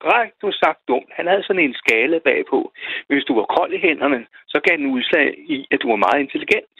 Rej, 0.04 0.30
du 0.42 0.52
sagt 0.52 0.88
dum. 0.88 1.04
Han 1.10 1.26
havde 1.26 1.42
sådan 1.42 1.64
en 1.64 1.74
skala 1.74 2.18
bagpå. 2.18 2.72
Men 3.08 3.16
hvis 3.16 3.24
du 3.24 3.34
var 3.34 3.46
kold 3.56 3.72
i 3.74 3.78
hænderne, 3.78 4.26
så 4.46 4.60
gav 4.64 4.76
den 4.76 4.86
udslag 4.86 5.34
i, 5.38 5.66
at 5.70 5.82
du 5.82 5.88
var 5.88 5.96
meget 5.96 6.20
intelligent. 6.20 6.78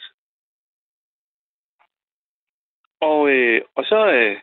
Og, 3.01 3.29
øh, 3.29 3.61
og 3.75 3.83
så 3.83 4.11
øh, 4.11 4.37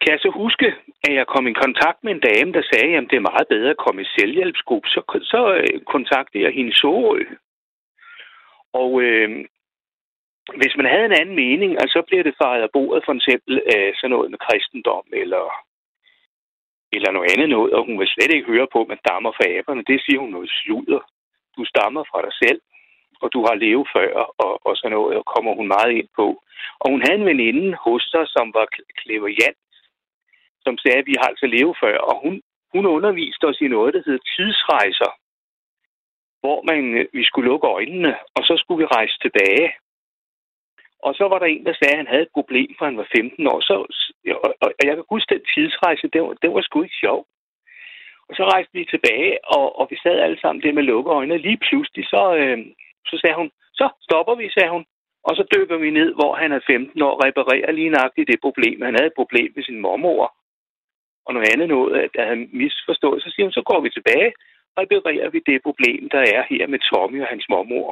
kan 0.00 0.12
jeg 0.12 0.20
så 0.20 0.30
huske, 0.42 0.66
at 1.06 1.14
jeg 1.14 1.26
kom 1.26 1.46
i 1.46 1.60
kontakt 1.64 1.98
med 2.04 2.12
en 2.12 2.24
dame, 2.30 2.52
der 2.52 2.62
sagde, 2.72 2.96
at 2.96 3.06
det 3.10 3.16
er 3.16 3.30
meget 3.30 3.48
bedre 3.48 3.70
at 3.70 3.82
komme 3.84 4.02
i 4.02 4.12
selvhjælpsgruppe. 4.16 4.88
Så, 4.88 5.00
så 5.32 5.40
øh, 5.54 5.80
kontaktede 5.94 6.44
jeg 6.44 6.52
hende 6.52 6.70
i 6.70 6.78
Sorø. 6.80 7.22
Og 8.72 9.02
øh, 9.02 9.30
hvis 10.60 10.76
man 10.76 10.86
havde 10.92 11.04
en 11.04 11.18
anden 11.20 11.36
mening, 11.44 11.72
og 11.82 11.88
så 11.94 12.00
bliver 12.06 12.22
det 12.22 12.38
fejret 12.42 12.62
af 12.62 12.70
bordet, 12.76 13.04
for 13.04 13.14
eksempel 13.14 13.54
af 13.76 13.92
sådan 13.94 14.10
noget 14.14 14.30
med 14.30 14.38
kristendom, 14.46 15.06
eller, 15.22 15.44
eller 16.94 17.10
noget 17.12 17.30
andet 17.32 17.48
noget, 17.48 17.72
og 17.76 17.86
hun 17.86 17.98
vil 17.98 18.08
slet 18.14 18.32
ikke 18.34 18.52
høre 18.52 18.68
på, 18.72 18.78
at 18.82 18.88
man 18.88 19.02
stammer 19.04 19.32
fra 19.32 19.48
aberne. 19.56 19.88
Det 19.90 19.98
siger 20.04 20.18
hun 20.20 20.30
noget 20.36 20.50
sluder. 20.60 21.02
Du 21.56 21.64
stammer 21.64 22.02
fra 22.10 22.20
dig 22.26 22.34
selv, 22.42 22.60
og 23.22 23.28
du 23.34 23.40
har 23.46 23.54
levet 23.54 23.88
før, 23.96 24.10
og, 24.44 24.52
og 24.66 24.76
sådan 24.76 24.94
noget, 24.96 25.16
og 25.18 25.24
kommer 25.24 25.52
hun 25.54 25.68
meget 25.76 25.92
ind 26.00 26.08
på. 26.20 26.26
Og 26.80 26.86
hun 26.92 27.02
havde 27.04 27.18
en 27.20 27.30
veninde 27.30 27.76
hos 27.84 28.02
sig, 28.12 28.24
som 28.34 28.46
var 28.54 28.66
Jan, 29.40 29.56
som 30.64 30.78
sagde, 30.78 30.98
at 30.98 31.06
vi 31.10 31.16
har 31.20 31.28
altså 31.32 31.46
levet 31.46 31.76
før, 31.82 31.98
og 31.98 32.14
hun, 32.24 32.34
hun 32.74 32.86
underviste 32.86 33.44
os 33.50 33.60
i 33.60 33.68
noget, 33.68 33.94
der 33.94 34.02
hedder 34.06 34.28
tidsrejser, 34.36 35.10
hvor 36.42 36.58
man, 36.70 36.82
øh, 36.98 37.06
vi 37.12 37.24
skulle 37.24 37.48
lukke 37.50 37.66
øjnene, 37.66 38.12
og 38.36 38.42
så 38.48 38.54
skulle 38.56 38.80
vi 38.82 38.92
rejse 38.96 39.16
tilbage. 39.24 39.68
Og 41.06 41.14
så 41.14 41.24
var 41.28 41.38
der 41.38 41.46
en, 41.46 41.66
der 41.66 41.74
sagde, 41.74 41.92
at 41.94 42.02
han 42.02 42.12
havde 42.12 42.22
et 42.22 42.36
problem, 42.38 42.68
for 42.78 42.84
han 42.84 42.96
var 42.96 43.08
15 43.16 43.46
år. 43.46 43.60
Så, 43.60 43.74
og, 44.44 44.50
og 44.60 44.68
jeg 44.88 44.94
kan 44.96 45.04
huske, 45.10 45.34
den 45.34 45.44
tidsrejse, 45.54 46.08
det 46.12 46.20
var, 46.22 46.32
det 46.42 46.50
var 46.54 46.60
sgu 46.62 46.82
ikke 46.82 47.02
sjov. 47.04 47.20
Og 48.28 48.36
så 48.36 48.44
rejste 48.52 48.72
vi 48.78 48.84
tilbage, 48.84 49.32
og, 49.56 49.78
og 49.78 49.86
vi 49.90 49.96
sad 50.02 50.16
alle 50.20 50.40
sammen 50.40 50.62
der 50.62 50.72
med 50.72 50.82
lukkede 50.82 51.14
øjne. 51.14 51.38
Lige 51.38 51.60
pludselig, 51.66 52.04
så, 52.14 52.22
øh, 52.40 52.58
så 53.10 53.18
sagde 53.20 53.36
hun, 53.36 53.50
så 53.80 53.86
stopper 54.06 54.34
vi, 54.34 54.50
sagde 54.50 54.70
hun. 54.70 54.84
Og 55.28 55.36
så 55.36 55.44
dykker 55.54 55.76
vi 55.76 55.90
ned, 55.90 56.14
hvor 56.14 56.34
han 56.34 56.52
er 56.52 56.60
15 56.66 57.02
år, 57.02 57.24
reparerer 57.26 57.72
lige 57.72 57.94
nøjagtigt 57.96 58.28
det 58.28 58.40
problem. 58.46 58.82
Han 58.82 58.94
havde 58.94 59.10
et 59.12 59.20
problem 59.20 59.52
med 59.56 59.64
sin 59.64 59.80
mormor, 59.80 60.34
og 61.30 61.34
noget 61.36 61.52
andet 61.52 61.68
noget, 61.68 61.92
der 62.14 62.22
havde 62.28 62.40
misforstået. 62.62 63.22
Så 63.22 63.28
siger 63.30 63.44
hun, 63.46 63.58
så 63.58 63.62
går 63.70 63.80
vi 63.84 63.90
tilbage, 63.90 64.30
reparerer 64.80 65.28
vi 65.34 65.40
det 65.50 65.58
problem, 65.68 66.02
der 66.14 66.22
er 66.34 66.42
her 66.50 66.66
med 66.72 66.80
Tommy 66.88 67.18
og 67.24 67.28
hans 67.32 67.46
mormor. 67.52 67.88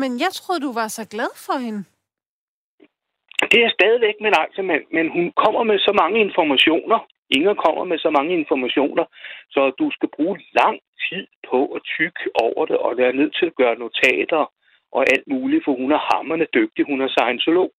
Men 0.00 0.10
jeg 0.24 0.30
troede, 0.38 0.64
du 0.66 0.72
var 0.80 0.88
så 0.88 1.04
glad 1.14 1.32
for 1.46 1.56
hende. 1.66 1.82
Det 3.52 3.60
er 3.66 3.70
stadigvæk, 3.78 4.16
men 4.24 4.32
altså, 4.42 4.60
men, 4.70 4.80
men 4.96 5.06
hun 5.16 5.26
kommer 5.42 5.62
med 5.70 5.78
så 5.78 5.92
mange 6.02 6.18
informationer. 6.26 6.98
Inger 7.36 7.54
kommer 7.64 7.84
med 7.84 7.98
så 7.98 8.10
mange 8.18 8.32
informationer, 8.40 9.04
så 9.54 9.60
du 9.80 9.86
skal 9.96 10.08
bruge 10.16 10.36
lang 10.60 10.76
tid 11.08 11.26
på 11.50 11.58
at 11.76 11.80
tykke 11.96 12.22
over 12.46 12.66
det, 12.66 12.76
og 12.76 12.96
være 12.96 13.18
nødt 13.20 13.34
til 13.38 13.46
at 13.46 13.58
gøre 13.60 13.80
notater 13.84 14.42
og 14.96 15.02
alt 15.12 15.26
muligt, 15.34 15.64
for 15.64 15.72
hun 15.80 15.92
er 15.92 16.02
hammerne 16.12 16.46
dygtig. 16.54 16.82
Hun 16.90 17.00
er 17.00 17.08
scientolog. 17.08 17.70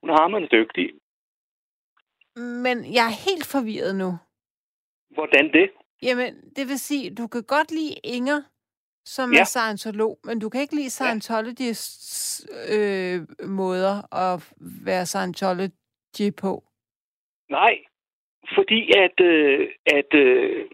Hun 0.00 0.10
er 0.10 0.16
hammerne 0.22 0.48
dygtig. 0.56 0.86
Men 2.38 2.76
jeg 2.94 3.04
er 3.06 3.30
helt 3.30 3.46
forvirret 3.46 3.96
nu. 3.96 4.10
Hvordan 5.10 5.52
det? 5.52 5.70
Jamen, 6.02 6.34
det 6.56 6.68
vil 6.68 6.78
sige, 6.78 7.14
du 7.14 7.26
kan 7.26 7.42
godt 7.42 7.70
lide 7.70 7.94
Inger, 8.04 8.42
som 9.04 9.32
ja. 9.32 9.40
er 9.40 9.44
Scientolog, 9.44 10.18
men 10.24 10.40
du 10.40 10.48
kan 10.48 10.60
ikke 10.60 10.74
lide 10.74 10.90
Scientologys 10.90 11.82
øh, 12.76 13.20
måder 13.48 14.14
at 14.24 14.52
være 14.86 15.06
Scientology 15.06 16.28
på. 16.42 16.62
Nej, 17.50 17.74
fordi 18.54 18.80
at, 19.04 19.20
øh, 19.20 19.68
at, 19.86 20.14
øh, 20.14 20.64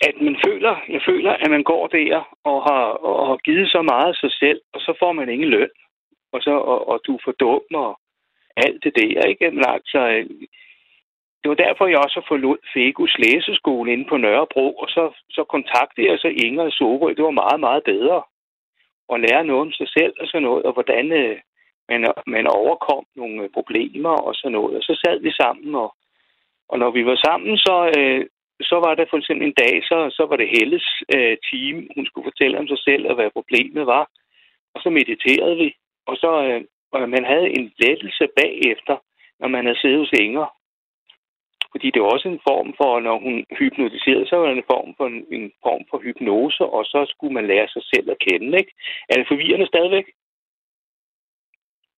at 0.00 0.14
man 0.20 0.36
føler, 0.46 0.74
jeg 0.88 1.02
føler, 1.08 1.32
at 1.32 1.50
man 1.50 1.62
går 1.62 1.86
der 1.86 2.36
og 2.44 2.62
har, 2.62 2.84
og 3.08 3.26
har 3.28 3.36
givet 3.36 3.68
så 3.70 3.82
meget 3.82 4.08
af 4.08 4.14
sig 4.14 4.32
selv, 4.32 4.60
og 4.72 4.80
så 4.80 4.96
får 4.98 5.12
man 5.12 5.28
ingen 5.28 5.48
løn, 5.48 5.70
og, 6.32 6.42
så, 6.42 6.50
og, 6.50 6.88
og 6.88 7.00
du 7.06 7.14
er 7.14 7.20
for 7.24 7.32
dum 7.32 7.62
og 7.74 8.00
alt 8.56 8.84
det 8.84 8.92
der, 8.96 9.22
ikke? 9.28 9.50
Men 9.50 9.64
altså, 9.68 10.00
det 11.40 11.48
var 11.48 11.54
derfor, 11.54 11.86
jeg 11.86 11.98
også 11.98 12.20
forlod 12.28 12.58
Fegus 12.72 13.14
læseskole 13.18 13.92
inde 13.92 14.06
på 14.08 14.16
Nørrebro, 14.16 14.66
og 14.82 14.88
så, 14.88 15.04
så 15.30 15.44
kontaktede 15.44 16.06
jeg 16.10 16.18
så 16.18 16.28
Inger 16.44 16.64
og 16.64 16.72
Sorø. 16.72 17.08
Det 17.14 17.24
var 17.24 17.40
meget, 17.42 17.60
meget 17.60 17.82
bedre 17.84 18.22
at 19.12 19.20
lære 19.20 19.44
noget 19.44 19.60
om 19.60 19.72
sig 19.72 19.88
selv 19.88 20.14
og 20.20 20.26
sådan 20.26 20.42
noget, 20.42 20.62
og 20.64 20.72
hvordan 20.72 21.12
øh, 21.12 21.36
man, 21.88 22.00
man 22.26 22.46
overkom 22.46 23.04
nogle 23.16 23.42
øh, 23.42 23.50
problemer 23.50 24.14
og 24.26 24.34
sådan 24.34 24.52
noget. 24.52 24.76
Og 24.76 24.82
så 24.82 25.00
sad 25.04 25.20
vi 25.20 25.32
sammen, 25.32 25.74
og, 25.74 25.94
og 26.68 26.78
når 26.78 26.90
vi 26.90 27.06
var 27.06 27.18
sammen, 27.26 27.56
så, 27.56 27.76
øh, 27.98 28.26
så 28.60 28.76
var 28.84 28.94
der 28.94 29.06
for 29.10 29.16
eksempel 29.16 29.46
en 29.46 29.60
dag, 29.64 29.74
så, 29.84 29.96
så 30.16 30.26
var 30.26 30.36
det 30.36 30.54
Helles 30.56 30.86
øh, 31.14 31.36
team. 31.50 31.76
Hun 31.96 32.06
skulle 32.06 32.28
fortælle 32.30 32.58
om 32.58 32.68
sig 32.68 32.78
selv, 32.78 33.06
og 33.08 33.14
hvad 33.14 33.30
problemet 33.30 33.86
var. 33.86 34.04
Og 34.74 34.78
så 34.82 34.90
mediterede 34.90 35.56
vi, 35.56 35.68
og 36.06 36.16
så 36.16 36.30
øh, 36.42 36.64
og 36.92 37.08
man 37.08 37.24
havde 37.24 37.48
en 37.58 37.72
lettelse 37.78 38.24
bagefter, 38.40 38.96
når 39.40 39.48
man 39.48 39.64
havde 39.64 39.80
siddet 39.80 39.98
hos 39.98 40.12
Inger 40.12 40.46
fordi 41.72 41.86
det 41.90 42.00
er 42.00 42.14
også 42.14 42.28
en 42.28 42.44
form 42.48 42.70
for, 42.80 43.00
når 43.00 43.16
hun 43.24 43.36
hypnotiserede, 43.58 44.28
så 44.28 44.36
var 44.36 44.46
det 44.46 44.56
en 44.56 44.70
form 44.72 44.88
for, 44.96 45.06
en, 45.06 45.20
en 45.36 45.52
form 45.62 45.82
for 45.90 45.98
hypnose, 46.04 46.64
og 46.64 46.84
så 46.84 47.00
skulle 47.12 47.34
man 47.34 47.46
lære 47.46 47.68
sig 47.68 47.82
selv 47.92 48.10
at 48.10 48.18
kende. 48.26 48.58
Ikke? 48.60 48.72
Er 49.08 49.14
det 49.16 49.30
forvirrende 49.32 49.66
stadigvæk? 49.66 50.06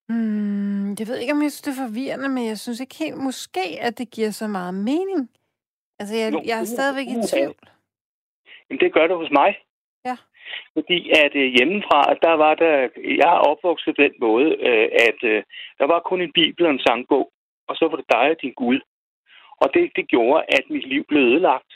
Hmm, 0.08 0.88
jeg 0.98 1.06
ved 1.08 1.18
ikke, 1.18 1.36
om 1.36 1.42
jeg 1.42 1.52
synes, 1.52 1.66
det 1.66 1.72
er 1.72 1.86
forvirrende, 1.86 2.28
men 2.28 2.44
jeg 2.52 2.58
synes 2.58 2.80
ikke 2.80 2.98
helt 3.04 3.18
måske, 3.28 3.64
at 3.86 3.98
det 3.98 4.10
giver 4.10 4.30
så 4.30 4.46
meget 4.46 4.74
mening. 4.74 5.22
Altså, 5.98 6.14
jeg, 6.20 6.32
jo, 6.32 6.42
jeg 6.50 6.56
er 6.60 6.64
stadigvæk 6.64 7.08
i 7.14 7.16
tvivl. 7.30 7.60
Jamen, 8.66 8.80
det 8.80 8.92
gør 8.92 9.06
det 9.06 9.16
hos 9.16 9.30
mig. 9.40 9.50
Ja. 10.04 10.16
Fordi 10.76 10.98
at 11.24 11.32
øh, 11.42 11.48
hjemmefra, 11.56 12.00
der 12.26 12.34
var 12.44 12.54
der, 12.54 12.74
jeg 13.22 13.28
har 13.34 13.42
opvokset 13.50 13.96
på 13.96 14.02
den 14.02 14.14
måde, 14.20 14.48
øh, 14.68 14.88
at 15.08 15.18
øh, 15.32 15.42
der 15.78 15.86
var 15.92 16.00
kun 16.00 16.20
en 16.22 16.32
bibel 16.32 16.66
og 16.66 16.72
en 16.72 16.84
sangbog, 16.86 17.26
og 17.68 17.76
så 17.76 17.84
var 17.88 17.96
det 17.96 18.12
dig 18.16 18.26
og 18.32 18.36
din 18.42 18.54
Gud. 18.62 18.80
Og 19.62 19.74
det, 19.74 19.90
det 19.96 20.08
gjorde, 20.08 20.44
at 20.48 20.64
mit 20.70 20.86
liv 20.88 21.04
blev 21.04 21.22
ødelagt. 21.22 21.72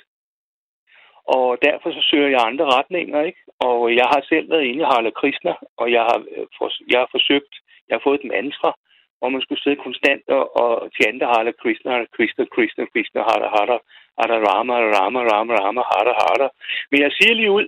Og 1.36 1.58
derfor 1.66 1.88
så 1.92 2.02
søger 2.10 2.28
jeg 2.28 2.40
andre 2.46 2.66
retninger, 2.76 3.22
ikke? 3.22 3.42
Og 3.58 3.96
jeg 4.00 4.06
har 4.12 4.20
selv 4.28 4.50
været 4.50 4.64
inde 4.64 4.82
i 4.82 4.88
Harald 4.90 5.18
Krishna, 5.20 5.52
og 5.76 5.92
jeg 5.92 6.02
har, 6.10 6.18
øh, 6.36 6.46
jeg 6.92 6.98
har 7.02 7.08
forsøgt, 7.10 7.54
jeg 7.88 7.94
har 7.96 8.04
fået 8.04 8.20
et 8.20 8.30
mantra, 8.34 8.70
hvor 9.18 9.28
man 9.34 9.42
skulle 9.42 9.62
sidde 9.62 9.84
konstant 9.86 10.24
og, 10.38 10.44
og 10.62 10.70
tjente 10.96 11.24
Hare 11.32 11.52
Krishna, 11.62 11.88
Harla 11.92 12.06
Krishna, 12.16 12.42
Krishna, 12.54 12.84
Krishna, 12.92 13.20
Hare 13.28 13.48
Hare, 13.54 13.78
Hare 14.18 14.38
Rama, 14.48 14.74
Rama, 14.96 15.20
Rama, 15.32 15.52
Rama, 15.62 15.82
Hare 15.92 16.14
Hare. 16.22 16.48
Men 16.90 16.98
jeg 17.04 17.12
siger 17.18 17.34
lige 17.34 17.54
ud, 17.58 17.66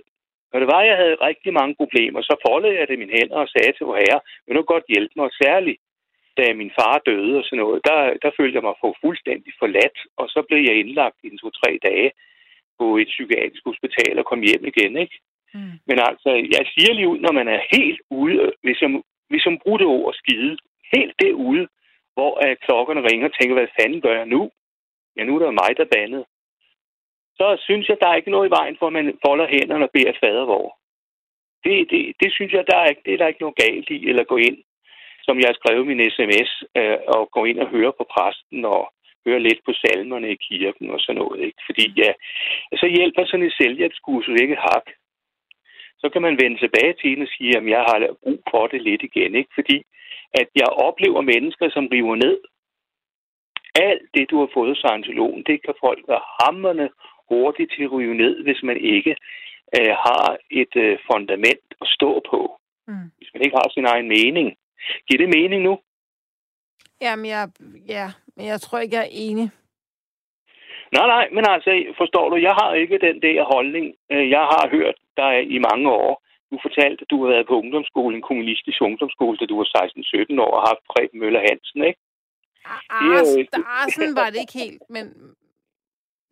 når 0.51 0.59
det 0.59 0.69
var, 0.73 0.81
at 0.81 0.89
jeg 0.91 0.97
havde 1.03 1.23
rigtig 1.29 1.51
mange 1.59 1.75
problemer, 1.81 2.21
så 2.21 2.33
foldede 2.47 2.75
jeg 2.77 2.87
det 2.87 2.93
i 2.95 3.01
mine 3.03 3.17
hænder 3.17 3.37
og 3.43 3.49
sagde 3.53 3.71
til 3.73 3.85
vor 3.85 3.99
herre, 4.03 4.21
vil 4.45 4.55
du 4.55 4.63
godt 4.73 4.85
hjælpe 4.93 5.13
mig 5.19 5.29
særligt? 5.43 5.81
Da 6.37 6.53
min 6.53 6.71
far 6.79 6.97
døde 7.09 7.37
og 7.39 7.43
sådan 7.45 7.61
noget, 7.63 7.79
der, 7.89 7.99
der 8.23 8.31
følte 8.37 8.55
jeg 8.55 8.65
mig 8.67 8.75
for 8.81 8.97
fuldstændig 9.03 9.51
forladt, 9.61 9.97
og 10.19 10.25
så 10.33 10.39
blev 10.47 10.61
jeg 10.67 10.75
indlagt 10.81 11.17
i 11.23 11.27
en 11.31 11.37
to-tre 11.37 11.71
dage 11.87 12.11
på 12.79 12.85
et 13.01 13.07
psykiatrisk 13.13 13.63
hospital 13.71 14.19
og 14.19 14.25
kom 14.25 14.41
hjem 14.47 14.63
igen, 14.71 14.93
ikke? 15.03 15.17
Mm. 15.53 15.75
Men 15.87 15.97
altså, 16.09 16.29
jeg 16.55 16.63
siger 16.73 16.93
lige 16.93 17.11
ud, 17.13 17.19
når 17.19 17.33
man 17.39 17.47
er 17.47 17.59
helt 17.75 18.01
ude, 18.09 18.53
hvis 18.63 18.81
jeg, 18.81 18.89
hvis 19.29 19.45
jeg 19.45 19.57
bruger 19.63 19.77
det 19.77 19.87
ord 19.87 20.13
skide, 20.13 20.57
helt 20.95 21.15
derude, 21.23 21.67
hvor 22.13 22.31
uh, 22.43 22.55
klokkerne 22.65 23.01
ringer 23.09 23.27
og 23.27 23.33
tænker, 23.37 23.55
hvad 23.55 23.75
fanden 23.79 24.01
gør 24.01 24.15
jeg 24.17 24.25
nu? 24.25 24.51
Ja, 25.15 25.23
nu 25.23 25.35
er 25.35 25.39
der 25.39 25.59
mig, 25.61 25.71
der 25.77 25.93
bandet. 25.95 26.25
så 27.39 27.47
synes 27.67 27.89
jeg, 27.89 27.97
der 28.01 28.07
er 28.07 28.15
ikke 28.15 28.31
noget 28.35 28.47
i 28.47 28.55
vejen 28.59 28.75
for, 28.79 28.87
at 28.87 28.93
man 28.93 29.17
folder 29.25 29.47
hænderne 29.47 29.85
og 29.85 29.91
beder 29.93 30.13
fader 30.23 30.45
vor. 30.45 30.77
Det, 31.63 31.91
det, 31.91 32.15
det 32.21 32.29
synes 32.33 32.53
jeg, 32.53 32.63
der 32.67 32.77
er, 32.77 32.87
ikke, 32.91 33.01
det 33.05 33.13
er 33.13 33.17
der 33.17 33.27
ikke 33.27 33.43
noget 33.45 33.55
galt 33.55 33.89
i, 33.89 34.09
eller 34.09 34.23
gå 34.23 34.37
ind, 34.37 34.57
som 35.27 35.39
jeg 35.39 35.47
har 35.49 35.59
skrevet 35.59 35.87
min 35.87 36.09
sms, 36.15 36.51
øh, 36.79 36.97
og 37.15 37.21
gå 37.35 37.41
ind 37.45 37.59
og 37.63 37.67
høre 37.75 37.93
på 37.97 38.05
præsten, 38.13 38.65
og 38.65 38.81
høre 39.27 39.45
lidt 39.47 39.61
på 39.65 39.73
salmerne 39.81 40.29
i 40.31 40.37
kirken 40.49 40.89
og 40.95 40.99
sådan 40.99 41.19
noget. 41.21 41.39
Ikke? 41.47 41.59
Fordi 41.67 41.83
ja, 42.01 42.11
så 42.81 42.85
hjælper 42.95 43.23
sådan 43.25 43.45
et 43.45 43.57
selvhjælpskursus 43.61 44.41
ikke 44.41 44.57
hak. 44.67 44.87
Så 46.01 46.09
kan 46.09 46.21
man 46.21 46.39
vende 46.41 46.57
tilbage 46.59 46.93
til 46.93 47.07
en 47.11 47.21
og 47.25 47.27
sige, 47.35 47.57
at 47.57 47.65
jeg 47.75 47.83
har 47.89 47.97
brug 48.23 48.41
for 48.51 48.67
det 48.67 48.81
lidt 48.81 49.03
igen. 49.09 49.35
Ikke? 49.35 49.51
Fordi 49.55 49.77
at 50.41 50.49
jeg 50.55 50.69
oplever 50.87 51.21
mennesker, 51.21 51.69
som 51.69 51.87
river 51.87 52.15
ned. 52.15 52.37
Alt 53.75 54.05
det, 54.13 54.29
du 54.31 54.39
har 54.39 54.49
fået 54.53 54.77
scientologen, 54.77 55.43
det 55.43 55.57
kan 55.65 55.73
folk 55.85 56.01
være 56.07 56.23
hammerne 56.39 56.89
hurtigt 57.29 57.71
til 57.71 57.83
at 57.83 57.91
rive 57.91 58.15
ned, 58.15 58.43
hvis 58.43 58.63
man 58.63 58.77
ikke 58.77 59.15
øh, 59.77 59.93
har 60.05 60.37
et 60.51 60.73
øh, 60.75 60.97
fundament 61.11 61.67
at 61.81 61.87
stå 61.87 62.11
på. 62.31 62.59
Mm. 62.87 63.07
Hvis 63.17 63.29
man 63.33 63.43
ikke 63.43 63.57
har 63.61 63.69
sin 63.73 63.85
egen 63.85 64.07
mening. 64.07 64.47
Giver 65.07 65.19
det 65.23 65.29
mening 65.37 65.61
nu? 65.63 65.79
Jamen, 67.01 67.25
jeg, 67.25 67.49
ja, 67.87 68.07
men 68.35 68.45
jeg 68.45 68.61
tror 68.61 68.79
ikke, 68.79 68.95
jeg 68.95 69.03
er 69.03 69.09
enig. 69.11 69.49
Nej, 70.91 71.07
nej, 71.07 71.25
men 71.35 71.43
altså, 71.53 71.71
forstår 71.97 72.29
du, 72.29 72.35
jeg 72.35 72.53
har 72.61 72.73
ikke 72.73 72.97
den 73.07 73.21
der 73.21 73.43
holdning. 73.53 73.85
Øh, 74.11 74.29
jeg 74.29 74.45
har 74.53 74.69
hørt 74.71 74.97
dig 75.17 75.33
i 75.55 75.57
mange 75.57 75.89
år. 75.91 76.23
Du 76.51 76.57
fortalte, 76.61 77.01
at 77.01 77.09
du 77.09 77.17
havde 77.17 77.33
været 77.35 77.47
på 77.47 77.57
ungdomsskole, 77.61 78.15
en 78.15 78.27
kommunistisk 78.29 78.81
ungdomsskole, 78.81 79.37
da 79.37 79.45
du 79.45 79.57
var 79.57 79.67
16-17 80.37 80.41
år 80.41 80.51
og 80.55 80.61
har 80.61 80.67
haft 80.73 80.87
Preben 80.91 81.19
Møller 81.19 81.39
Hansen, 81.49 81.83
ikke? 81.83 81.99
Ars, 82.89 83.27
Arsen 83.65 84.15
var 84.15 84.29
det 84.29 84.39
ikke 84.39 84.57
helt, 84.63 84.83
men 84.89 85.05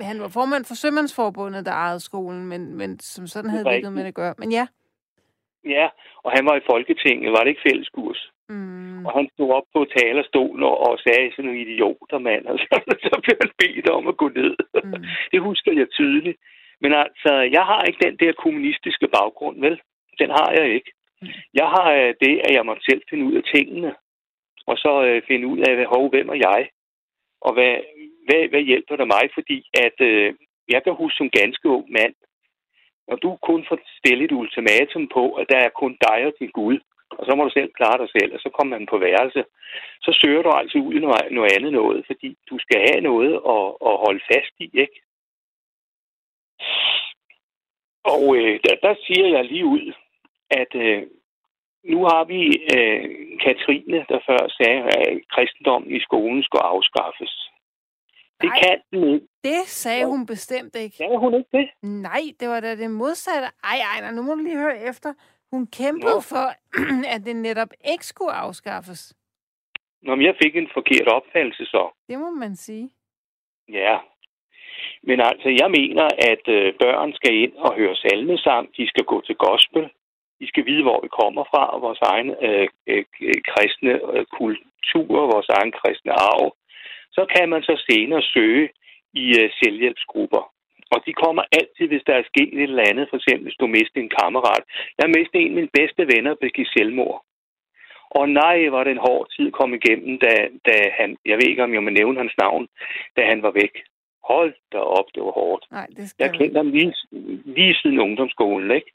han 0.02 0.22
var 0.22 0.28
formand 0.28 0.66
for 0.66 0.76
Sømandsforbundet, 0.76 1.66
der 1.66 1.72
ejede 1.72 2.00
skolen, 2.00 2.46
men, 2.46 2.76
men 2.76 3.00
som 3.00 3.28
sådan 3.28 3.50
havde 3.50 3.64
vi 3.66 3.76
ikke 3.76 3.86
noget 3.86 3.96
med 3.96 4.04
det 4.04 4.08
at 4.08 4.22
gøre. 4.24 4.34
Men 4.38 4.52
ja. 4.52 4.68
Ja, 5.66 5.88
og 6.24 6.32
han 6.32 6.46
var 6.46 6.56
i 6.56 6.68
Folketinget. 6.72 7.32
Var 7.32 7.40
det 7.40 7.48
ikke 7.48 7.66
fælleskurs? 7.70 8.32
Mm. 8.50 9.06
Og 9.06 9.12
han 9.18 9.30
stod 9.34 9.50
op 9.58 9.68
på 9.74 9.86
talerstolen 9.98 10.64
og, 10.64 10.78
og 10.88 11.00
sagde 11.00 11.32
sådan 11.32 11.46
nogle 11.46 11.62
idioter, 11.62 12.18
mand. 12.18 12.46
Og 12.52 12.58
så, 12.60 12.76
så 13.04 13.16
blev 13.24 13.38
han 13.44 13.52
bedt 13.62 13.90
om 13.90 14.08
at 14.08 14.18
gå 14.18 14.28
ned. 14.30 14.56
Mm. 14.84 15.04
det 15.32 15.40
husker 15.42 15.72
jeg 15.80 15.88
tydeligt. 15.90 16.38
Men 16.82 16.94
altså, 16.94 17.32
jeg 17.58 17.64
har 17.72 17.82
ikke 17.84 18.06
den 18.06 18.18
der 18.18 18.34
kommunistiske 18.44 19.08
baggrund, 19.08 19.58
vel? 19.60 19.82
Den 20.20 20.30
har 20.30 20.50
jeg 20.58 20.68
ikke. 20.76 20.92
Mm. 21.22 21.28
Jeg 21.54 21.68
har 21.76 21.88
øh, 21.92 22.14
det, 22.24 22.34
at 22.46 22.52
jeg 22.58 22.66
må 22.66 22.76
selv 22.90 23.02
finde 23.10 23.26
ud 23.26 23.36
af 23.36 23.44
tingene. 23.56 23.96
Og 24.68 24.78
så 24.78 25.04
øh, 25.08 25.22
finde 25.28 25.48
ud 25.48 25.60
af, 25.68 25.86
hov, 25.86 26.10
hvem 26.10 26.30
er 26.30 26.40
jeg? 26.50 26.70
Og 27.42 27.54
hvad, 27.54 27.74
hvad, 28.28 28.50
hvad 28.50 28.62
hjælper 28.62 28.96
det 28.96 29.08
mig? 29.08 29.26
Fordi 29.34 29.58
at 29.86 29.98
øh, 30.10 30.34
jeg 30.74 30.84
kan 30.84 30.94
huske 30.94 31.18
som 31.18 31.30
ganske 31.30 31.70
ung 31.70 31.92
mand, 31.92 32.16
når 33.08 33.16
du 33.16 33.38
kun 33.50 33.66
får 33.70 33.80
stillet 34.00 34.26
et 34.26 34.38
ultimatum 34.42 35.08
på, 35.18 35.24
at 35.40 35.46
der 35.50 35.58
er 35.58 35.80
kun 35.82 35.98
dig 36.08 36.20
og 36.28 36.34
din 36.40 36.52
Gud, 36.60 36.80
og 37.20 37.26
så 37.26 37.32
må 37.36 37.44
du 37.44 37.50
selv 37.54 37.72
klare 37.80 37.98
dig 38.02 38.10
selv, 38.18 38.34
og 38.36 38.40
så 38.40 38.50
kommer 38.50 38.78
man 38.78 38.88
på 38.92 38.98
værelse, 38.98 39.42
så 40.06 40.12
søger 40.22 40.42
du 40.42 40.50
altså 40.50 40.78
ud 40.78 40.94
noget, 41.06 41.32
noget 41.32 41.52
andet 41.58 41.72
noget, 41.74 42.06
fordi 42.10 42.38
du 42.50 42.56
skal 42.60 42.80
have 42.88 43.02
noget 43.02 43.34
at, 43.56 43.66
at 43.90 43.96
holde 44.06 44.24
fast 44.32 44.54
i, 44.66 44.70
ikke? 44.84 44.98
Og 48.14 48.24
øh, 48.38 48.60
der, 48.64 48.76
der 48.86 48.96
siger 49.06 49.28
jeg 49.36 49.46
lige 49.46 49.66
ud, 49.66 49.94
at 50.50 50.72
øh, 50.76 51.04
nu 51.92 52.00
har 52.12 52.24
vi 52.24 52.40
øh, 52.76 53.04
Katrine, 53.44 54.00
der 54.10 54.20
før 54.30 54.42
sagde, 54.58 54.82
at 54.98 55.22
kristendommen 55.34 55.96
i 55.96 56.00
skolen 56.00 56.44
skulle 56.44 56.64
afskaffes. 56.64 57.34
Det 58.42 58.50
Nej, 58.50 58.60
kan 58.64 58.78
den 58.92 59.14
ikke. 59.14 59.28
Det 59.44 59.62
sagde 59.68 60.06
hun 60.06 60.26
bestemt 60.26 60.76
ikke. 60.76 60.96
Sagde 60.96 61.18
hun 61.18 61.34
ikke 61.34 61.50
det? 61.58 61.70
Nej, 61.84 62.24
det 62.40 62.48
var 62.50 62.60
da 62.60 62.76
det 62.76 62.92
modsatte. 62.92 63.48
Ej, 63.64 63.80
ej, 63.92 64.12
nu 64.12 64.22
må 64.22 64.36
du 64.36 64.42
lige 64.42 64.58
høre 64.58 64.80
efter. 64.90 65.14
Hun 65.56 65.68
kæmpede 65.80 66.20
Nå. 66.22 66.30
for, 66.32 66.48
at 67.14 67.22
det 67.28 67.36
netop 67.36 67.72
ikke 67.92 68.06
skulle 68.06 68.34
afskaffes. 68.46 69.02
Nå, 70.06 70.16
men 70.16 70.26
jeg 70.26 70.36
fik 70.44 70.56
en 70.56 70.70
forkert 70.74 71.08
opfattelse 71.08 71.66
så. 71.66 71.84
Det 72.10 72.20
må 72.20 72.30
man 72.30 72.56
sige. 72.56 72.90
Ja. 73.70 73.98
Men 75.04 75.20
altså, 75.30 75.50
jeg 75.62 75.70
mener, 75.80 76.06
at 76.32 76.46
øh, 76.58 76.74
børn 76.84 77.14
skal 77.14 77.34
ind 77.44 77.54
og 77.66 77.76
høre 77.80 77.96
salmesang. 77.96 78.64
De 78.78 78.88
skal 78.88 79.04
gå 79.04 79.22
til 79.22 79.36
gospel. 79.36 79.84
De 80.40 80.48
skal 80.48 80.66
vide, 80.66 80.84
hvor 80.84 81.00
vi 81.02 81.10
kommer 81.22 81.44
fra, 81.52 81.64
og 81.74 81.82
vores 81.82 82.02
egen 82.12 82.30
øh, 82.48 82.68
øh, 82.88 83.06
kristne 83.52 83.94
øh, 84.14 84.26
kultur, 84.40 85.16
vores 85.34 85.50
egen 85.58 85.72
kristne 85.80 86.12
arv. 86.12 86.56
Så 87.12 87.26
kan 87.34 87.50
man 87.50 87.62
så 87.64 87.76
senere 87.90 88.22
søge 88.22 88.70
i 89.14 89.26
øh, 89.42 89.50
selvhjælpsgrupper. 89.60 90.44
Og 90.96 91.00
de 91.06 91.14
kommer 91.24 91.44
altid, 91.60 91.86
hvis 91.90 92.08
der 92.08 92.16
er 92.18 92.30
sket 92.32 92.52
et 92.54 92.70
eller 92.70 92.90
andet, 92.90 93.06
for 93.10 93.18
eksempel 93.18 93.44
hvis 93.48 93.62
du 93.62 93.68
mister 93.68 94.00
en 94.02 94.16
kammerat. 94.20 94.64
Jeg 95.00 95.08
mistede 95.18 95.44
en 95.44 95.54
af 95.54 95.58
mine 95.60 95.76
bedste 95.80 96.04
venner, 96.14 96.34
begik 96.46 96.68
selvmord. 96.76 97.18
Og 98.20 98.30
nej, 98.30 98.58
var 98.76 98.84
det 98.84 98.92
en 98.92 99.06
hård 99.08 99.26
tid 99.36 99.52
kom 99.52 99.74
igennem, 99.74 100.20
da, 100.26 100.34
da 100.68 100.76
han, 101.00 101.18
jeg 101.26 101.36
ved 101.38 101.48
ikke, 101.50 101.64
om 101.64 101.74
jeg 101.74 101.84
må 101.84 101.90
nævne 101.90 102.18
hans 102.20 102.36
navn, 102.38 102.68
da 103.18 103.22
han 103.32 103.42
var 103.42 103.52
væk. 103.52 103.74
Hold 104.32 104.54
da 104.72 104.78
op, 104.78 105.08
det 105.16 105.24
var 105.24 105.32
hårdt. 105.32 105.64
Nej, 105.72 105.88
det 105.98 106.10
skal 106.10 106.24
jeg 106.24 106.34
kendte 106.40 106.58
ham 106.58 106.72
lige, 106.72 106.94
lige 107.58 107.76
siden 107.82 108.00
ungdomsskolen, 108.00 108.72
ikke? 108.72 108.92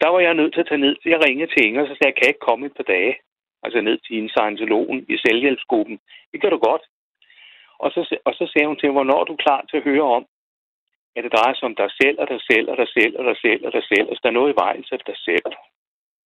Der 0.00 0.08
var 0.08 0.20
jeg 0.20 0.34
nødt 0.34 0.52
til 0.52 0.60
at 0.60 0.68
tage 0.68 0.84
ned. 0.86 0.96
Jeg 1.04 1.24
ringede 1.26 1.50
til 1.50 1.66
Inger, 1.66 1.82
og 1.82 1.88
så 1.88 1.94
sagde 1.94 2.08
jeg, 2.10 2.14
kan 2.14 2.24
jeg 2.24 2.32
ikke 2.34 2.48
komme 2.48 2.66
et 2.66 2.76
par 2.76 2.88
dage? 2.94 3.14
Altså 3.62 3.80
ned 3.80 3.98
til 3.98 4.18
en 4.18 4.28
scientologen 4.28 5.06
i 5.08 5.16
selvhjælpsgruppen. 5.24 5.98
Det 6.32 6.40
kan 6.40 6.50
du 6.50 6.58
godt. 6.58 6.84
Og 7.78 7.90
så, 7.90 8.18
og 8.24 8.32
så 8.34 8.44
sagde 8.52 8.68
hun 8.68 8.76
til 8.76 8.88
mig, 8.88 8.96
hvornår 8.98 9.20
er 9.20 9.24
du 9.24 9.36
klar 9.36 9.60
til 9.70 9.76
at 9.76 9.82
høre 9.90 10.06
om, 10.16 10.26
at 11.16 11.24
det 11.24 11.32
drejer 11.32 11.54
sig 11.54 11.66
om 11.70 11.76
dig 11.82 11.90
selv, 12.00 12.16
og 12.20 12.28
dig 12.28 12.40
selv, 12.50 12.70
og 12.70 12.76
dig 12.76 12.88
selv, 12.96 13.16
og 13.18 13.24
dig 13.24 13.36
selv, 13.44 13.66
og 13.66 13.72
dig 13.72 13.84
selv. 13.90 14.06
Hvis 14.08 14.20
der 14.22 14.28
er 14.28 14.38
noget 14.38 14.52
i 14.52 14.60
vejen, 14.64 14.84
så 14.84 14.94
er 14.94 14.98
det 14.98 15.06
dig 15.06 15.20
selv. 15.28 15.46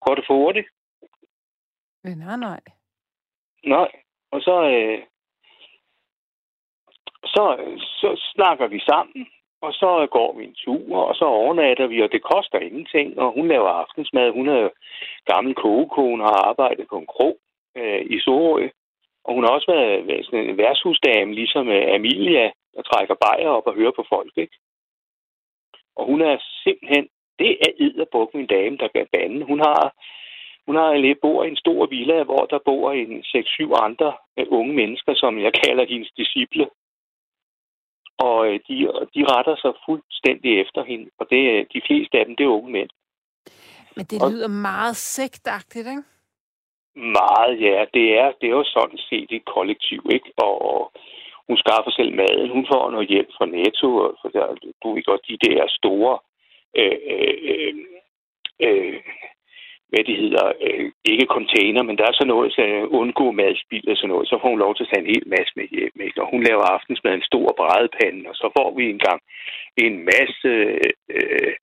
Går 0.05 0.15
det 0.15 0.23
for 0.27 0.33
hurtigt? 0.33 0.67
Nej, 2.03 2.37
nej. 2.37 2.61
Nej. 3.65 3.91
Og 4.31 4.41
så, 4.41 4.55
øh, 4.75 4.99
så, 7.25 7.43
så 8.01 8.09
snakker 8.33 8.67
vi 8.67 8.79
sammen, 8.79 9.27
og 9.61 9.73
så 9.73 10.07
går 10.11 10.37
vi 10.37 10.43
en 10.45 10.55
tur, 10.65 10.97
og 11.09 11.15
så 11.15 11.25
overnatter 11.25 11.87
vi, 11.87 12.01
og 12.01 12.11
det 12.11 12.23
koster 12.23 12.59
ingenting. 12.59 13.19
Og 13.19 13.33
hun 13.33 13.47
laver 13.47 13.69
aftensmad. 13.69 14.31
Hun 14.31 14.47
er 14.49 14.69
gammel 15.25 15.55
kogekone 15.55 16.23
og 16.23 16.29
har 16.29 16.43
arbejdet 16.49 16.85
på 16.89 16.97
en 16.97 17.07
krog 17.07 17.37
øh, 17.77 18.01
i 18.15 18.19
Sorø. 18.19 18.69
Og 19.23 19.33
hun 19.33 19.43
har 19.43 19.51
også 19.51 19.71
været, 19.71 20.07
været 20.07 20.25
sådan 20.25 20.49
en 20.49 20.57
værtshusdame, 20.57 21.33
ligesom 21.33 21.67
øh, 21.67 21.95
Amelia, 21.95 22.51
der 22.75 22.81
trækker 22.81 23.15
bajer 23.25 23.49
op 23.49 23.67
og 23.67 23.75
hører 23.75 23.91
på 23.95 24.05
folk, 24.09 24.33
ikke? 24.35 24.57
Og 26.01 26.07
hun 26.11 26.21
er 26.21 26.35
simpelthen, 26.63 27.05
det 27.39 27.51
er 27.65 27.71
edderbuk 27.85 28.29
min 28.33 28.47
dame, 28.47 28.77
der 28.77 28.87
kan 28.95 29.07
bande. 29.13 29.45
Hun 29.51 29.59
har, 29.59 29.81
hun 30.67 30.75
har 30.75 30.93
lidt 30.93 31.21
bor 31.21 31.43
i 31.43 31.49
en 31.49 31.63
stor 31.63 31.85
villa, 31.85 32.23
hvor 32.23 32.43
der 32.51 32.59
bor 32.65 32.91
en 32.91 33.11
6-7 33.19 33.83
andre 33.87 34.09
øh, 34.39 34.45
unge 34.49 34.73
mennesker, 34.73 35.13
som 35.15 35.39
jeg 35.45 35.53
kalder 35.63 35.85
hendes 35.85 36.11
disciple. 36.17 36.65
Og 38.17 38.37
øh, 38.47 38.59
de, 38.67 38.75
de 39.15 39.21
retter 39.33 39.55
sig 39.63 39.73
fuldstændig 39.85 40.61
efter 40.61 40.83
hende, 40.83 41.09
og 41.19 41.25
det, 41.31 41.67
de 41.73 41.81
fleste 41.87 42.19
af 42.19 42.25
dem, 42.25 42.35
det 42.35 42.43
er 42.43 42.57
unge 42.59 42.71
mænd. 42.71 42.89
Men 43.95 44.05
det 44.05 44.17
lyder 44.31 44.49
og, 44.51 44.51
meget 44.51 44.95
sektagtigt, 44.95 45.87
ikke? 45.87 46.03
Meget, 46.95 47.61
ja. 47.61 47.85
Det 47.93 48.05
er, 48.19 48.31
det 48.41 48.47
er 48.47 48.55
jo 48.61 48.63
sådan 48.63 48.97
set 49.09 49.29
et 49.31 49.45
kollektiv, 49.45 50.01
ikke? 50.11 50.31
Og, 50.37 50.91
hun 51.51 51.63
skaffer 51.63 51.91
selv 51.91 52.11
maden. 52.21 52.49
Hun 52.57 52.65
får 52.71 52.83
noget 52.91 53.07
hjælp 53.13 53.31
fra 53.37 53.45
Netto, 53.45 53.89
for 54.21 54.29
der, 54.35 54.45
du 54.81 54.87
ved 54.93 55.03
godt, 55.09 55.29
de 55.31 55.37
der 55.47 55.61
store, 55.79 56.13
øh, 56.81 56.99
øh, 57.13 57.37
øh, 57.51 57.73
øh, 58.65 58.99
hvad 59.91 60.03
de 60.09 60.15
hedder, 60.23 60.45
øh, 60.65 60.91
ikke 61.11 61.33
container, 61.37 61.83
men 61.83 61.97
der 61.97 62.05
er 62.07 62.15
så 62.19 62.25
noget, 62.33 62.53
så 62.53 62.63
undgå 62.99 63.31
madspild 63.31 63.87
og 63.91 63.97
sådan 63.97 64.09
noget. 64.13 64.27
Så 64.27 64.35
får 64.41 64.49
hun 64.49 64.63
lov 64.65 64.73
til 64.75 64.83
at 64.83 64.89
tage 64.91 65.03
en 65.03 65.13
hel 65.13 65.25
masse 65.35 65.51
med 65.55 65.67
hjem. 65.75 65.95
Ikke? 66.07 66.21
Og 66.23 66.27
hun 66.33 66.41
laver 66.43 66.63
aftensmad 66.75 67.13
en 67.13 67.29
stor 67.31 67.47
brædepande, 67.59 68.29
og 68.29 68.35
så 68.35 68.47
får 68.57 68.69
vi 68.77 68.83
engang 68.89 69.19
en 69.85 69.95
masse 70.11 70.51
øh, 71.15 71.53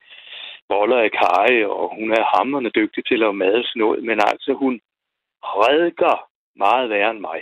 boller 0.69 1.01
af 1.07 1.11
kage, 1.23 1.65
og 1.79 1.87
hun 1.99 2.09
er 2.19 2.25
hammerne 2.35 2.71
dygtig 2.79 3.03
til 3.05 3.15
at 3.15 3.21
lave 3.25 3.41
mad 3.43 3.55
og 3.63 3.65
sådan 3.65 3.81
noget. 3.81 4.05
Men 4.09 4.19
altså, 4.33 4.53
hun 4.63 4.75
redder 5.43 6.17
meget 6.65 6.91
værre 6.91 7.11
end 7.11 7.21
mig. 7.21 7.41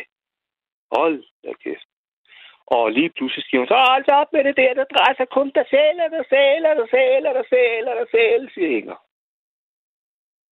Hold 0.96 1.24
da 1.44 1.52
kæft. 1.64 1.88
Og 2.66 2.92
lige 2.92 3.10
pludselig 3.16 3.44
siger 3.44 3.60
hun, 3.60 3.68
så 3.68 3.78
hold 3.90 4.08
op 4.08 4.32
med 4.32 4.44
det 4.44 4.56
der, 4.56 4.74
der 4.74 4.84
drejer 4.84 5.14
sig 5.16 5.28
kun 5.28 5.50
der 5.54 5.64
selv, 5.74 5.98
der 6.16 6.24
selv, 6.34 6.64
der 6.80 6.86
selv, 6.96 7.24
der 7.38 7.44
selv, 7.54 7.86
der 7.98 8.06
selv, 8.16 8.50
siger 8.54 8.70
Inger. 8.78 8.98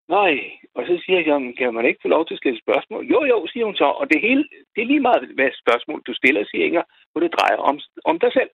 Nej, 0.09 0.35
og 0.75 0.87
så 0.87 1.03
siger 1.05 1.19
jeg, 1.19 1.55
kan 1.59 1.75
man 1.75 1.87
ikke 1.87 2.03
få 2.03 2.09
lov 2.09 2.27
til 2.27 2.35
at 2.35 2.39
stille 2.39 2.61
spørgsmål? 2.61 3.05
Jo, 3.07 3.25
jo, 3.25 3.47
siger 3.47 3.65
hun 3.67 3.77
så, 3.77 3.85
og 3.85 4.11
det, 4.11 4.21
hele, 4.21 4.45
det 4.75 4.83
er 4.83 4.87
lige 4.93 5.07
meget, 5.09 5.29
hvad 5.35 5.51
spørgsmål 5.62 6.03
du 6.07 6.15
stiller, 6.15 6.45
siger 6.45 6.65
Inger, 6.65 6.83
hvor 7.12 7.21
det 7.21 7.35
drejer 7.39 7.57
om, 7.57 7.81
om 8.05 8.19
dig 8.19 8.33
selv. 8.33 8.51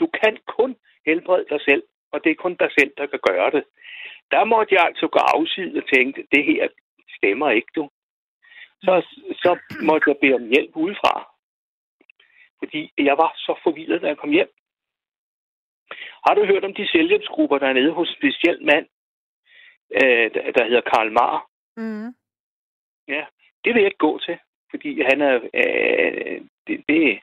Du 0.00 0.06
kan 0.06 0.38
kun 0.58 0.76
helbrede 1.06 1.46
dig 1.50 1.60
selv, 1.60 1.82
og 2.12 2.24
det 2.24 2.30
er 2.30 2.42
kun 2.44 2.54
dig 2.54 2.70
selv, 2.78 2.92
der 2.98 3.06
kan 3.06 3.20
gøre 3.30 3.50
det. 3.50 3.64
Der 4.30 4.44
måtte 4.44 4.74
jeg 4.74 4.84
altså 4.84 5.06
gå 5.08 5.18
afside 5.18 5.82
og 5.82 5.88
tænke, 5.94 6.26
det 6.32 6.44
her 6.44 6.68
stemmer 7.16 7.50
ikke, 7.50 7.72
du. 7.76 7.90
Så, 8.84 8.94
så 9.42 9.58
måtte 9.82 10.10
jeg 10.10 10.16
bede 10.20 10.34
om 10.34 10.48
hjælp 10.48 10.76
udefra. 10.76 11.31
Fordi 12.62 12.92
jeg 12.98 13.16
var 13.22 13.32
så 13.36 13.60
forvirret, 13.62 14.02
da 14.02 14.06
jeg 14.06 14.18
kom 14.18 14.30
hjem. 14.30 14.50
Har 16.26 16.34
du 16.34 16.44
hørt 16.44 16.64
om 16.64 16.74
de 16.74 16.88
selvhjælpsgrupper, 16.92 17.58
der 17.58 17.68
er 17.68 17.72
nede 17.72 17.92
hos 17.92 18.08
en 18.08 18.16
speciel 18.18 18.58
mand, 18.70 18.86
øh, 20.00 20.26
der 20.56 20.64
hedder 20.64 20.90
Karl 20.90 21.12
Mar? 21.12 21.46
Mm. 21.76 22.14
Ja, 23.08 23.24
det 23.64 23.70
vil 23.74 23.80
jeg 23.82 23.90
ikke 23.90 24.06
gå 24.08 24.18
til, 24.18 24.36
fordi 24.70 25.02
han 25.10 25.20
er... 25.20 25.34
Øh, 25.60 26.40
det, 26.66 26.76
det, 26.88 27.20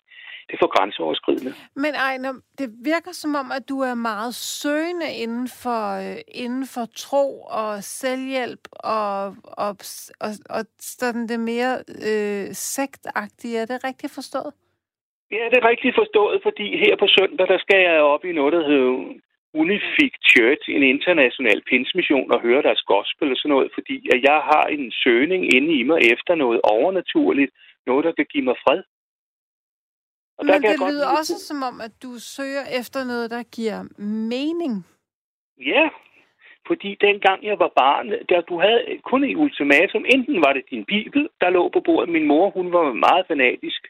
det 0.47 0.55
er 0.55 0.61
for 0.61 0.77
grænseoverskridende. 0.77 1.53
Men 1.75 1.93
Ejner, 1.95 2.33
det 2.57 2.69
virker 2.83 3.11
som 3.11 3.35
om, 3.35 3.51
at 3.51 3.69
du 3.69 3.79
er 3.79 3.93
meget 3.93 4.35
søgende 4.35 5.13
inden 5.23 5.47
for, 5.63 5.83
øh, 6.03 6.17
inden 6.27 6.65
for 6.73 6.85
tro 6.95 7.41
og 7.41 7.83
selvhjælp 7.83 8.67
og, 8.71 9.25
og, 9.43 9.75
og, 10.19 10.31
og 10.49 10.65
sådan 10.79 11.27
det 11.27 11.39
mere 11.39 11.83
øh, 12.09 12.53
sektagtige. 12.53 13.57
Er 13.57 13.65
det 13.65 13.83
rigtigt 13.83 14.13
forstået? 14.13 14.53
Ja, 15.31 15.43
det 15.51 15.57
er 15.57 15.69
rigtigt 15.71 15.95
forstået, 15.95 16.39
fordi 16.43 16.65
her 16.83 16.95
på 16.95 17.07
søndag, 17.17 17.47
der 17.47 17.59
skal 17.59 17.79
jeg 17.87 18.01
op 18.01 18.25
i 18.25 18.31
noget, 18.31 18.53
der 18.53 18.63
hedder 18.69 18.91
Unific 19.53 20.13
Church, 20.31 20.63
en 20.69 20.83
international 20.83 21.61
pinsmission, 21.69 22.31
og 22.31 22.41
høre 22.41 22.61
deres 22.61 22.81
gospel 22.81 23.31
og 23.31 23.37
sådan 23.37 23.49
noget, 23.49 23.71
fordi 23.73 23.97
at 24.13 24.19
jeg 24.29 24.39
har 24.51 24.65
en 24.75 24.91
søgning 24.91 25.55
inde 25.55 25.73
i 25.79 25.83
mig 25.83 25.99
efter 26.13 26.35
noget 26.35 26.59
overnaturligt, 26.63 27.51
noget, 27.87 28.05
der 28.05 28.11
kan 28.11 28.25
give 28.33 28.43
mig 28.43 28.55
fred. 28.63 28.81
Og 30.37 30.45
Men 30.45 30.53
det 30.53 30.79
lyder 30.89 31.07
godt... 31.07 31.19
også 31.19 31.35
som 31.47 31.63
om, 31.69 31.81
at 31.81 31.93
du 32.03 32.11
søger 32.35 32.65
efter 32.79 33.03
noget, 33.03 33.31
der 33.31 33.43
giver 33.43 33.79
mening. 34.35 34.73
Ja, 35.57 35.89
fordi 36.67 36.97
dengang 37.01 37.43
jeg 37.43 37.59
var 37.59 37.71
barn, 37.75 38.05
der 38.29 38.41
du 38.41 38.59
havde 38.59 38.81
kun 39.03 39.23
et 39.23 39.35
ultimatum. 39.35 40.05
Enten 40.15 40.37
var 40.45 40.53
det 40.53 40.63
din 40.69 40.85
bibel, 40.85 41.29
der 41.41 41.49
lå 41.49 41.69
på 41.69 41.79
bordet. 41.79 42.09
Min 42.09 42.27
mor, 42.27 42.49
hun 42.49 42.73
var 42.73 42.93
meget 42.93 43.25
fanatisk 43.27 43.81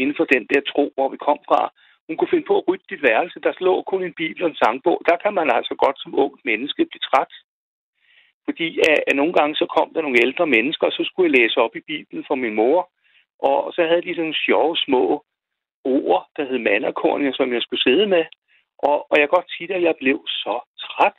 inden 0.00 0.16
for 0.18 0.24
den 0.24 0.44
der 0.52 0.60
tro, 0.72 0.84
hvor 0.94 1.08
vi 1.08 1.16
kom 1.16 1.38
fra. 1.48 1.60
Hun 2.06 2.16
kunne 2.16 2.32
finde 2.32 2.48
på 2.48 2.58
at 2.58 2.66
rydde 2.68 2.90
dit 2.90 3.02
værelse. 3.02 3.40
Der 3.40 3.52
lå 3.60 3.82
kun 3.82 4.02
en 4.04 4.18
bibel 4.22 4.42
og 4.42 4.50
en 4.50 4.60
sangbog. 4.62 4.98
Der 5.08 5.16
kan 5.22 5.34
man 5.34 5.48
altså 5.58 5.74
godt 5.84 5.98
som 6.00 6.18
ung 6.24 6.34
menneske 6.44 6.84
blive 6.90 7.06
træt. 7.08 7.32
Fordi 8.46 8.68
at, 8.90 8.98
at 9.08 9.16
nogle 9.16 9.32
gange 9.38 9.54
så 9.56 9.66
kom 9.76 9.88
der 9.94 10.02
nogle 10.02 10.22
ældre 10.26 10.46
mennesker, 10.46 10.86
og 10.86 10.92
så 10.92 11.02
skulle 11.04 11.30
jeg 11.30 11.38
læse 11.40 11.56
op 11.64 11.76
i 11.76 11.86
Bibelen 11.92 12.24
for 12.28 12.34
min 12.34 12.54
mor. 12.54 12.90
Og 13.38 13.72
så 13.74 13.82
havde 13.88 14.02
de 14.02 14.14
sådan 14.14 14.34
sjove 14.46 14.76
små 14.76 15.24
ord, 15.84 16.28
der 16.36 16.44
hed 16.44 16.58
manderkornier, 16.58 17.32
som 17.32 17.52
jeg 17.52 17.62
skulle 17.62 17.82
sidde 17.82 18.06
med. 18.06 18.24
Og, 18.78 18.96
og 19.10 19.14
jeg 19.18 19.28
kan 19.28 19.36
godt 19.38 19.52
sige 19.56 19.74
at 19.74 19.82
jeg 19.82 19.94
blev 19.96 20.18
så 20.28 20.60
træt. 20.84 21.18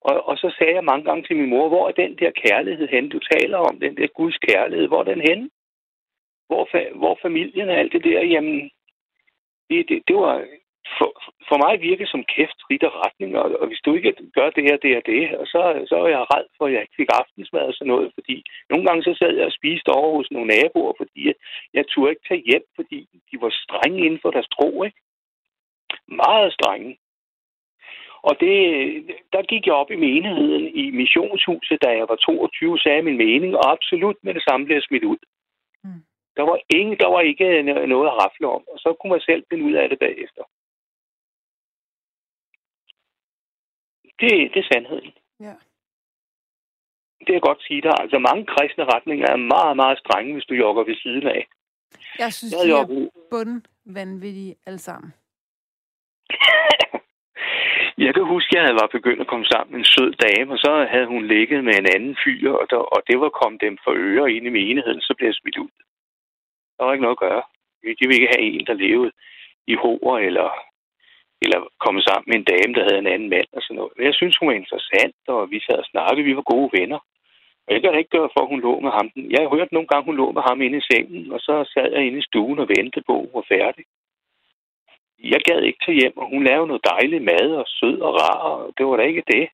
Og, 0.00 0.28
og 0.28 0.36
så 0.36 0.54
sagde 0.58 0.74
jeg 0.74 0.84
mange 0.84 1.04
gange 1.04 1.22
til 1.24 1.36
min 1.36 1.50
mor, 1.50 1.68
hvor 1.68 1.88
er 1.88 1.92
den 1.92 2.18
der 2.18 2.30
kærlighed 2.30 2.88
hen, 2.88 3.08
du 3.08 3.18
taler 3.32 3.58
om, 3.58 3.80
den 3.80 3.96
der 3.96 4.06
Guds 4.06 4.38
kærlighed, 4.38 4.86
hvor 4.88 5.00
er 5.00 5.08
den 5.12 5.20
henne? 5.28 5.50
Hvor, 6.52 6.64
hvor 6.98 7.18
familien 7.22 7.68
og 7.68 7.76
alt 7.76 7.92
det 7.92 8.04
der, 8.04 8.20
jamen, 8.34 8.70
det, 9.70 9.88
det, 9.88 10.02
det 10.08 10.16
var 10.16 10.34
for, 10.98 11.10
for 11.48 11.56
mig 11.64 11.72
virke 11.88 12.06
som 12.06 12.22
kæft, 12.34 12.58
rit 12.70 12.84
og 12.88 12.94
retning, 13.04 13.30
og, 13.40 13.46
og 13.60 13.66
hvis 13.68 13.82
du 13.84 13.90
ikke 13.94 14.12
gør 14.36 14.50
det 14.50 14.64
her, 14.68 14.76
det 14.76 14.96
og 15.00 15.04
det, 15.06 15.22
og 15.40 15.46
så, 15.52 15.60
så 15.90 15.96
er 16.04 16.08
jeg 16.08 16.30
red 16.34 16.46
for, 16.56 16.64
at 16.66 16.72
jeg 16.72 16.82
ikke 16.82 16.98
fik 17.00 17.10
aftensmad 17.20 17.64
og 17.70 17.74
sådan 17.74 17.92
noget, 17.94 18.10
fordi 18.16 18.36
nogle 18.70 18.84
gange 18.86 19.02
så 19.02 19.12
sad 19.18 19.32
jeg 19.36 19.46
og 19.50 19.58
spiste 19.60 19.88
over 19.88 20.16
hos 20.16 20.30
nogle 20.30 20.48
naboer, 20.54 20.94
fordi 21.00 21.20
jeg, 21.28 21.34
jeg 21.74 21.84
turde 21.86 22.10
ikke 22.10 22.28
tage 22.28 22.46
hjem, 22.50 22.66
fordi 22.78 22.98
de 23.28 23.34
var 23.42 23.52
strenge 23.64 23.98
inden 24.06 24.20
for 24.22 24.30
deres 24.30 24.52
tro, 24.56 24.82
ikke? 24.82 25.00
Meget 26.24 26.52
strenge. 26.52 26.90
Og 28.28 28.34
det, 28.40 28.56
der 29.32 29.42
gik 29.42 29.66
jeg 29.66 29.74
op 29.74 29.90
i 29.90 30.02
menigheden 30.06 30.64
i 30.82 30.90
missionshuset, 30.90 31.82
da 31.82 31.88
jeg 31.98 32.06
var 32.08 32.16
22, 32.16 32.78
sagde 32.78 33.02
min 33.02 33.16
mening, 33.26 33.56
og 33.56 33.72
absolut 33.72 34.16
med 34.22 34.34
det 34.34 34.42
samme 34.48 34.66
blev 34.66 34.76
jeg 34.76 34.88
smidt 34.88 35.04
ud. 35.04 35.20
Der 36.36 36.42
var, 36.42 36.58
ingen, 36.78 36.96
der 36.98 37.08
var 37.14 37.20
ikke 37.20 37.62
noget 37.94 38.08
at 38.08 38.16
rafle 38.22 38.46
om, 38.56 38.62
og 38.72 38.78
så 38.78 38.96
kunne 38.98 39.10
man 39.10 39.20
selv 39.20 39.42
finde 39.50 39.64
ud 39.64 39.72
af 39.72 39.88
det 39.88 39.98
bagefter. 39.98 40.42
Det, 44.20 44.30
det 44.54 44.60
er 44.60 44.68
sandheden. 44.72 45.12
Ja. 45.40 45.54
Det 47.18 47.26
kan 47.26 47.34
jeg 47.34 47.42
godt 47.42 47.62
sige 47.62 47.82
dig. 47.82 47.94
Altså 48.00 48.18
mange 48.18 48.46
kristne 48.46 48.84
retninger 48.84 49.26
er 49.26 49.36
meget, 49.36 49.76
meget 49.76 49.98
strenge, 49.98 50.32
hvis 50.32 50.44
du 50.44 50.54
jogger 50.54 50.84
ved 50.84 50.96
siden 50.96 51.26
af. 51.26 51.46
Jeg 52.18 52.32
synes, 52.32 52.52
jeg 52.52 52.66
de 52.66 52.72
er 52.72 53.08
bunden 53.30 53.66
vanvittige 53.84 54.56
alle 54.66 54.78
sammen. 54.78 55.14
jeg 58.06 58.14
kan 58.14 58.24
huske, 58.34 58.58
at 58.58 58.66
jeg 58.68 58.74
var 58.74 58.88
begyndt 58.92 59.20
at 59.20 59.26
komme 59.26 59.46
sammen 59.46 59.70
med 59.72 59.78
en 59.80 59.92
sød 59.94 60.12
dame, 60.24 60.52
og 60.52 60.58
så 60.58 60.86
havde 60.90 61.06
hun 61.06 61.26
ligget 61.26 61.64
med 61.64 61.74
en 61.74 61.88
anden 61.94 62.16
fyr, 62.24 62.52
og, 62.52 62.66
der, 62.70 62.76
og 62.76 63.02
det 63.08 63.20
var 63.20 63.28
kommet 63.28 63.60
dem 63.60 63.78
for 63.84 63.92
øre 63.96 64.32
ind 64.32 64.46
i 64.46 64.56
menigheden, 64.60 65.00
så 65.00 65.14
blev 65.16 65.28
jeg 65.28 65.34
smidt 65.34 65.58
ud. 65.58 65.70
Der 66.82 66.86
var 66.86 66.96
ikke 66.96 67.08
noget 67.08 67.20
at 67.20 67.26
gøre. 67.28 67.42
De 67.98 68.04
ville 68.06 68.18
ikke 68.18 68.34
have 68.34 68.46
en, 68.48 68.66
der 68.66 68.82
levede 68.86 69.12
i 69.72 69.74
hoer 69.82 70.18
eller, 70.28 70.48
eller 71.44 71.58
komme 71.84 72.00
sammen 72.08 72.26
med 72.28 72.36
en 72.38 72.48
dame, 72.52 72.74
der 72.74 72.86
havde 72.88 73.02
en 73.02 73.12
anden 73.14 73.30
mand 73.34 73.50
og 73.56 73.62
sådan 73.62 73.76
noget. 73.76 73.92
Men 73.96 74.04
jeg 74.08 74.14
synes, 74.14 74.36
hun 74.36 74.48
var 74.48 74.56
interessant, 74.62 75.20
og 75.34 75.50
vi 75.52 75.58
sad 75.60 75.78
og 75.84 75.90
snakkede. 75.92 76.28
Vi 76.28 76.36
var 76.36 76.52
gode 76.54 76.70
venner. 76.78 77.00
Og 77.64 77.70
jeg 77.72 77.80
kan 77.80 77.92
da 77.92 77.98
ikke 77.98 78.16
gøre 78.18 78.30
for, 78.34 78.42
at 78.42 78.52
hun 78.52 78.60
lå 78.66 78.74
med 78.86 78.92
ham. 78.98 79.06
Jeg 79.34 79.40
har 79.42 79.56
hørt 79.56 79.72
nogle 79.72 79.88
gange, 79.90 80.08
hun 80.08 80.20
lå 80.22 80.26
med 80.36 80.42
ham 80.48 80.62
inde 80.62 80.78
i 80.78 80.88
sengen, 80.90 81.32
og 81.34 81.40
så 81.46 81.54
sad 81.72 81.88
jeg 81.92 82.06
inde 82.06 82.18
i 82.18 82.28
stuen 82.30 82.58
og 82.62 82.68
ventede 82.76 83.04
på, 83.08 83.14
at 83.16 83.24
hun 83.24 83.38
var 83.38 83.46
færdig. 83.54 83.84
Jeg 85.32 85.40
gad 85.48 85.60
ikke 85.62 85.82
til 85.84 85.94
hjem, 86.00 86.16
og 86.22 86.26
hun 86.32 86.42
lavede 86.48 86.70
noget 86.70 86.88
dejlig 86.92 87.20
mad 87.30 87.48
og 87.60 87.66
sød 87.78 87.98
og 88.06 88.12
rar, 88.20 88.38
og 88.50 88.72
det 88.76 88.86
var 88.86 88.96
da 88.96 89.02
ikke 89.02 89.24
det. 89.34 89.44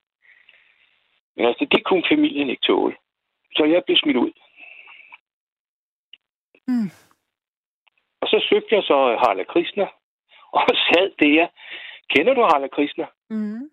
Men 1.35 1.45
altså, 1.49 1.63
det 1.73 1.81
kunne 1.83 2.05
familien 2.11 2.49
ikke 2.49 2.67
tåle. 2.69 2.95
Så 3.57 3.63
jeg 3.73 3.83
blev 3.85 3.97
smidt 3.97 4.17
ud. 4.25 4.31
Mm. 6.67 6.91
Og 8.21 8.27
så 8.27 8.45
søgte 8.49 8.75
jeg 8.75 8.83
så 8.83 8.97
Harla 9.23 9.43
Krishna, 9.43 9.87
og 10.57 10.67
sad 10.87 11.11
der. 11.19 11.47
Kender 12.09 12.33
du 12.33 12.41
Harla 12.41 12.67
Krishna? 12.67 13.05
Mm. 13.29 13.69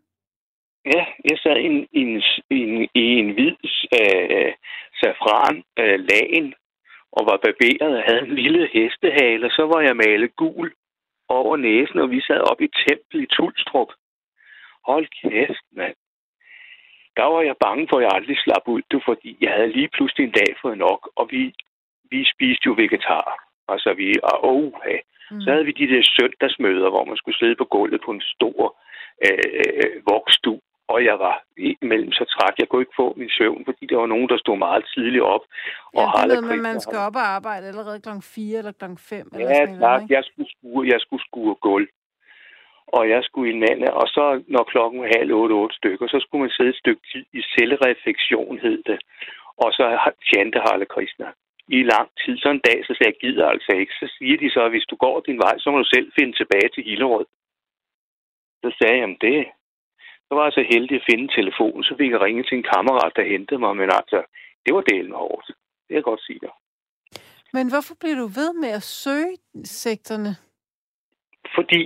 Ja, 0.95 1.07
jeg 1.31 1.39
sad 1.39 1.57
i 1.57 1.67
en, 1.67 1.89
i 1.93 2.01
en, 2.01 2.23
i 2.51 2.59
en, 2.69 2.89
i 2.95 3.05
en 3.21 3.31
hvid 3.31 3.57
øh, 4.01 4.53
safran 5.01 5.65
øh, 5.79 5.99
lagen 6.11 6.55
og 7.13 7.23
var 7.31 7.39
barberet 7.45 7.97
og 7.99 8.03
havde 8.09 8.23
en 8.29 8.35
lille 8.35 8.69
hestehale, 8.73 9.47
og 9.47 9.51
så 9.51 9.63
var 9.73 9.81
jeg 9.81 9.97
malet 9.97 10.37
gul 10.37 10.73
over 11.29 11.57
næsen, 11.57 11.99
og 11.99 12.11
vi 12.11 12.21
sad 12.21 12.41
op 12.51 12.61
i 12.61 12.69
tempel 12.89 13.23
i 13.23 13.27
Tulstrup. 13.27 13.91
Hold 14.87 15.07
kæft, 15.21 15.67
mand. 15.73 15.97
Der 17.17 17.25
var 17.25 17.43
jeg 17.43 17.57
bange 17.65 17.89
for, 17.91 17.97
at 17.97 18.03
jeg 18.03 18.13
aldrig 18.15 18.39
slap 18.39 18.65
ud, 18.67 18.83
du, 18.93 19.01
fordi 19.05 19.37
jeg 19.41 19.53
havde 19.53 19.73
lige 19.73 19.89
pludselig 19.89 20.25
en 20.25 20.33
dag 20.41 20.51
fået 20.63 20.79
nok, 20.79 21.11
og 21.17 21.29
vi, 21.31 21.55
vi 22.11 22.27
spiste 22.35 22.67
jo 22.67 22.73
vegetar. 22.73 23.46
Altså 23.69 23.95
vi, 23.99 24.07
og 24.23 24.37
oh, 24.53 24.73
hey. 24.85 24.99
mm. 25.31 25.41
så 25.41 25.51
havde 25.53 25.65
vi 25.69 25.73
de 25.81 25.91
der 25.93 26.03
søndagsmøder, 26.17 26.91
hvor 26.91 27.05
man 27.05 27.17
skulle 27.17 27.39
sidde 27.39 27.57
på 27.57 27.65
gulvet 27.65 28.01
på 28.05 28.11
en 28.11 28.25
stor 28.35 28.61
øh, 29.27 29.51
øh, 29.61 30.03
vokstue. 30.13 30.61
Og 30.89 31.05
jeg 31.05 31.19
var 31.19 31.37
imellem 31.57 32.13
så 32.13 32.25
træt. 32.25 32.59
Jeg 32.59 32.69
kunne 32.69 32.83
ikke 32.83 33.01
få 33.03 33.15
min 33.17 33.31
søvn, 33.39 33.65
fordi 33.65 33.87
der 33.87 33.97
var 33.97 34.07
nogen, 34.07 34.29
der 34.29 34.39
stod 34.39 34.59
meget 34.59 34.85
tidligt 34.95 35.23
op. 35.23 35.45
Og 35.95 36.07
ja, 36.17 36.35
det 36.35 36.45
med, 36.45 36.57
man 36.71 36.81
skal 36.81 36.99
op 36.99 37.17
og 37.17 37.27
arbejde 37.37 37.67
allerede 37.67 38.01
klokken 38.01 38.23
4 38.23 38.59
eller 38.59 38.73
klokken 38.73 38.99
5. 38.99 39.31
Ja, 39.35 39.63
eller 39.63 39.79
tak. 39.81 40.11
Jeg 40.11 40.23
skulle, 40.25 40.51
skue, 40.55 40.87
jeg 40.93 41.01
skulle 41.01 41.25
skue 41.29 41.55
gulv. 41.55 41.89
Og 42.87 43.09
jeg 43.09 43.21
skulle 43.25 43.53
i 43.53 43.59
mand, 43.65 43.81
og 43.89 44.07
så 44.09 44.43
når 44.49 44.65
klokken 44.73 45.01
var 45.01 45.09
halv 45.19 45.33
otte, 45.33 45.53
otte 45.53 45.77
stykker, 45.77 46.07
så 46.09 46.19
skulle 46.21 46.43
man 46.43 46.51
sidde 46.51 46.71
et 46.71 46.83
stykke 46.83 47.03
tid 47.13 47.25
i 47.33 47.43
selvreflektion, 47.55 48.59
hed 48.59 48.83
det. 48.91 48.99
Og 49.63 49.73
så 49.73 49.85
chante 50.31 50.59
Harle 50.59 50.87
Krishna 50.95 51.27
i 51.69 51.83
lang 51.83 52.09
tid. 52.25 52.39
Så 52.39 52.49
en 52.51 52.61
dag, 52.69 52.79
så 52.87 52.93
sagde 52.95 53.13
jeg, 53.13 53.21
gider 53.21 53.47
altså 53.47 53.73
ikke. 53.81 53.93
Så 54.01 54.07
siger 54.19 54.37
de 54.39 54.51
så, 54.51 54.61
at 54.65 54.71
hvis 54.71 54.91
du 54.91 54.97
går 54.97 55.21
din 55.21 55.39
vej, 55.39 55.55
så 55.59 55.71
må 55.71 55.79
du 55.79 55.89
selv 55.95 56.13
finde 56.19 56.37
tilbage 56.37 56.69
til 56.75 56.85
Hillerød. 56.85 57.27
Så 58.63 58.69
sagde 58.79 58.99
jeg, 59.01 59.17
det. 59.21 59.47
Så 60.29 60.35
var 60.35 60.45
jeg 60.45 60.53
så 60.53 60.65
heldig 60.73 60.97
at 60.97 61.07
finde 61.11 61.35
telefonen, 61.39 61.85
så 61.85 61.95
fik 61.99 62.11
jeg 62.11 62.21
ringe 62.21 62.43
til 62.43 62.59
en 62.59 62.69
kammerat, 62.75 63.13
der 63.17 63.33
hentede 63.35 63.61
mig. 63.61 63.77
Men 63.77 63.91
altså, 63.99 64.19
det 64.67 64.75
var 64.75 64.81
delen 64.81 65.13
hårdt. 65.13 65.47
Det 65.47 65.89
kan 65.89 65.97
jeg 65.97 66.03
godt 66.03 66.23
sige 66.27 66.41
dig. 66.43 66.51
Men 67.53 67.71
hvorfor 67.73 67.95
bliver 68.01 68.17
du 68.17 68.27
ved 68.27 68.53
med 68.63 68.69
at 68.69 68.83
søge 68.83 69.37
sektorerne? 69.65 70.33
Fordi, 71.55 71.83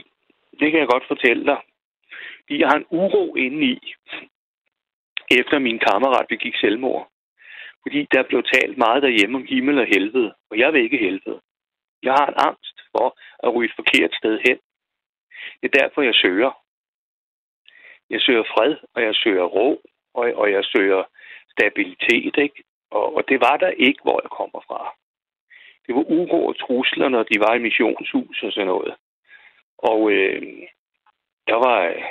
det 0.61 0.71
kan 0.71 0.81
jeg 0.81 0.89
godt 0.89 1.07
fortælle 1.09 1.45
dig. 1.45 1.61
Jeg 2.51 2.69
har 2.69 2.77
en 2.77 2.91
uro 2.91 3.35
inde 3.35 3.67
i, 3.67 3.95
efter 5.31 5.59
min 5.59 5.79
kammerat 5.79 6.27
begik 6.29 6.55
selvmord. 6.57 7.11
Fordi 7.83 8.07
der 8.15 8.23
blev 8.23 8.43
talt 8.43 8.79
meget 8.79 9.03
derhjemme 9.03 9.39
om 9.39 9.47
himmel 9.49 9.79
og 9.79 9.87
helvede, 9.87 10.35
og 10.51 10.59
jeg 10.59 10.73
vil 10.73 10.83
ikke 10.83 11.05
helvede. 11.07 11.41
Jeg 12.03 12.13
har 12.13 12.27
en 12.27 12.41
angst 12.49 12.77
for 12.93 13.19
at 13.45 13.55
ryge 13.55 13.69
et 13.69 13.79
forkert 13.81 14.15
sted 14.15 14.39
hen. 14.47 14.59
Det 15.61 15.67
er 15.69 15.79
derfor, 15.81 16.03
jeg 16.03 16.15
søger. 16.15 16.53
Jeg 18.11 18.21
søger 18.21 18.45
fred, 18.55 18.77
og 18.95 19.03
jeg 19.03 19.15
søger 19.15 19.45
ro, 19.45 19.83
og, 20.15 20.33
og 20.35 20.53
jeg 20.53 20.65
søger 20.65 21.03
stabilitet, 21.51 22.37
ikke? 22.39 22.63
Og, 22.91 23.17
og 23.17 23.29
det 23.29 23.41
var 23.41 23.57
der 23.57 23.69
ikke, 23.69 24.01
hvor 24.03 24.21
jeg 24.23 24.31
kommer 24.31 24.61
fra. 24.69 24.95
Det 25.87 25.95
var 25.95 26.05
uro 26.19 26.47
og 26.47 26.59
trusler, 26.59 27.09
når 27.09 27.23
de 27.23 27.41
var 27.41 27.55
i 27.55 27.59
missionshus 27.59 28.43
og 28.43 28.53
sådan 28.53 28.67
noget. 28.67 28.95
Og 29.79 30.11
øh, 30.13 30.43
jeg 31.47 31.57
var... 31.57 31.81
Øh, 31.83 32.05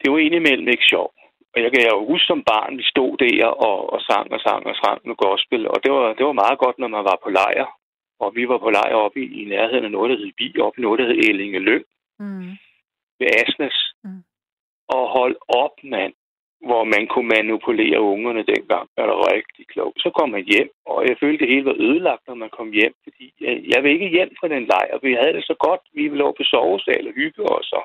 det 0.00 0.12
var 0.12 0.18
indimellem 0.18 0.68
ikke 0.68 0.84
sjovt. 0.88 1.15
Og 1.56 1.62
jeg 1.62 1.70
kan 1.72 1.82
jo 1.90 2.06
huske 2.12 2.26
som 2.26 2.42
barn, 2.52 2.78
vi 2.78 2.84
stod 2.92 3.16
der 3.16 3.46
og, 3.46 3.92
og 3.92 4.00
sang 4.08 4.32
og 4.32 4.40
sang 4.40 4.66
og 4.66 4.76
sang 4.82 4.98
med 5.08 5.16
gospel, 5.26 5.68
og 5.68 5.76
det 5.84 5.92
var, 5.92 6.12
det 6.18 6.24
var 6.26 6.42
meget 6.42 6.58
godt, 6.58 6.78
når 6.78 6.88
man 6.88 7.04
var 7.04 7.18
på 7.22 7.30
lejr. 7.30 7.66
Og 8.20 8.34
vi 8.34 8.48
var 8.48 8.58
på 8.58 8.70
lejr 8.70 8.94
oppe 8.94 9.20
i, 9.24 9.26
i 9.42 9.44
nærheden 9.44 9.84
af 9.84 9.90
noget, 9.90 10.10
der 10.10 10.16
hed 10.16 10.32
Bi, 10.36 10.60
oppe 10.60 10.78
i 10.80 10.82
noget, 10.82 10.98
der 10.98 11.06
hed 11.06 11.18
Ellinge 11.28 11.58
Løn. 11.58 11.84
Mm. 12.18 12.50
ved 13.18 13.28
Asnes. 13.40 13.76
Mm. 14.04 14.22
Og 14.88 15.02
hold 15.16 15.36
op, 15.48 15.74
mand 15.84 16.14
hvor 16.68 16.84
man 16.94 17.04
kunne 17.12 17.28
manipulere 17.36 18.00
ungerne 18.00 18.42
dengang, 18.52 18.86
er 18.96 19.06
det 19.06 19.16
rigtig 19.32 19.64
klogt. 19.72 19.98
Så 20.04 20.10
kom 20.16 20.28
man 20.30 20.44
hjem, 20.52 20.70
og 20.86 20.98
jeg 21.08 21.16
følte, 21.20 21.40
det 21.44 21.52
hele 21.52 21.64
var 21.70 21.76
ødelagt, 21.86 22.22
når 22.28 22.34
man 22.34 22.50
kom 22.58 22.70
hjem, 22.78 22.94
fordi 23.04 23.24
jeg, 23.40 23.54
jeg 23.72 23.82
vil 23.82 23.90
ikke 23.92 24.14
hjem 24.16 24.32
fra 24.40 24.48
den 24.54 24.64
lejr. 24.72 24.98
Vi 25.02 25.12
havde 25.20 25.36
det 25.38 25.44
så 25.44 25.56
godt, 25.66 25.82
vi 25.92 26.02
ville 26.08 26.24
over 26.24 26.36
på 26.38 26.44
sovesal 26.52 27.08
og 27.08 27.14
hygge 27.14 27.42
os, 27.56 27.72
og 27.72 27.84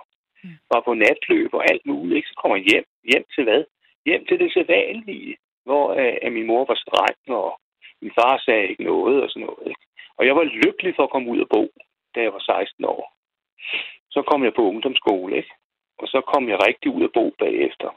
var 0.72 0.82
på 0.86 0.94
natløb 0.94 1.54
og 1.54 1.64
alt 1.72 1.86
muligt. 1.86 2.16
Ikke? 2.18 2.30
Så 2.30 2.36
kommer 2.38 2.58
man 2.58 2.68
hjem. 2.72 2.86
Hjem 3.12 3.26
til 3.36 3.44
hvad? 3.44 3.64
Hjem 4.06 4.26
til 4.26 4.40
det 4.40 4.54
sædvanlige, 4.54 5.38
hvor 5.66 5.86
øh, 6.02 6.18
at 6.22 6.32
min 6.34 6.48
mor 6.48 6.66
var 6.66 6.76
streng, 6.84 7.38
og 7.40 7.60
min 8.02 8.12
far 8.20 8.42
sagde 8.46 8.68
ikke 8.68 8.84
noget 8.84 9.24
og 9.24 9.30
sådan 9.30 9.46
noget. 9.46 9.68
Ikke? 9.68 9.84
Og 10.18 10.26
jeg 10.26 10.36
var 10.36 10.44
lykkelig 10.44 10.94
for 10.96 11.04
at 11.04 11.10
komme 11.10 11.32
ud 11.32 11.40
og 11.40 11.50
bo, 11.50 11.64
da 12.16 12.22
jeg 12.22 12.34
var 12.34 12.40
16 12.40 12.86
år. 12.86 13.14
Så 14.12 14.22
kom 14.22 14.44
jeg 14.44 14.54
på 14.54 14.62
ungdomsskole, 14.62 15.38
ikke? 15.38 15.54
Og 15.98 16.08
så 16.08 16.22
kom 16.22 16.50
jeg 16.50 16.58
rigtig 16.68 16.92
ud 16.92 17.04
og 17.04 17.12
bo 17.14 17.36
bagefter. 17.40 17.90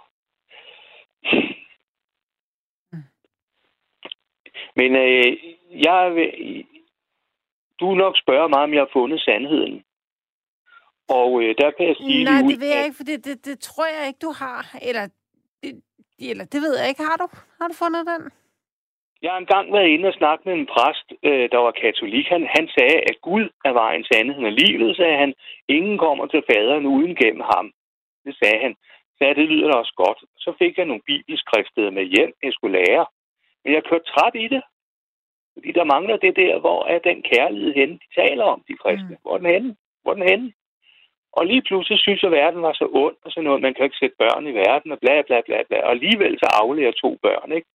Men 4.76 4.97
øh, 4.97 5.36
jeg 5.86 6.14
vil, 6.14 6.64
du 7.80 7.95
nok 7.95 8.18
spørge 8.18 8.49
mig, 8.49 8.59
om 8.59 8.72
jeg 8.74 8.80
har 8.80 8.90
fundet 8.92 9.20
sandheden. 9.20 9.84
Og 11.09 11.42
øh, 11.42 11.55
der 11.59 11.70
kan 11.70 11.86
jeg 11.88 11.96
sige... 11.96 12.24
Nej, 12.24 12.42
det 12.50 12.61
ved 12.61 12.70
jeg 12.76 12.84
ikke, 12.84 12.96
for 12.96 13.05
det, 13.05 13.24
det, 13.24 13.46
det 13.46 13.59
tror 13.59 13.86
jeg 13.96 14.07
ikke, 14.09 14.22
du 14.26 14.32
har. 14.42 14.76
Eller 14.88 15.05
det, 15.62 15.82
eller 16.18 16.44
det 16.44 16.61
ved 16.64 16.78
jeg 16.78 16.88
ikke. 16.88 17.02
Har 17.02 17.16
du? 17.16 17.26
Har 17.61 17.68
du 17.68 17.74
fundet 17.74 18.07
den? 18.07 18.22
Jeg 19.22 19.30
har 19.32 19.38
engang 19.38 19.72
været 19.72 19.88
inde 19.88 20.09
og 20.09 20.14
snakket 20.14 20.46
med 20.46 20.55
en 20.55 20.70
præst, 20.74 21.09
øh, 21.22 21.50
der 21.52 21.59
var 21.66 21.72
katolik. 21.82 22.26
Han, 22.34 22.42
han 22.57 22.68
sagde, 22.76 22.98
at 23.11 23.16
Gud 23.22 23.46
er 23.64 23.72
vejen, 23.72 24.05
sandheden 24.12 24.44
og 24.44 24.52
livet, 24.52 24.96
sagde 24.96 25.16
han. 25.16 25.34
Ingen 25.68 25.98
kommer 25.98 26.26
til 26.26 26.42
faderen 26.50 26.86
uden 26.86 27.14
gennem 27.16 27.44
ham. 27.52 27.66
Det 28.24 28.34
sagde 28.40 28.59
han 28.66 28.74
sagde, 29.18 29.34
det 29.40 29.48
lyder 29.50 29.68
da 29.70 29.76
også 29.82 29.94
godt. 30.05 30.20
Så 30.44 30.50
fik 30.61 30.78
jeg 30.78 30.86
nogle 30.86 31.09
bibelskrifter 31.11 31.90
med 31.90 32.05
hjem, 32.14 32.32
jeg 32.42 32.52
skulle 32.52 32.78
lære. 32.78 33.07
Men 33.62 33.72
jeg 33.74 33.82
kørte 33.88 34.11
træt 34.12 34.34
i 34.44 34.48
det. 34.55 34.62
Fordi 35.55 35.72
der 35.78 35.84
mangler 35.94 36.16
det 36.16 36.36
der, 36.36 36.59
hvor 36.59 36.80
er 36.94 36.98
den 36.98 37.22
kærlighed 37.22 37.72
henne, 37.74 37.94
de 38.02 38.09
taler 38.20 38.44
om, 38.44 38.62
de 38.68 38.76
kristne. 38.82 39.16
Mm. 39.16 39.22
Hvor 39.22 39.34
er 39.34 39.38
den 39.38 39.52
henne? 39.55 39.76
Hvor 40.02 40.11
er 40.12 40.18
den 40.20 40.28
henne? 40.32 40.52
Og 41.39 41.47
lige 41.47 41.62
pludselig 41.68 41.99
synes 41.99 42.22
jeg, 42.22 42.30
at 42.32 42.39
verden 42.41 42.62
var 42.62 42.72
så 42.72 42.87
ond, 43.05 43.16
og 43.24 43.30
sådan 43.30 43.45
noget, 43.45 43.62
man 43.66 43.74
kan 43.74 43.85
ikke 43.85 44.01
sætte 44.03 44.16
børn 44.18 44.47
i 44.47 44.55
verden, 44.64 44.93
og 44.93 44.99
bla 44.99 45.22
bla 45.26 45.41
bla 45.47 45.59
bla. 45.68 45.78
Og 45.87 45.91
alligevel 45.91 46.39
så 46.39 46.49
aflever 46.62 46.89
jeg 46.89 46.97
to 46.97 47.11
børn, 47.26 47.53
ikke? 47.59 47.68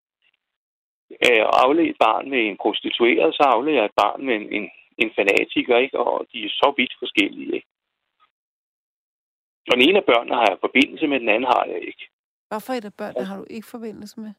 Øh, 1.26 1.43
et 1.91 1.99
barn 2.05 2.30
med 2.30 2.41
en 2.49 2.57
prostitueret, 2.64 3.36
så 3.36 3.43
jeg 3.76 3.86
et 3.86 3.99
barn 4.03 4.26
med 4.26 4.36
en, 4.36 4.47
en, 4.57 4.66
en 4.97 5.12
fanatiker, 5.18 5.78
ikke? 5.78 5.99
Og 5.99 6.28
de 6.32 6.45
er 6.45 6.49
så 6.49 6.74
vidt 6.78 6.93
forskellige, 6.99 7.55
ikke? 7.55 7.68
Og 9.70 9.74
den 9.78 9.89
ene 9.89 9.97
af 10.01 10.05
børnene 10.05 10.36
har 10.36 10.47
jeg 10.49 10.57
forbindelse 10.60 11.07
med, 11.07 11.20
den 11.20 11.30
anden 11.30 11.51
har 11.53 11.66
jeg 11.66 11.82
ikke. 11.89 12.05
Hvorfor 12.47 12.74
et 12.74 12.86
af 12.86 12.93
børnene 12.93 13.26
har 13.26 13.38
du 13.38 13.45
ikke 13.49 13.68
forbindelse 13.68 14.20
med? 14.20 14.32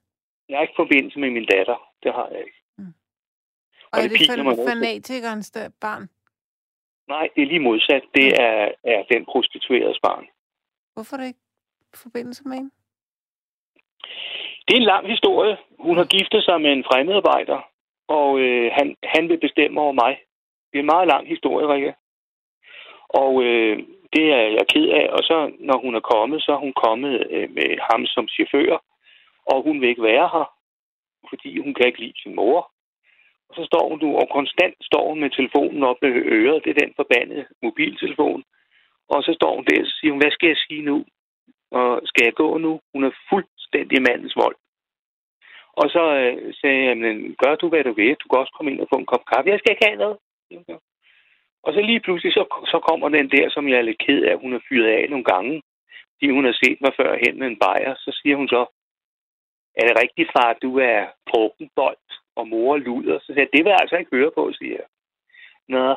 Jeg 0.48 0.56
har 0.56 0.62
ikke 0.62 0.80
forbindelse 0.82 1.18
med 1.18 1.30
min 1.30 1.46
datter. 1.46 1.78
Det 2.02 2.12
har 2.12 2.28
jeg 2.28 2.40
ikke. 2.46 2.60
Mm. 2.78 2.84
Og, 2.84 2.92
og 3.92 3.98
er 3.98 4.02
det, 4.02 4.18
det 4.18 4.26
fan- 4.26 4.68
fanatikernes 4.68 5.52
barn? 5.80 6.08
Nej, 7.14 7.28
det 7.34 7.42
er 7.42 7.46
lige 7.46 7.66
modsat. 7.68 8.04
Det 8.14 8.28
er, 8.46 8.72
er 8.84 9.02
den 9.12 9.22
prostituerede 9.32 9.98
barn. 10.02 10.26
Hvorfor 10.94 11.16
er 11.16 11.20
det 11.20 11.26
ikke 11.26 11.46
forbindelse 12.04 12.42
med 12.48 12.56
hende? 12.56 12.70
Det 14.64 14.72
er 14.74 14.80
en 14.80 14.92
lang 14.94 15.04
historie. 15.14 15.56
Hun 15.78 15.96
har 15.96 16.04
giftet 16.04 16.44
sig 16.44 16.60
med 16.60 16.72
en 16.72 16.84
fremmedarbejder, 16.88 17.60
og 18.08 18.40
øh, 18.40 18.72
han, 18.78 18.96
han 19.04 19.28
vil 19.28 19.40
bestemme 19.46 19.80
over 19.80 19.92
mig. 19.92 20.12
Det 20.70 20.76
er 20.78 20.82
en 20.82 20.94
meget 20.94 21.08
lang 21.08 21.28
historie, 21.28 21.66
Rikke. 21.72 21.94
Og 23.22 23.42
øh, 23.42 23.78
det 24.14 24.24
er 24.38 24.44
jeg 24.56 24.66
ked 24.72 24.88
af. 25.00 25.06
Og 25.16 25.22
så, 25.28 25.36
når 25.58 25.78
hun 25.84 25.94
er 25.94 26.04
kommet, 26.14 26.42
så 26.42 26.52
er 26.52 26.60
hun 26.66 26.74
kommet 26.84 27.26
øh, 27.30 27.50
med 27.50 27.70
ham 27.90 28.06
som 28.06 28.28
chauffør, 28.28 28.84
og 29.46 29.62
hun 29.62 29.80
vil 29.80 29.88
ikke 29.88 30.08
være 30.12 30.28
her, 30.34 30.46
fordi 31.30 31.50
hun 31.64 31.74
kan 31.74 31.86
ikke 31.86 32.00
lide 32.00 32.22
sin 32.22 32.34
mor. 32.34 32.70
Og 33.50 33.56
så 33.56 33.64
står 33.70 33.84
hun 33.90 33.98
nu, 34.02 34.10
og 34.20 34.26
konstant 34.38 34.76
står 34.80 35.08
hun 35.08 35.20
med 35.20 35.30
telefonen 35.30 35.82
op 35.82 35.96
med 36.02 36.10
øret. 36.38 36.64
Det 36.64 36.70
er 36.70 36.84
den 36.84 36.92
forbandede 36.96 37.46
mobiltelefon. 37.62 38.44
Og 39.08 39.22
så 39.22 39.32
står 39.38 39.54
hun 39.56 39.64
der 39.64 39.80
og 39.80 39.86
siger, 39.86 40.12
hun, 40.12 40.22
hvad 40.22 40.32
skal 40.32 40.48
jeg 40.48 40.60
sige 40.66 40.82
nu? 40.82 40.96
Og 41.70 42.00
skal 42.04 42.24
jeg 42.24 42.34
gå 42.34 42.58
nu? 42.58 42.80
Hun 42.94 43.04
er 43.04 43.10
fuldstændig 43.30 44.02
mandens 44.02 44.36
vold. 44.36 44.56
Og 45.80 45.86
så 45.94 46.02
øh, 46.22 46.54
sagde 46.60 46.84
jeg, 46.88 46.96
men 47.04 47.36
gør 47.42 47.54
du, 47.54 47.68
hvad 47.68 47.84
du 47.84 47.92
vil. 47.92 48.14
Du 48.20 48.26
kan 48.28 48.38
også 48.38 48.54
komme 48.56 48.70
ind 48.72 48.80
og 48.80 48.88
få 48.92 48.96
en 48.98 49.10
kop 49.12 49.24
kaffe. 49.32 49.50
Jeg 49.50 49.58
skal 49.58 49.72
ikke 49.72 49.86
have 49.88 50.02
noget. 50.04 50.16
Og 51.62 51.70
så 51.74 51.80
lige 51.80 52.00
pludselig, 52.00 52.32
så, 52.32 52.44
så 52.72 52.78
kommer 52.88 53.08
den 53.08 53.30
der, 53.30 53.50
som 53.50 53.68
jeg 53.68 53.78
er 53.78 53.88
lidt 53.88 54.04
ked 54.06 54.22
af, 54.22 54.38
hun 54.38 54.52
har 54.52 54.62
fyret 54.68 54.88
af 54.98 55.10
nogle 55.10 55.24
gange, 55.24 55.62
fordi 56.14 56.30
hun 56.30 56.44
har 56.44 56.56
set 56.62 56.78
mig 56.80 56.92
før 56.96 57.18
hen 57.24 57.38
med 57.38 57.46
en 57.46 57.58
bajer. 57.64 57.94
Så 57.94 58.18
siger 58.22 58.36
hun 58.36 58.48
så, 58.48 58.62
er 59.78 59.84
det 59.86 60.00
rigtigt, 60.02 60.32
far, 60.34 60.48
at 60.50 60.62
du 60.62 60.78
er 60.78 61.06
bold 61.76 62.06
og 62.36 62.48
mor 62.48 62.76
luder? 62.76 63.18
Så 63.18 63.26
siger 63.26 63.40
jeg, 63.40 63.52
det 63.52 63.64
vil 63.64 63.70
jeg 63.70 63.80
altså 63.80 63.96
ikke 63.96 64.16
høre 64.16 64.30
på, 64.34 64.52
siger 64.52 64.76
jeg. 64.80 64.88
Nå, 65.68 65.96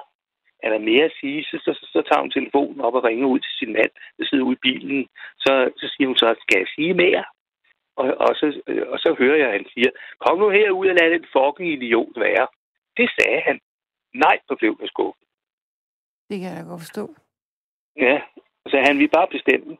er 0.64 0.70
der 0.70 0.88
mere 0.90 1.06
at 1.06 1.18
sige? 1.20 1.44
Så, 1.44 1.56
så, 1.66 1.72
så, 1.80 1.86
så 1.94 2.02
tager 2.08 2.22
hun 2.22 2.32
telefonen 2.32 2.82
op 2.82 2.94
og 2.94 3.04
ringer 3.04 3.28
ud 3.28 3.40
til 3.40 3.54
sin 3.60 3.74
mand, 3.74 3.92
der 4.18 4.26
sidder 4.26 4.44
ude 4.44 4.60
i 4.60 4.66
bilen. 4.68 5.08
Så, 5.44 5.72
så 5.80 5.86
siger 5.94 6.08
hun 6.08 6.18
så, 6.18 6.36
skal 6.42 6.60
jeg 6.60 6.68
sige 6.76 6.94
mere? 6.94 7.24
Og, 7.96 8.08
og, 8.26 8.36
så, 8.40 8.48
og 8.94 9.00
så 9.00 9.16
hører 9.20 9.38
jeg, 9.38 9.48
at 9.48 9.58
han 9.60 9.68
siger, 9.74 9.92
kom 10.20 10.38
nu 10.40 10.50
herud 10.50 10.88
og 10.88 10.96
lad 10.96 11.10
den 11.10 11.26
fucking 11.36 11.70
idiot 11.74 12.16
være. 12.16 12.48
Det 12.98 13.10
sagde 13.18 13.42
han. 13.42 13.60
Nej, 14.14 14.38
så 14.48 14.56
blev 14.60 14.78
jeg 14.82 14.90
skuffet. 14.90 15.28
Det 16.30 16.40
kan 16.40 16.50
jeg 16.50 16.58
da 16.58 16.70
godt 16.70 16.82
forstå. 16.82 17.16
Ja, 17.96 18.22
så 18.72 18.78
han 18.88 19.00
vil 19.00 19.10
bare 19.18 19.28
bestemme. 19.28 19.78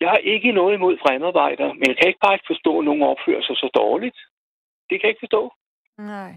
Jeg 0.00 0.08
har 0.08 0.16
ikke 0.16 0.52
noget 0.52 0.74
imod 0.74 0.98
fremmedarbejdere, 1.02 1.74
men 1.74 1.86
jeg 1.88 1.96
kan 1.96 2.08
ikke 2.08 2.24
bare 2.24 2.34
ikke 2.34 2.52
forstå, 2.52 2.78
at 2.78 2.84
nogen 2.84 3.02
opfører 3.02 3.42
sig 3.42 3.56
så 3.56 3.68
dårligt. 3.74 4.18
Det 4.88 4.94
kan 5.00 5.06
jeg 5.06 5.14
ikke 5.14 5.26
forstå. 5.26 5.52
Nej. 5.98 6.32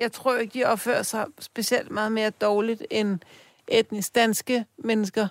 Jeg 0.00 0.12
tror 0.12 0.36
ikke, 0.36 0.58
de 0.58 0.64
opfører 0.72 1.02
sig 1.02 1.24
specielt 1.40 1.90
meget 1.90 2.12
mere 2.12 2.30
dårligt 2.30 2.82
end 2.90 3.20
etnisk 3.68 4.14
danske 4.14 4.64
mennesker. 4.78 5.26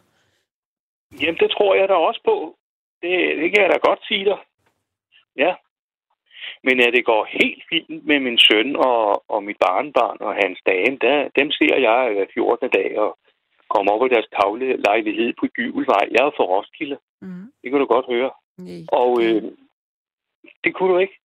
Jamen, 1.21 1.39
det 1.39 1.51
tror 1.51 1.75
jeg 1.75 1.89
da 1.89 1.93
også 1.93 2.21
på. 2.25 2.57
Det, 3.01 3.11
det 3.41 3.47
kan 3.51 3.61
jeg 3.63 3.71
da 3.73 3.77
godt 3.89 4.01
sige 4.07 4.25
dig. 4.25 4.39
Ja. 5.37 5.55
Men 6.63 6.79
at 6.79 6.93
det 6.93 7.05
går 7.05 7.27
helt 7.39 7.63
fint 7.69 8.05
med 8.05 8.19
min 8.19 8.39
søn 8.39 8.75
og, 8.75 9.23
og 9.33 9.43
mit 9.43 9.57
barnbarn 9.65 10.17
og 10.19 10.33
hans 10.35 10.59
dame, 10.65 10.97
der, 11.05 11.29
dem 11.39 11.51
ser 11.51 11.75
jeg 11.87 12.13
hver 12.13 12.25
14. 12.33 12.69
dag 12.69 12.99
og 12.99 13.17
kommer 13.73 13.91
op 13.91 13.99
på 13.99 14.07
deres 14.07 14.27
tavle 14.35 14.77
lejlighed 14.77 15.33
på 15.39 15.45
Gyvelvej. 15.55 16.05
Jeg 16.11 16.21
er 16.25 16.31
fra 16.37 16.49
Roskilde. 16.51 16.97
Mm. 17.21 17.45
Det 17.61 17.71
kan 17.71 17.79
du 17.79 17.85
godt 17.85 18.05
høre. 18.13 18.31
Nej. 18.57 18.81
Og 18.99 19.23
øh, 19.23 19.43
det 20.63 20.75
kunne 20.75 20.93
du 20.93 20.97
ikke? 20.97 21.17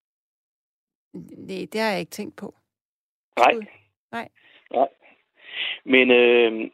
Nej, 1.49 1.67
det 1.73 1.81
har 1.81 1.91
jeg 1.91 2.01
ikke 2.01 2.19
tænkt 2.19 2.37
på. 2.37 2.55
Nej. 3.39 3.55
Nej. 4.13 4.29
Nej. 4.71 4.89
Men 5.85 6.11
øh, 6.11 6.71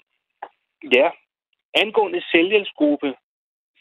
ja, 0.96 1.10
angående 1.74 2.22
selvhjælpsgruppe, 2.32 3.14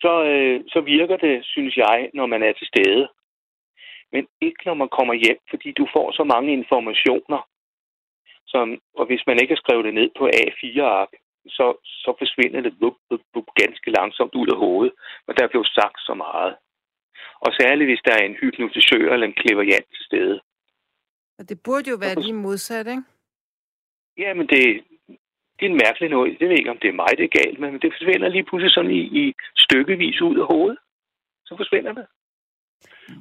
så, 0.01 0.23
øh, 0.23 0.63
så 0.67 0.81
virker 0.81 1.17
det, 1.17 1.45
synes 1.45 1.77
jeg, 1.77 2.09
når 2.13 2.25
man 2.25 2.43
er 2.43 2.53
til 2.53 2.67
stede 2.67 3.07
men 4.13 4.27
ikke 4.41 4.61
når 4.65 4.73
man 4.73 4.89
kommer 4.97 5.13
hjem, 5.13 5.39
fordi 5.49 5.69
du 5.71 5.85
får 5.95 6.07
så 6.11 6.23
mange 6.23 6.53
informationer. 6.53 7.41
Som, 8.51 8.81
og 8.99 9.05
hvis 9.05 9.23
man 9.27 9.37
ikke 9.41 9.53
har 9.53 9.63
skrevet 9.63 9.85
det 9.85 9.93
ned 9.93 10.09
på 10.17 10.23
A4-ark, 10.41 11.11
så, 11.47 11.65
så 11.83 12.15
forsvinder 12.21 12.61
det 12.61 12.73
bup, 12.79 12.95
bup, 13.09 13.21
bup, 13.33 13.47
ganske 13.55 13.91
langsomt 13.91 14.35
ud 14.35 14.47
af 14.53 14.57
hovedet. 14.57 14.93
Og 15.27 15.37
der 15.37 15.47
blev 15.47 15.63
sagt 15.65 15.99
så 16.07 16.13
meget. 16.13 16.55
Og 17.45 17.51
særligt, 17.59 17.89
hvis 17.89 18.05
der 18.05 18.13
er 18.13 18.25
en 18.25 18.37
hypnotisør 18.41 19.13
eller 19.13 19.27
en 19.27 19.39
kleverjant 19.41 19.87
til 19.95 20.05
stede. 20.05 20.41
Og 21.39 21.49
det 21.49 21.57
burde 21.65 21.89
jo 21.89 21.97
være 21.99 22.15
lige 22.15 22.33
modsat, 22.33 22.87
ikke? 22.87 23.03
Ja, 24.17 24.33
men 24.33 24.47
det, 24.47 24.83
det 25.57 25.65
er 25.65 25.69
en 25.69 25.81
mærkelig 25.85 26.09
noget. 26.09 26.39
Det 26.39 26.49
ved 26.49 26.57
ikke, 26.57 26.71
om 26.71 26.77
det 26.77 26.89
er 26.89 27.01
mig, 27.01 27.11
det 27.17 27.23
er 27.25 27.37
galt 27.41 27.59
men 27.59 27.81
det 27.81 27.93
forsvinder 27.93 28.29
lige 28.29 28.43
pludselig 28.43 28.73
sådan 28.73 28.91
i, 28.91 29.01
i 29.21 29.33
stykkevis 29.55 30.21
ud 30.21 30.37
af 30.39 30.45
hovedet. 30.45 30.77
Så 31.45 31.53
forsvinder 31.57 31.93
det. 31.93 32.05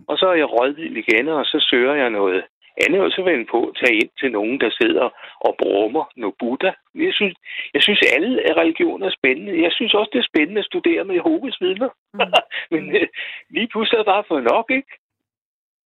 Og 0.08 0.18
så 0.18 0.26
er 0.26 0.34
jeg 0.34 0.52
rådvild 0.52 0.96
igen, 0.96 1.28
og 1.28 1.44
så 1.44 1.66
søger 1.70 1.94
jeg 1.94 2.10
noget 2.10 2.44
andet, 2.84 3.00
og 3.00 3.10
så 3.10 3.22
vil 3.22 3.32
jeg 3.32 3.46
på 3.50 3.60
at 3.68 3.76
tage 3.80 3.96
ind 4.02 4.10
til 4.20 4.32
nogen, 4.32 4.60
der 4.60 4.70
sidder 4.80 5.06
og 5.46 5.56
brummer 5.62 6.04
noget 6.16 6.34
Buddha. 6.38 6.70
Jeg 6.94 7.14
synes, 7.14 7.34
jeg 7.74 7.82
synes 7.82 8.00
alle 8.14 8.30
religioner 8.60 9.06
er 9.06 9.18
spændende. 9.18 9.62
Jeg 9.62 9.72
synes 9.72 9.94
også, 9.94 10.10
det 10.12 10.18
er 10.18 10.30
spændende 10.32 10.60
at 10.60 10.70
studere 10.70 11.04
med 11.04 11.14
Jehovas 11.14 11.60
vidner. 11.60 11.90
Mm. 12.14 12.20
Men 12.72 12.96
øh, 12.96 13.08
lige 13.50 13.68
pludselig 13.68 13.96
er 13.96 14.02
det 14.02 14.12
bare 14.14 14.24
for 14.28 14.40
nok, 14.40 14.66
ikke? 14.70 14.92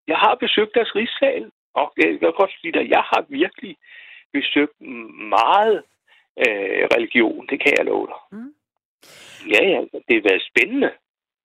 Jeg 0.08 0.16
har 0.16 0.34
besøgt 0.34 0.74
deres 0.74 0.94
rigssal, 0.96 1.50
og 1.74 1.92
jeg 1.96 2.08
kan 2.20 2.32
godt 2.32 2.52
sige 2.60 2.78
at 2.80 2.88
jeg 2.88 3.04
har 3.12 3.24
virkelig 3.28 3.76
besøgt 4.32 4.80
meget 5.36 5.76
øh, 6.44 6.82
religion, 6.94 7.46
det 7.50 7.60
kan 7.62 7.72
jeg 7.78 7.84
love 7.86 8.06
dig. 8.12 8.20
Mm. 8.32 8.52
Ja, 9.52 9.60
ja, 9.72 9.80
det 10.06 10.14
har 10.18 10.28
været 10.30 10.48
spændende. 10.50 10.90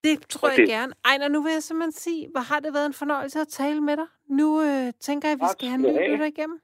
Det 0.03 0.27
tror 0.29 0.47
okay. 0.47 0.57
jeg 0.59 0.67
gerne. 0.67 0.93
Ej, 1.05 1.27
nu 1.27 1.41
vil 1.43 1.51
jeg 1.51 1.63
simpelthen 1.63 1.91
sige, 1.91 2.29
hvor 2.31 2.39
har 2.39 2.59
det 2.59 2.73
været 2.73 2.85
en 2.85 2.93
fornøjelse 2.93 3.39
at 3.39 3.47
tale 3.47 3.81
med 3.81 3.97
dig. 3.97 4.07
Nu 4.25 4.61
øh, 4.61 4.93
tænker 4.99 5.27
jeg, 5.27 5.33
at 5.33 5.39
vi 5.39 5.45
tak, 5.45 5.51
skal 5.51 5.67
have 5.67 5.75
en 5.75 5.95
ny 5.95 6.11
lytter 6.11 6.25
igennem. 6.25 6.61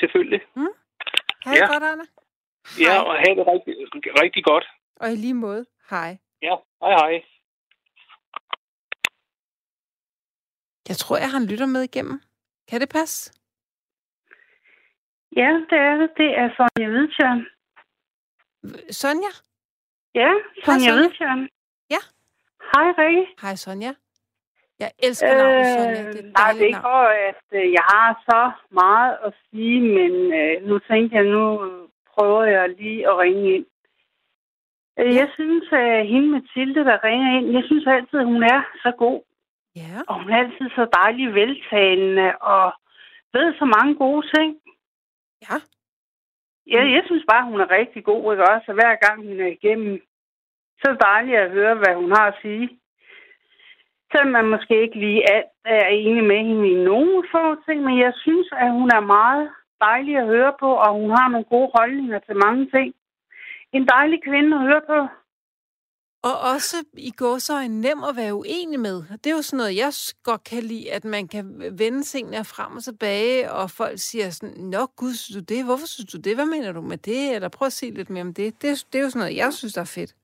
Selvfølgelig. 0.00 0.40
Mm? 0.56 0.66
Ha' 1.44 1.50
det 1.50 1.60
ja. 1.60 1.72
godt, 1.72 1.82
Anna. 1.82 2.04
Ja, 2.78 2.92
Hej. 2.92 3.08
og 3.08 3.14
have 3.22 3.34
det 3.38 3.46
rigtig, 3.52 3.74
rigtig 4.22 4.44
godt. 4.44 4.66
Og 4.96 5.12
i 5.12 5.16
lige 5.16 5.34
måde, 5.34 5.66
hej. 5.90 6.18
Ja, 6.42 6.54
hej 6.82 6.92
hej. 7.00 7.22
Jeg 10.88 10.96
tror, 10.96 11.16
jeg 11.16 11.30
har 11.30 11.38
en 11.38 11.46
lytter 11.46 11.66
med 11.66 11.82
igennem. 11.82 12.20
Kan 12.68 12.80
det 12.80 12.88
passe? 12.88 13.32
Ja, 15.36 15.50
det 15.70 15.78
er 15.78 15.94
det. 16.00 16.10
Det 16.16 16.30
er 16.40 16.48
Sonja 16.56 16.88
Hvidtjørn. 16.90 17.40
Sonja? 18.90 19.32
Ja, 20.14 20.30
Sonja 20.64 20.78
Sonja. 20.78 20.92
Hvidtjørn. 20.94 21.48
Ja. 21.90 22.02
Hej, 22.70 22.86
Rikke. 22.98 23.26
Hej, 23.42 23.54
Sonja. 23.54 23.92
Jeg 24.78 24.90
elsker 24.98 25.34
navnet 25.36 25.66
Sonja. 25.66 26.10
Det 26.12 26.20
er 26.20 26.24
Øh, 26.26 26.32
nej, 26.38 26.52
det 26.52 26.62
er 26.62 26.66
ikke 26.66 26.78
for, 26.90 27.04
at 27.30 27.44
øh, 27.52 27.72
jeg 27.72 27.84
har 27.94 28.10
så 28.30 28.50
meget 28.70 29.18
at 29.26 29.32
sige, 29.50 29.80
men 29.80 30.12
øh, 30.40 30.66
nu 30.68 30.78
tænker 30.78 31.16
jeg, 31.20 31.26
nu 31.36 31.44
prøver 32.14 32.44
jeg 32.44 32.68
lige 32.68 33.08
at 33.08 33.18
ringe 33.18 33.54
ind. 33.54 33.66
Øh, 34.98 35.14
Jeg 35.14 35.28
synes, 35.34 35.64
at 35.72 36.06
hende 36.06 36.28
Mathilde, 36.28 36.84
der 36.84 37.04
ringer 37.04 37.30
ind, 37.38 37.46
jeg 37.58 37.64
synes 37.66 37.86
altid, 37.86 38.18
at 38.18 38.26
hun 38.26 38.42
er 38.42 38.60
så 38.84 38.92
god. 38.98 39.20
Ja. 39.76 39.96
Og 40.08 40.14
hun 40.22 40.30
er 40.32 40.36
altid 40.38 40.66
så 40.78 40.84
dejlig 41.00 41.34
veltalende 41.34 42.28
og 42.38 42.72
ved 43.32 43.54
så 43.58 43.64
mange 43.76 43.94
gode 43.94 44.26
ting. 44.36 44.50
Ja. 45.48 45.56
Ja, 46.74 46.82
jeg 46.96 47.02
synes 47.06 47.24
bare, 47.30 47.44
hun 47.50 47.60
er 47.60 47.70
rigtig 47.70 48.04
god, 48.04 48.32
ikke 48.32 48.48
også? 48.52 48.64
Og 48.68 48.74
hver 48.74 48.94
gang 49.04 49.16
hun 49.28 49.40
er 49.40 49.46
igennem, 49.58 50.00
så 50.82 50.88
er 50.88 50.92
det 50.92 51.02
dejligt 51.12 51.38
at 51.38 51.50
høre, 51.50 51.74
hvad 51.74 51.94
hun 52.02 52.10
har 52.18 52.26
at 52.28 52.38
sige. 52.42 52.68
Selvom 54.12 54.32
man 54.32 54.46
måske 54.54 54.82
ikke 54.82 54.98
lige 55.04 55.22
alt 55.34 55.50
er 55.64 55.86
enig 55.86 56.24
med 56.24 56.38
hende 56.48 56.68
i 56.70 56.84
nogen 56.90 57.24
få 57.32 57.44
ting, 57.66 57.78
men 57.84 57.98
jeg 57.98 58.12
synes, 58.24 58.48
at 58.52 58.70
hun 58.78 58.88
er 58.98 59.00
meget 59.00 59.50
dejlig 59.80 60.16
at 60.18 60.26
høre 60.26 60.52
på, 60.60 60.68
og 60.84 60.90
hun 61.00 61.10
har 61.10 61.28
nogle 61.28 61.46
gode 61.54 61.70
holdninger 61.78 62.18
til 62.18 62.36
mange 62.46 62.64
ting. 62.74 62.94
En 63.72 63.86
dejlig 63.88 64.18
kvinde 64.28 64.56
at 64.56 64.62
høre 64.62 64.82
på. 64.92 64.98
Og 66.30 66.36
også 66.54 66.76
i 66.98 67.10
går 67.10 67.38
så 67.38 67.52
er 67.54 67.68
nem 67.68 67.98
at 68.08 68.16
være 68.16 68.34
uenig 68.34 68.80
med. 68.80 68.96
Det 69.24 69.26
er 69.26 69.36
jo 69.36 69.42
sådan 69.42 69.56
noget, 69.56 69.76
jeg 69.76 69.92
godt 70.24 70.44
kan 70.44 70.62
lide, 70.62 70.92
at 70.92 71.04
man 71.04 71.28
kan 71.28 71.44
vende 71.78 72.02
tingene 72.02 72.44
frem 72.44 72.76
og 72.76 72.84
tilbage, 72.84 73.52
og 73.52 73.70
folk 73.70 73.98
siger 73.98 74.30
sådan, 74.30 74.56
Nå 74.64 74.86
gud, 74.96 75.14
synes 75.14 75.36
du 75.46 75.54
det? 75.54 75.64
Hvorfor 75.64 75.86
synes 75.86 76.12
du 76.12 76.18
det? 76.18 76.34
Hvad 76.36 76.46
mener 76.46 76.72
du 76.72 76.80
med 76.80 76.98
det? 76.98 77.34
Eller 77.34 77.48
prøv 77.48 77.66
at 77.66 77.72
se 77.72 77.90
lidt 77.90 78.10
mere 78.10 78.22
om 78.22 78.34
det. 78.34 78.62
Det, 78.62 78.70
er- 78.70 78.84
det 78.92 78.98
er 78.98 79.02
jo 79.02 79.10
sådan 79.10 79.20
noget, 79.20 79.36
jeg 79.36 79.52
synes, 79.52 79.72
der 79.74 79.80
er 79.80 79.92
fedt. 79.98 80.14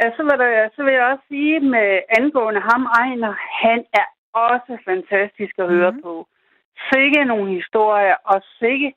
Ja, 0.00 0.06
så 0.16 0.22
vil, 0.22 0.38
der, 0.42 0.68
så 0.76 0.80
vil 0.84 0.94
jeg 0.94 1.04
også 1.12 1.24
sige 1.28 1.60
med 1.60 1.88
angående 2.18 2.60
ham, 2.70 2.82
Ejner, 3.00 3.32
han 3.64 3.80
er 4.00 4.06
også 4.48 4.72
fantastisk 4.90 5.54
at 5.58 5.68
høre 5.74 5.90
mm. 5.90 6.02
på. 6.02 6.28
Sikke 6.92 7.24
nogle 7.24 7.48
historier, 7.60 8.16
og 8.32 8.42
sikke 8.58 8.88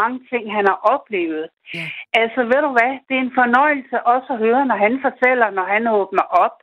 mange 0.00 0.18
ting, 0.30 0.44
han 0.56 0.64
har 0.70 0.78
oplevet. 0.94 1.48
Ja. 1.74 1.86
Altså, 2.20 2.40
ved 2.50 2.60
du 2.66 2.70
hvad? 2.76 2.92
Det 3.06 3.14
er 3.16 3.24
en 3.28 3.38
fornøjelse 3.40 3.96
også 4.14 4.28
at 4.32 4.38
høre, 4.38 4.66
når 4.66 4.78
han 4.86 4.94
fortæller, 5.06 5.48
når 5.50 5.66
han 5.74 5.82
åbner 6.00 6.26
op. 6.44 6.56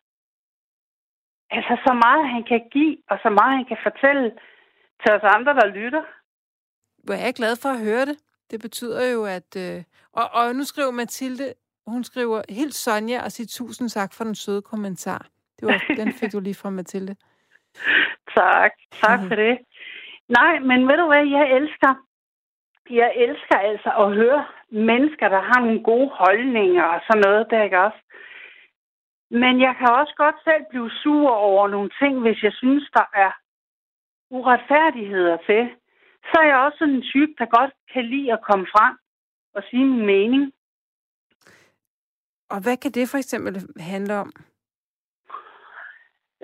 Altså, 1.56 1.74
så 1.86 1.94
meget 2.06 2.24
han 2.36 2.44
kan 2.52 2.62
give, 2.72 2.98
og 3.12 3.18
så 3.24 3.30
meget 3.30 3.54
han 3.60 3.66
kan 3.72 3.82
fortælle 3.88 4.26
til 5.02 5.12
os 5.16 5.26
andre, 5.36 5.54
der 5.60 5.68
lytter. 5.80 6.04
Hvor 7.04 7.14
jeg 7.14 7.28
er 7.28 7.40
glad 7.42 7.56
for 7.62 7.70
at 7.70 7.84
høre 7.88 8.06
det. 8.06 8.18
Det 8.52 8.62
betyder 8.62 9.12
jo, 9.14 9.26
at... 9.38 9.50
Øh, 9.66 9.84
og, 10.20 10.26
og 10.34 10.56
nu 10.56 10.64
skriver 10.64 10.92
Mathilde, 10.92 11.54
hun 11.88 12.04
skriver, 12.04 12.42
helt 12.50 12.74
Sonja 12.74 13.24
og 13.24 13.32
sige 13.32 13.46
tusind 13.46 13.90
tak 13.90 14.14
for 14.14 14.24
den 14.24 14.36
søde 14.36 14.62
kommentar. 14.62 15.28
Det 15.60 15.68
var, 15.68 15.96
den 15.98 16.14
fik 16.14 16.32
du 16.32 16.40
lige 16.40 16.56
fra 16.56 16.70
Mathilde. 16.70 17.16
Tak. 18.38 18.72
Tak 18.92 19.20
for 19.28 19.36
det. 19.36 19.58
Nej, 20.30 20.60
men 20.60 20.88
ved 20.88 20.98
du 20.98 21.06
hvad, 21.08 21.26
jeg 21.38 21.46
elsker, 21.58 21.94
jeg 22.90 23.14
elsker 23.16 23.58
altså 23.58 23.90
at 24.04 24.16
høre 24.16 24.46
mennesker, 24.72 25.28
der 25.30 25.42
har 25.42 25.60
nogle 25.60 25.84
gode 25.84 26.10
holdninger 26.14 26.84
og 26.84 27.02
sådan 27.08 27.24
noget, 27.26 27.48
der 27.50 27.64
ikke 27.64 27.80
også. 27.80 28.02
Men 29.32 29.62
jeg 29.62 29.76
kan 29.80 29.90
også 29.92 30.14
godt 30.18 30.36
selv 30.44 30.64
blive 30.70 30.92
sur 31.04 31.30
over 31.30 31.68
nogle 31.68 31.90
ting, 32.02 32.20
hvis 32.20 32.44
jeg 32.44 32.54
synes, 32.54 32.90
der 32.94 33.06
er 33.14 33.32
uretfærdigheder 34.30 35.38
til. 35.38 35.70
Så 36.30 36.36
er 36.42 36.48
jeg 36.48 36.58
også 36.58 36.78
sådan 36.78 36.94
en 36.94 37.10
type, 37.14 37.34
der 37.40 37.58
godt 37.58 37.74
kan 37.94 38.06
lide 38.06 38.34
at 38.34 38.46
komme 38.50 38.66
frem 38.76 38.96
og 39.56 39.64
sige 39.70 39.86
min 39.86 40.06
mening. 40.06 40.54
Og 42.54 42.60
hvad 42.64 42.78
kan 42.78 42.92
det 42.92 43.10
for 43.10 43.18
eksempel 43.18 43.56
handle 43.80 44.14
om? 44.24 44.32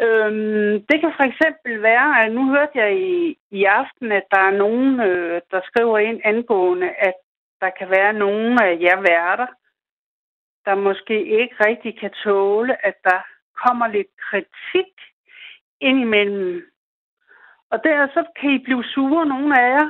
Øhm, 0.06 0.74
det 0.90 0.98
kan 1.02 1.14
for 1.18 1.26
eksempel 1.32 1.82
være, 1.82 2.24
at 2.24 2.32
nu 2.32 2.50
hørte 2.50 2.76
jeg 2.76 2.92
i, 2.98 3.38
i 3.52 3.64
aften, 3.64 4.12
at 4.12 4.26
der 4.32 4.40
er 4.40 4.58
nogen, 4.58 5.00
øh, 5.00 5.42
der 5.52 5.62
skriver 5.64 5.98
ind 5.98 6.22
angående, 6.24 6.90
at 6.90 7.14
der 7.62 7.70
kan 7.80 7.90
være 7.90 8.14
nogen 8.14 8.54
af 8.62 8.78
jer 8.82 9.00
værter, 9.02 9.48
der 10.66 10.76
måske 10.76 11.16
ikke 11.42 11.56
rigtig 11.68 12.00
kan 12.00 12.12
tåle, 12.24 12.86
at 12.86 12.96
der 13.04 13.20
kommer 13.64 13.88
lidt 13.88 14.12
kritik 14.30 14.94
indimellem. 15.80 16.66
Og 17.72 17.84
der 17.84 18.08
så 18.08 18.22
kan 18.40 18.50
I 18.52 18.64
blive 18.64 18.84
sure, 18.84 19.26
nogle 19.26 19.62
af 19.62 19.70
jer. 19.70 19.90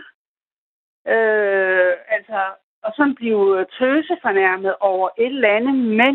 Øh, 1.13 1.93
altså, 2.07 2.41
og 2.89 2.95
sådan 2.95 3.15
blive 3.21 3.65
tøsefornærmet 3.77 4.73
over 4.79 5.09
et 5.17 5.33
eller 5.35 5.55
andet. 5.57 5.75
Men 6.01 6.13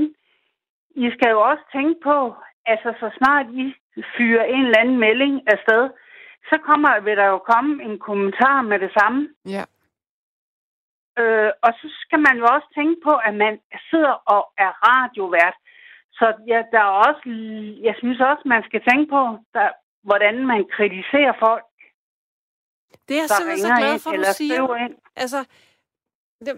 I 1.05 1.07
skal 1.15 1.31
jo 1.31 1.41
også 1.51 1.65
tænke 1.77 1.97
på, 2.09 2.17
altså 2.67 2.89
så 3.01 3.07
snart 3.19 3.47
I 3.63 3.65
fyrer 4.17 4.45
en 4.45 4.65
eller 4.65 4.81
anden 4.81 4.99
melding 5.07 5.35
afsted, 5.55 5.83
så 6.51 6.57
kommer, 6.69 7.01
vil 7.01 7.17
der 7.17 7.27
jo 7.35 7.39
komme 7.53 7.73
en 7.87 7.99
kommentar 7.99 8.63
med 8.63 8.79
det 8.79 8.93
samme. 8.99 9.21
Ja. 9.55 9.65
Øh, 11.21 11.51
og 11.67 11.71
så 11.81 11.87
skal 12.03 12.21
man 12.27 12.37
jo 12.41 12.47
også 12.55 12.69
tænke 12.79 12.97
på, 13.07 13.15
at 13.29 13.35
man 13.35 13.55
sidder 13.91 14.15
og 14.35 14.43
er 14.67 14.73
radiovært. 14.89 15.57
Så 16.19 16.27
ja, 16.47 16.59
der 16.73 16.81
er 16.89 16.95
også, 17.09 17.23
jeg 17.89 17.95
synes 17.99 18.21
også, 18.21 18.43
man 18.55 18.63
skal 18.69 18.81
tænke 18.89 19.07
på, 19.11 19.23
der, 19.55 19.69
hvordan 20.09 20.47
man 20.47 20.61
kritiserer 20.77 21.35
folk, 21.47 21.65
Det 23.09 23.15
er 23.17 23.23
jeg 23.25 23.31
simpelthen 23.31 23.67
så 23.69 23.75
glad 23.83 23.99
for, 24.05 24.11
at 24.11 24.19
du 24.19 24.33
siger. 24.41 24.77
ind. 24.85 24.95
Altså, 25.17 25.41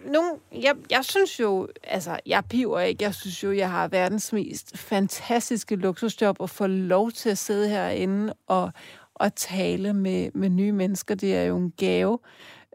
nogen, 0.07 0.41
jeg, 0.53 0.77
jeg 0.91 1.05
synes 1.05 1.41
jo, 1.41 1.69
altså, 1.85 2.21
jeg 2.27 2.45
piver 2.51 2.81
ikke. 2.81 3.05
Jeg 3.05 3.15
synes 3.15 3.43
jo, 3.45 3.53
jeg 3.53 3.71
har 3.71 3.89
verdens 3.89 4.33
mest 4.33 4.79
fantastiske 4.79 5.77
luksusjob 5.77 6.37
at 6.43 6.51
få 6.51 6.67
lov 6.67 7.11
til 7.11 7.31
at 7.31 7.39
sidde 7.39 7.69
herinde 7.69 8.35
og, 8.47 8.73
og 9.15 9.35
tale 9.35 9.93
med, 9.93 10.31
med 10.35 10.51
nye 10.51 10.73
mennesker. 10.73 11.15
Det 11.15 11.37
er 11.37 11.43
jo 11.43 11.57
en 11.57 11.73
gave. 11.77 12.19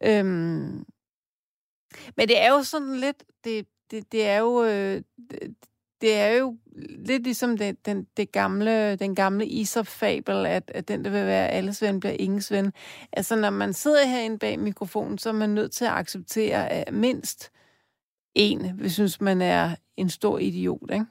Øhm, 0.04 0.86
men 2.18 2.28
det 2.28 2.42
er 2.42 2.52
jo 2.52 2.64
sådan 2.64 2.96
lidt, 2.96 3.24
det, 3.44 3.68
det, 3.92 4.12
det 4.12 4.26
er 4.26 4.38
jo, 4.38 4.64
øh, 4.64 5.02
det, 6.02 6.20
er 6.20 6.38
jo 6.40 6.58
lidt 7.08 7.24
ligesom 7.24 7.58
det, 7.58 7.86
den, 7.86 8.08
det 8.18 8.32
gamle, 8.32 8.96
den 8.96 9.16
gamle 9.16 9.46
Aesop-fabel, 9.46 10.46
at, 10.46 10.72
at 10.76 10.88
den, 10.88 11.06
der 11.06 11.12
vil 11.12 11.26
være 11.26 11.48
alles 11.48 11.82
ven, 11.82 12.00
bliver 12.00 12.16
ingens 12.20 12.52
ven. 12.52 12.74
Altså, 13.14 13.36
når 13.36 13.50
man 13.50 13.74
sidder 13.74 14.08
herinde 14.08 14.40
bag 14.40 14.60
mikrofonen, 14.60 15.18
så 15.18 15.30
er 15.30 15.34
man 15.34 15.50
nødt 15.50 15.72
til 15.72 15.86
at 15.86 15.92
acceptere 15.92 16.70
at 16.70 16.94
mindst 16.94 17.52
en, 18.36 18.60
hvis 18.80 18.94
synes, 18.94 19.22
man 19.22 19.42
er 19.42 19.64
en 19.98 20.10
stor 20.10 20.38
idiot, 20.38 20.90
ikke? 20.94 21.06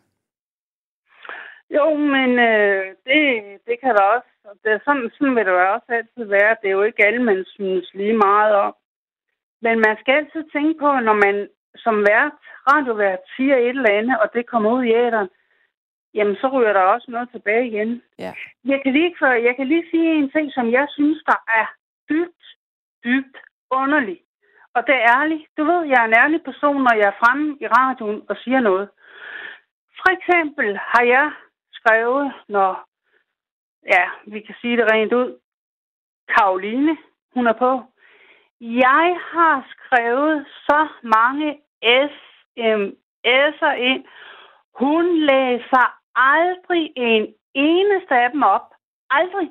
Jo, 1.76 1.95
men 1.95 2.30
øh, 2.51 2.84
det, 3.07 3.22
det 3.66 3.76
kan 3.82 3.95
der 3.95 4.03
også. 4.03 4.30
Det, 4.64 4.72
er 4.72 4.78
sådan, 4.84 5.11
sådan 5.14 5.36
vil 5.36 5.45
det 5.47 5.53
jo 5.53 5.72
også 5.74 5.91
altid 5.99 6.24
være. 6.24 6.57
Det 6.61 6.68
er 6.68 6.78
jo 6.78 6.82
ikke 6.82 7.07
alle, 7.07 7.22
man 7.22 7.45
synes 7.55 7.91
lige 7.95 8.16
meget 8.16 8.55
om. 8.55 8.74
Men 9.62 9.76
man 9.86 9.97
skal 10.01 10.14
altid 10.14 10.43
tænke 10.53 10.74
på, 10.80 10.91
når 11.09 11.16
man 11.26 11.49
som 11.84 11.96
vært, 12.12 12.38
radiovært, 12.70 13.18
siger 13.36 13.56
et 13.56 13.68
eller 13.68 13.98
andet, 13.98 14.16
og 14.22 14.28
det 14.34 14.46
kommer 14.46 14.70
ud 14.70 14.84
i 14.84 14.94
æderen, 14.94 15.30
jamen 16.14 16.36
så 16.36 16.46
ryger 16.48 16.72
der 16.72 16.80
også 16.80 17.10
noget 17.10 17.28
tilbage 17.30 17.66
igen. 17.66 18.02
Ja. 18.18 18.32
Jeg 18.64 18.80
kan 18.82 18.92
lige, 18.92 19.14
for, 19.18 19.26
jeg 19.26 19.56
kan 19.56 19.66
lige 19.66 19.90
sige 19.90 20.10
en 20.18 20.30
ting, 20.30 20.52
som 20.52 20.72
jeg 20.72 20.86
synes, 20.90 21.22
der 21.26 21.38
er 21.60 21.66
dybt, 22.10 22.44
dybt 23.04 23.36
underlig. 23.70 24.20
Og 24.74 24.86
det 24.86 24.94
er 24.94 25.16
ærligt. 25.18 25.44
Du 25.56 25.64
ved, 25.64 25.82
jeg 25.84 25.98
er 26.00 26.08
en 26.08 26.20
ærlig 26.22 26.40
person, 26.44 26.82
når 26.82 26.94
jeg 26.94 27.08
er 27.08 27.20
fremme 27.22 27.56
i 27.60 27.66
radioen 27.66 28.22
og 28.28 28.36
siger 28.36 28.60
noget. 28.60 28.88
For 30.00 30.10
eksempel 30.16 30.78
har 30.78 31.04
jeg 31.04 31.32
skrevet, 31.72 32.32
når, 32.48 32.70
ja, 33.94 34.04
vi 34.26 34.40
kan 34.40 34.54
sige 34.60 34.76
det 34.76 34.92
rent 34.92 35.12
ud, 35.12 35.38
Karoline, 36.28 36.96
hun 37.34 37.46
er 37.46 37.52
på. 37.52 37.82
Jeg 38.60 39.06
har 39.32 39.66
skrevet 39.74 40.46
så 40.68 40.88
mange 41.02 41.58
sms'er 41.84 43.72
ind. 43.90 44.04
Hun 44.74 45.04
læser 45.18 45.84
aldrig 46.16 46.92
en 46.96 47.34
eneste 47.54 48.14
af 48.14 48.30
dem 48.30 48.42
op. 48.42 48.66
Aldrig. 49.10 49.48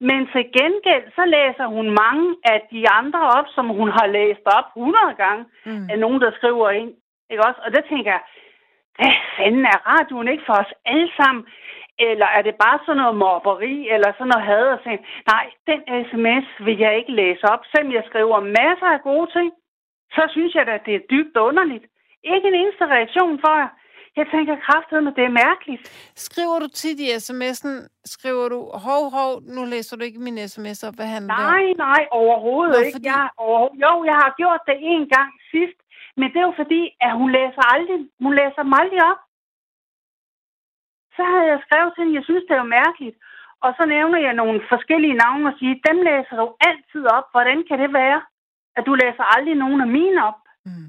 Men 0.00 0.28
til 0.32 0.44
gengæld, 0.58 1.04
så 1.16 1.24
læser 1.24 1.66
hun 1.66 1.86
mange 2.02 2.36
af 2.44 2.58
de 2.70 2.90
andre 2.90 3.20
op, 3.38 3.46
som 3.54 3.66
hun 3.68 3.88
har 3.88 4.06
læst 4.06 4.40
op 4.44 4.64
100 4.76 5.14
gange 5.16 5.44
Mm. 5.66 5.88
af 5.90 5.98
nogen, 5.98 6.20
der 6.20 6.30
skriver 6.32 6.70
ind. 6.70 6.94
Ikke 7.30 7.46
også? 7.46 7.60
Og 7.66 7.72
der 7.74 7.80
tænker 7.80 8.10
jeg, 8.10 8.22
hvad 8.98 9.12
fanden 9.36 9.64
er 9.64 9.78
radioen 9.92 10.28
ikke 10.28 10.44
for 10.46 10.52
os 10.62 10.72
alle 10.86 11.10
sammen? 11.20 11.46
Eller 11.98 12.26
er 12.26 12.42
det 12.42 12.54
bare 12.64 12.78
sådan 12.86 12.96
noget 13.02 13.16
mobberi, 13.16 13.88
eller 13.94 14.12
sådan 14.12 14.26
noget 14.32 14.46
had 14.46 14.66
og 14.74 14.78
sådan? 14.84 15.04
Nej, 15.32 15.44
den 15.68 15.80
sms 16.10 16.48
vil 16.66 16.78
jeg 16.78 16.96
ikke 16.96 17.12
læse 17.12 17.44
op. 17.52 17.62
Selvom 17.70 17.92
jeg 17.92 18.02
skriver 18.06 18.40
masser 18.40 18.86
af 18.96 19.02
gode 19.02 19.30
ting, 19.36 19.52
så 20.16 20.22
synes 20.34 20.54
jeg 20.54 20.66
da, 20.66 20.74
det 20.86 20.94
er 20.94 21.06
dybt 21.10 21.36
underligt. 21.36 21.84
Ikke 22.34 22.48
en 22.48 22.54
eneste 22.62 22.84
reaktion 22.96 23.34
for 23.44 23.54
jer. 23.60 23.68
Jeg 24.16 24.26
tænker 24.34 24.56
kraftigt, 24.66 25.08
at 25.10 25.16
det 25.18 25.24
er 25.30 25.38
mærkeligt. 25.46 25.82
Skriver 26.26 26.58
du 26.62 26.68
tit 26.80 26.98
i 27.06 27.08
sms'en, 27.26 27.74
skriver 28.14 28.46
du, 28.54 28.58
hov, 28.86 29.02
hov, 29.16 29.30
nu 29.56 29.62
læser 29.74 29.96
du 29.96 30.02
ikke 30.04 30.20
min 30.26 30.48
sms 30.48 30.80
op, 30.88 30.94
hvad 30.98 31.06
handler 31.16 31.34
Nej, 31.34 31.62
det 31.62 31.70
om? 31.70 31.86
nej, 31.88 32.02
overhovedet 32.22 32.74
Nå, 32.78 32.84
ikke. 32.86 32.96
fordi- 32.96 33.08
Jeg, 33.14 33.28
over, 33.36 33.68
jo, 33.84 33.92
jeg 34.10 34.16
har 34.22 34.30
gjort 34.40 34.62
det 34.70 34.76
en 34.92 35.04
gang 35.16 35.30
sidst, 35.52 35.78
men 36.18 36.26
det 36.32 36.38
er 36.40 36.48
jo 36.50 36.54
fordi, 36.62 36.82
at 37.06 37.12
hun 37.20 37.28
læser 37.38 37.62
aldrig, 37.74 37.98
hun 38.24 38.34
læser 38.40 38.62
dem 38.66 38.74
aldrig 38.80 39.00
op. 39.12 39.20
Så 41.16 41.22
havde 41.32 41.46
jeg 41.52 41.60
skrevet 41.66 41.90
til 41.92 42.00
hende, 42.02 42.16
jeg 42.18 42.24
synes, 42.28 42.44
det 42.48 42.54
er 42.56 42.62
jo 42.64 42.74
mærkeligt. 42.82 43.16
Og 43.64 43.70
så 43.78 43.82
nævner 43.94 44.18
jeg 44.26 44.34
nogle 44.42 44.58
forskellige 44.72 45.18
navne 45.24 45.44
og 45.50 45.54
siger, 45.58 45.74
dem 45.88 45.98
læser 46.10 46.34
du 46.42 46.46
altid 46.68 47.02
op. 47.16 47.26
Hvordan 47.34 47.58
kan 47.68 47.78
det 47.82 47.90
være, 48.02 48.18
at 48.78 48.86
du 48.86 48.92
læser 48.94 49.24
aldrig 49.34 49.54
nogen 49.54 49.80
af 49.80 49.90
mine 49.98 50.18
op? 50.28 50.40
Mm. 50.66 50.88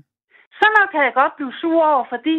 Så 0.59 0.65
noget 0.75 0.89
kan 0.91 1.03
jeg 1.03 1.13
godt 1.21 1.35
blive 1.35 1.53
sur 1.61 1.83
over, 1.93 2.05
fordi 2.13 2.37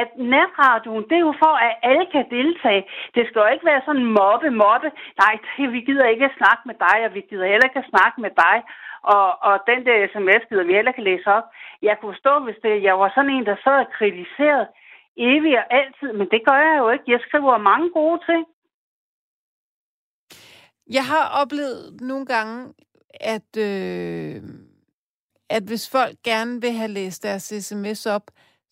at 0.00 0.08
netradioen, 0.34 1.04
det 1.08 1.16
er 1.16 1.26
jo 1.28 1.34
for, 1.44 1.54
at 1.66 1.72
alle 1.90 2.06
kan 2.14 2.24
deltage. 2.30 2.82
Det 3.14 3.22
skal 3.26 3.40
jo 3.40 3.48
ikke 3.54 3.70
være 3.70 3.82
sådan 3.86 4.06
mobbe, 4.18 4.50
mobbe. 4.50 4.88
Nej, 5.22 5.34
det, 5.56 5.72
vi 5.72 5.80
gider 5.88 6.06
ikke 6.12 6.24
at 6.24 6.38
snakke 6.40 6.62
med 6.68 6.76
dig, 6.86 6.96
og 7.06 7.14
vi 7.14 7.20
gider 7.30 7.46
heller 7.52 7.68
ikke 7.68 7.82
at 7.84 7.90
snakke 7.92 8.20
med 8.24 8.32
dig. 8.44 8.56
Og, 9.14 9.28
og 9.48 9.54
den 9.70 9.80
der 9.86 10.08
sms 10.12 10.42
gider 10.48 10.64
vi 10.64 10.74
heller 10.74 10.92
ikke 10.92 11.08
læse 11.10 11.26
op. 11.36 11.46
Jeg 11.82 11.94
kunne 11.96 12.12
forstå, 12.14 12.34
hvis 12.44 12.58
det, 12.64 12.82
jeg 12.82 12.98
var 13.00 13.10
sådan 13.14 13.34
en, 13.36 13.46
der 13.46 13.56
sad 13.64 13.78
og 13.84 13.92
kritiserede 13.98 14.66
evigt 15.16 15.60
og 15.62 15.66
altid, 15.78 16.10
men 16.18 16.26
det 16.32 16.40
gør 16.48 16.58
jeg 16.68 16.78
jo 16.78 16.90
ikke. 16.90 17.04
Jeg 17.14 17.20
skriver 17.26 17.66
mange 17.70 17.90
gode 17.90 18.20
ting. 18.28 18.42
Jeg 20.96 21.04
har 21.12 21.24
oplevet 21.42 22.00
nogle 22.00 22.26
gange, 22.26 22.74
at, 23.20 23.56
øh, 23.58 24.42
at 25.50 25.62
hvis 25.62 25.90
folk 25.90 26.14
gerne 26.24 26.60
vil 26.60 26.72
have 26.72 26.88
læst 26.90 27.22
deres 27.22 27.42
sms 27.66 28.06
op, 28.06 28.22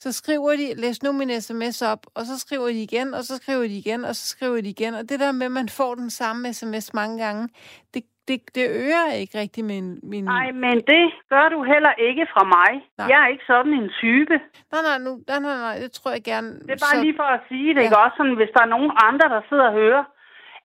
så 0.04 0.12
skriver 0.12 0.50
de, 0.50 0.80
læs 0.80 1.02
nu 1.02 1.12
min 1.12 1.40
sms 1.40 1.82
op, 1.82 2.02
og 2.14 2.22
så 2.24 2.38
skriver 2.38 2.66
de 2.66 2.82
igen, 2.82 3.14
og 3.14 3.22
så 3.28 3.36
skriver 3.36 3.62
de 3.62 3.78
igen, 3.78 4.04
og 4.04 4.14
så 4.14 4.26
skriver 4.34 4.60
de 4.60 4.68
igen. 4.68 4.94
Og 4.94 5.02
det 5.08 5.20
der 5.20 5.32
med, 5.32 5.46
at 5.46 5.52
man 5.52 5.68
får 5.68 5.94
den 5.94 6.10
samme 6.10 6.52
sms 6.52 6.94
mange 6.94 7.24
gange, 7.24 7.48
det, 7.94 8.02
det, 8.28 8.54
det 8.54 8.64
øger 8.84 9.12
ikke 9.22 9.38
rigtig 9.42 9.64
min... 9.64 9.86
min... 10.02 10.24
Nej, 10.24 10.52
men 10.64 10.74
det 10.92 11.04
gør 11.32 11.46
du 11.54 11.58
heller 11.72 11.92
ikke 12.08 12.26
fra 12.34 12.44
mig. 12.56 12.70
Nej. 12.98 13.06
Jeg 13.12 13.18
er 13.24 13.28
ikke 13.34 13.44
sådan 13.46 13.72
en 13.80 13.88
type. 14.02 14.34
nej, 14.72 14.82
nej, 14.88 14.98
nu, 15.06 15.10
nej, 15.28 15.40
nej, 15.46 15.56
nej, 15.66 15.76
det 15.82 15.92
tror 15.92 16.10
jeg 16.10 16.22
gerne. 16.32 16.50
Det 16.66 16.70
er 16.78 16.84
bare 16.88 16.96
så, 16.98 17.04
lige 17.04 17.16
for 17.22 17.28
at 17.36 17.40
sige 17.48 17.68
det, 17.74 17.80
Ja. 17.80 17.84
ikke 17.86 17.98
også? 18.04 18.16
Sådan, 18.16 18.36
hvis 18.40 18.52
der 18.56 18.62
er 18.66 18.74
nogen 18.76 18.90
andre, 19.08 19.26
der 19.34 19.40
sidder 19.48 19.66
og 19.70 19.72
hører, 19.82 20.04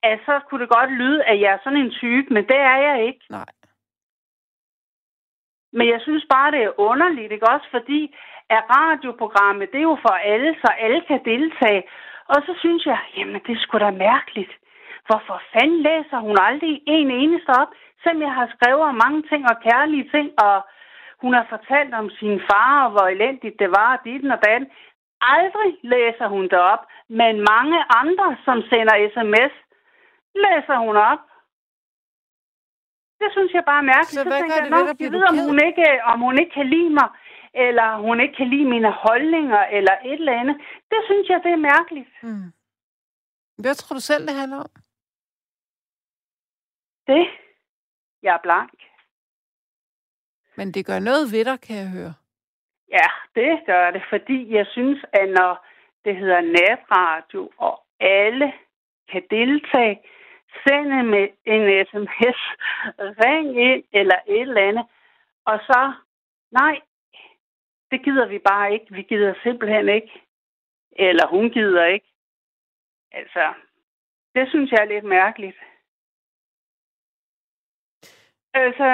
at 0.10 0.18
så 0.28 0.34
kunne 0.48 0.62
det 0.64 0.70
godt 0.78 0.92
lyde, 1.02 1.20
at 1.32 1.38
jeg 1.42 1.50
er 1.56 1.62
sådan 1.64 1.82
en 1.86 1.92
type, 2.02 2.28
men 2.36 2.44
det 2.52 2.60
er 2.74 2.78
jeg 2.88 2.98
ikke. 3.08 3.24
Nej. 3.30 3.50
Men 5.78 5.86
jeg 5.94 6.02
synes 6.02 6.26
bare, 6.34 6.52
det 6.52 6.62
er 6.64 6.80
underligt, 6.80 7.32
ikke 7.32 7.50
også? 7.54 7.68
Fordi 7.72 8.02
at 8.50 8.64
radioprogrammet, 8.76 9.72
det 9.72 9.80
er 9.80 9.90
jo 9.92 9.98
for 10.06 10.16
alle, 10.34 10.56
så 10.64 10.70
alle 10.86 11.02
kan 11.10 11.22
deltage. 11.26 11.84
Og 12.32 12.38
så 12.46 12.54
synes 12.64 12.86
jeg, 12.86 13.00
jamen 13.18 13.34
det 13.34 13.44
skulle 13.44 13.62
sgu 13.62 13.78
da 13.78 13.92
mærkeligt. 13.92 14.54
Hvorfor 15.08 15.42
fanden 15.54 15.82
læser 15.82 16.20
hun 16.28 16.38
aldrig 16.48 16.82
en 16.88 17.12
eneste 17.12 17.50
op? 17.62 17.72
Selvom 18.04 18.22
jeg 18.22 18.34
har 18.40 18.48
skrevet 18.56 18.84
om 18.92 18.96
mange 19.06 19.22
ting 19.30 19.42
og 19.52 19.58
kærlige 19.68 20.10
ting, 20.14 20.28
og 20.46 20.58
hun 21.22 21.34
har 21.34 21.46
fortalt 21.50 21.94
om 21.94 22.10
sin 22.10 22.42
far, 22.50 22.86
og 22.86 22.92
hvor 22.92 23.08
elendigt 23.08 23.60
det 23.60 23.70
var, 23.70 23.90
og 23.98 24.00
dit 24.06 24.32
og 24.32 24.40
datten. 24.46 24.70
Aldrig 25.22 25.72
læser 25.84 26.28
hun 26.28 26.44
det 26.44 26.60
op, 26.74 26.84
men 27.10 27.36
mange 27.54 27.80
andre, 28.02 28.28
som 28.46 28.58
sender 28.70 28.96
sms, 29.14 29.54
læser 30.46 30.78
hun 30.86 30.96
op. 31.12 31.22
Det 33.26 33.32
synes 33.36 33.52
jeg 33.58 33.64
bare 33.72 33.82
er 33.86 33.90
mærkeligt. 33.96 34.20
Så 34.20 34.24
hvad 34.24 34.40
tænker 34.40 34.56
gør 34.56 34.62
jeg, 34.62 34.66
det 34.66 34.72
ved 34.72 34.84
"Nå, 34.84 34.88
dig? 34.88 34.98
Bliver 34.98 35.12
jeg 35.12 35.20
ved, 35.20 35.28
om 35.32 35.36
ked?" 35.36 35.48
hun, 35.50 35.60
ikke, 35.68 35.86
om 36.12 36.20
hun 36.28 36.36
ikke 36.42 36.54
kan 36.60 36.68
lide 36.76 36.90
mig, 37.00 37.10
eller 37.66 37.88
hun 38.06 38.18
ikke 38.24 38.36
kan 38.40 38.50
lide 38.54 38.68
mine 38.74 38.92
holdninger, 39.06 39.62
eller 39.78 39.94
et 40.06 40.20
eller 40.22 40.40
andet. 40.42 40.56
Det 40.92 41.00
synes 41.10 41.26
jeg, 41.30 41.40
det 41.46 41.52
er 41.58 41.66
mærkeligt. 41.74 42.10
Mm. 42.24 42.48
Hvad 43.64 43.76
tror 43.76 43.94
du 43.94 44.02
selv, 44.12 44.24
det 44.28 44.36
handler 44.42 44.58
om? 44.58 44.72
Det. 47.08 47.24
Jeg 48.26 48.34
er 48.34 48.44
blank. 48.48 48.78
Men 50.58 50.72
det 50.72 50.86
gør 50.86 51.00
noget 51.00 51.32
ved 51.32 51.46
dig, 51.46 51.62
kan 51.62 51.76
jeg 51.84 51.90
høre. 51.98 52.14
Ja, 52.98 53.08
det 53.36 53.52
gør 53.66 53.92
det, 53.92 54.04
fordi 54.10 54.54
jeg 54.54 54.66
synes, 54.76 55.00
at 55.14 55.30
når 55.30 55.66
det 56.06 56.16
hedder 56.18 56.42
natradio, 56.42 57.52
og 57.58 57.86
alle 58.00 58.54
kan 59.12 59.24
deltage, 59.30 59.96
send 60.64 61.04
med 61.14 61.28
en 61.46 61.86
sms, 61.88 62.40
ring 63.26 63.62
ind 63.70 63.84
eller 63.94 64.16
et 64.28 64.42
eller 64.42 64.68
andet, 64.68 64.86
og 65.46 65.60
så, 65.60 65.94
nej, 66.52 66.82
det 67.92 68.04
gider 68.06 68.28
vi 68.28 68.40
bare 68.40 68.74
ikke. 68.74 68.86
Vi 68.90 69.02
gider 69.02 69.34
simpelthen 69.44 69.90
ikke. 69.90 70.22
Eller 70.92 71.28
hun 71.28 71.50
gider 71.50 71.86
ikke. 71.86 72.10
Altså, 73.12 73.54
det 74.36 74.50
synes 74.50 74.72
jeg 74.72 74.80
er 74.82 74.94
lidt 74.94 75.04
mærkeligt. 75.04 75.58
Altså, 78.54 78.88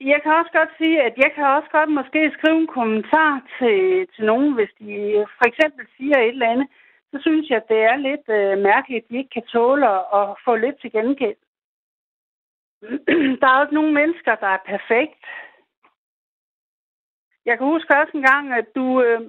jeg 0.00 0.20
kan 0.22 0.32
også 0.32 0.52
godt 0.52 0.72
sige, 0.78 1.02
at 1.02 1.14
jeg 1.16 1.32
kan 1.34 1.46
også 1.46 1.68
godt 1.70 1.90
måske 1.90 2.32
skrive 2.38 2.58
en 2.60 2.66
kommentar 2.66 3.32
til, 3.58 4.08
til 4.14 4.24
nogen, 4.24 4.54
hvis 4.54 4.72
de 4.78 5.26
for 5.38 5.44
eksempel 5.50 5.86
siger 5.96 6.18
et 6.18 6.28
eller 6.28 6.50
andet. 6.50 6.68
Så 7.12 7.18
synes 7.20 7.50
jeg, 7.50 7.62
det 7.68 7.80
er 7.90 7.96
lidt 7.96 8.28
øh, 8.28 8.58
mærkeligt, 8.58 9.04
at 9.04 9.10
de 9.10 9.16
ikke 9.16 9.30
kan 9.30 9.46
tåle 9.46 9.86
at, 10.18 10.36
få 10.44 10.56
lidt 10.56 10.80
til 10.80 10.92
gengæld. 10.92 11.40
Der 13.40 13.46
er 13.48 13.56
jo 13.56 13.64
ikke 13.64 13.74
nogen 13.74 13.94
mennesker, 13.94 14.34
der 14.34 14.46
er 14.46 14.66
perfekt. 14.66 15.24
Jeg 17.44 17.58
kan 17.58 17.66
huske 17.66 17.96
også 17.96 18.12
en 18.16 18.22
gang, 18.22 18.54
at 18.54 18.66
du, 18.74 19.02
øh, 19.02 19.20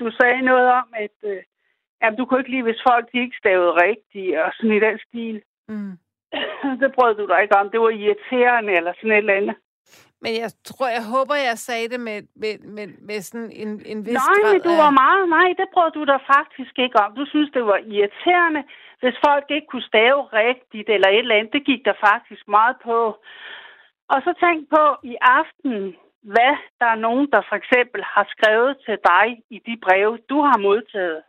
du 0.00 0.10
sagde 0.10 0.42
noget 0.42 0.68
om, 0.80 0.88
at 0.92 1.16
øh, 1.22 1.42
jamen, 2.02 2.18
du 2.18 2.24
kunne 2.24 2.40
ikke 2.40 2.50
lide, 2.50 2.62
hvis 2.62 2.86
folk 2.88 3.12
de 3.12 3.18
ikke 3.20 3.36
stavede 3.38 3.72
rigtigt, 3.86 4.38
og 4.38 4.52
sådan 4.54 4.76
i 4.76 4.80
den 4.80 4.98
stil. 4.98 5.42
Mm. 5.68 5.92
det 6.80 6.94
brød 6.94 7.14
du 7.14 7.26
dig 7.26 7.42
ikke 7.42 7.56
om. 7.56 7.70
Det 7.70 7.80
var 7.80 7.88
irriterende, 7.88 8.72
eller 8.72 8.92
sådan 8.92 9.10
et 9.10 9.16
eller 9.16 9.34
andet. 9.34 9.56
Men 10.22 10.30
jeg 10.42 10.50
tror, 10.70 10.88
jeg 10.98 11.04
håber, 11.14 11.34
jeg 11.50 11.58
sagde 11.68 11.88
det 11.92 12.00
med, 12.08 12.18
med, 12.42 12.54
med, 12.76 12.86
med 13.08 13.20
sådan 13.20 13.50
en, 13.62 13.70
en 13.92 14.00
vis 14.06 14.20
Nej, 14.22 14.38
grad 14.42 14.52
men 14.52 14.62
du 14.68 14.72
af... 14.76 14.78
var 14.84 14.90
meget... 15.02 15.28
Nej, 15.28 15.48
det 15.58 15.68
brød 15.74 15.90
du 15.98 16.04
dig 16.12 16.20
faktisk 16.34 16.74
ikke 16.84 16.98
om. 17.04 17.10
Du 17.20 17.24
synes, 17.32 17.50
det 17.56 17.64
var 17.70 17.78
irriterende, 17.94 18.62
hvis 19.00 19.16
folk 19.26 19.46
ikke 19.50 19.66
kunne 19.70 19.90
stave 19.92 20.20
rigtigt, 20.42 20.88
eller 20.94 21.08
et 21.08 21.18
eller 21.18 21.38
andet. 21.38 21.52
Det 21.52 21.64
gik 21.70 21.82
der 21.84 21.96
faktisk 22.08 22.48
meget 22.48 22.76
på. 22.88 22.98
Og 24.12 24.18
så 24.26 24.30
tænk 24.44 24.58
på 24.76 24.84
i 25.12 25.16
aften, 25.38 25.96
hvad 26.34 26.54
der 26.80 26.86
er 26.94 27.02
nogen, 27.06 27.26
der 27.32 27.42
for 27.48 27.56
eksempel 27.62 28.00
har 28.14 28.26
skrevet 28.34 28.72
til 28.86 28.96
dig 29.10 29.26
i 29.50 29.58
de 29.66 29.74
breve, 29.84 30.18
du 30.30 30.38
har 30.48 30.58
modtaget. 30.58 31.22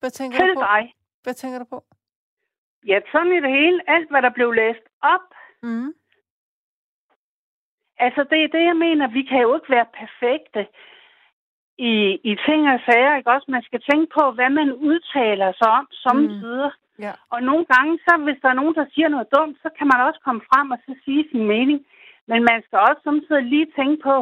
Hvad 0.00 0.10
tænker 0.10 0.38
Til 0.38 0.48
du 0.48 0.54
på? 0.54 0.60
dig. 0.60 0.94
Hvad 1.22 1.34
tænker 1.34 1.58
du 1.58 1.64
på? 1.64 1.84
Ja, 2.86 2.98
sådan 3.12 3.32
i 3.32 3.40
det 3.40 3.50
hele. 3.50 3.78
Alt, 3.94 4.10
hvad 4.10 4.22
der 4.22 4.30
blev 4.30 4.52
læst 4.52 4.84
op, 5.02 5.26
Mm. 5.62 5.92
Altså, 7.98 8.24
det 8.30 8.38
er 8.44 8.48
det, 8.56 8.64
jeg 8.70 8.76
mener. 8.76 9.06
Vi 9.18 9.22
kan 9.22 9.40
jo 9.42 9.54
ikke 9.54 9.70
være 9.70 9.86
perfekte 10.00 10.66
i, 11.78 11.92
i 12.30 12.32
ting 12.46 12.60
og 12.74 12.80
sager, 12.86 13.16
ikke 13.16 13.30
også? 13.30 13.46
Man 13.48 13.62
skal 13.62 13.80
tænke 13.90 14.08
på, 14.18 14.30
hvad 14.30 14.50
man 14.50 14.72
udtaler 14.72 15.52
sig 15.52 15.70
om 15.80 15.86
samtidig. 15.90 16.70
Mm. 16.74 17.04
Ja. 17.04 17.12
Og 17.30 17.42
nogle 17.42 17.64
gange, 17.72 17.98
så 18.04 18.12
hvis 18.24 18.40
der 18.42 18.48
er 18.48 18.60
nogen, 18.60 18.74
der 18.74 18.86
siger 18.94 19.08
noget 19.08 19.28
dumt, 19.36 19.56
så 19.62 19.68
kan 19.78 19.86
man 19.92 20.00
også 20.06 20.20
komme 20.24 20.42
frem 20.50 20.70
og 20.70 20.78
så 20.86 20.94
sige 21.04 21.28
sin 21.30 21.46
mening. 21.46 21.86
Men 22.30 22.40
man 22.50 22.62
skal 22.66 22.78
også 22.78 23.00
samtidig 23.04 23.42
lige 23.42 23.68
tænke 23.78 24.02
på, 24.02 24.16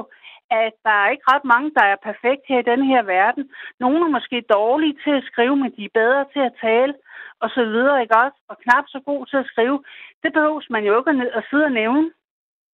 at 0.51 0.73
der 0.87 0.97
er 1.03 1.09
ikke 1.11 1.31
ret 1.33 1.45
mange, 1.45 1.71
der 1.79 1.85
er 1.93 2.05
perfekt 2.09 2.43
her 2.49 2.59
i 2.61 2.71
den 2.73 2.83
her 2.91 3.03
verden. 3.03 3.45
Nogle 3.81 4.01
er 4.07 4.15
måske 4.17 4.39
dårlige 4.57 4.99
til 5.05 5.15
at 5.21 5.27
skrive, 5.31 5.57
men 5.57 5.71
de 5.77 5.85
er 5.85 5.99
bedre 6.01 6.25
til 6.33 6.43
at 6.49 6.59
tale, 6.67 6.95
og 7.43 7.49
så 7.57 7.63
videre, 7.65 8.03
ikke 8.03 8.17
også? 8.25 8.39
Og 8.51 8.57
knap 8.65 8.85
så 8.89 9.01
god 9.11 9.27
til 9.27 9.37
at 9.37 9.51
skrive. 9.53 9.79
Det 10.23 10.33
behøves 10.33 10.67
man 10.71 10.85
jo 10.85 10.93
ikke 10.99 11.11
at, 11.11 11.19
at 11.39 11.47
sidde 11.51 11.65
og 11.65 11.77
nævne, 11.83 12.13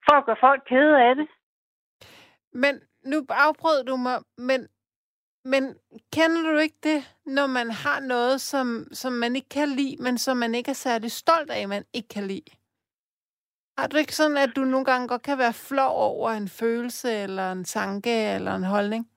for 0.06 0.14
at 0.16 0.26
gøre 0.26 0.44
folk 0.46 0.62
kede 0.68 0.94
af 1.08 1.14
det. 1.16 1.28
Men 2.52 2.74
nu 3.10 3.16
afbrød 3.28 3.84
du 3.84 3.96
mig, 3.96 4.18
men, 4.38 4.60
men 5.44 5.62
kender 6.14 6.42
du 6.52 6.58
ikke 6.58 6.80
det, 6.82 7.00
når 7.26 7.46
man 7.46 7.70
har 7.70 8.00
noget, 8.00 8.40
som, 8.40 8.86
som 8.92 9.12
man 9.12 9.36
ikke 9.36 9.48
kan 9.48 9.68
lide, 9.68 9.96
men 10.02 10.18
som 10.18 10.36
man 10.36 10.54
ikke 10.54 10.70
er 10.70 10.82
særlig 10.86 11.10
stolt 11.10 11.50
af, 11.50 11.68
man 11.68 11.84
ikke 11.94 12.08
kan 12.08 12.24
lide? 12.26 12.50
Har 13.78 13.86
du 13.86 13.96
ikke 13.96 14.14
sådan, 14.14 14.36
at 14.36 14.56
du 14.56 14.60
nogle 14.60 14.84
gange 14.84 15.08
godt 15.08 15.22
kan 15.22 15.38
være 15.38 15.60
flov 15.68 15.92
over 16.10 16.30
en 16.30 16.48
følelse, 16.48 17.08
eller 17.24 17.52
en 17.52 17.64
tanke, 17.64 18.14
eller 18.34 18.54
en 18.54 18.64
holdning? 18.64 19.08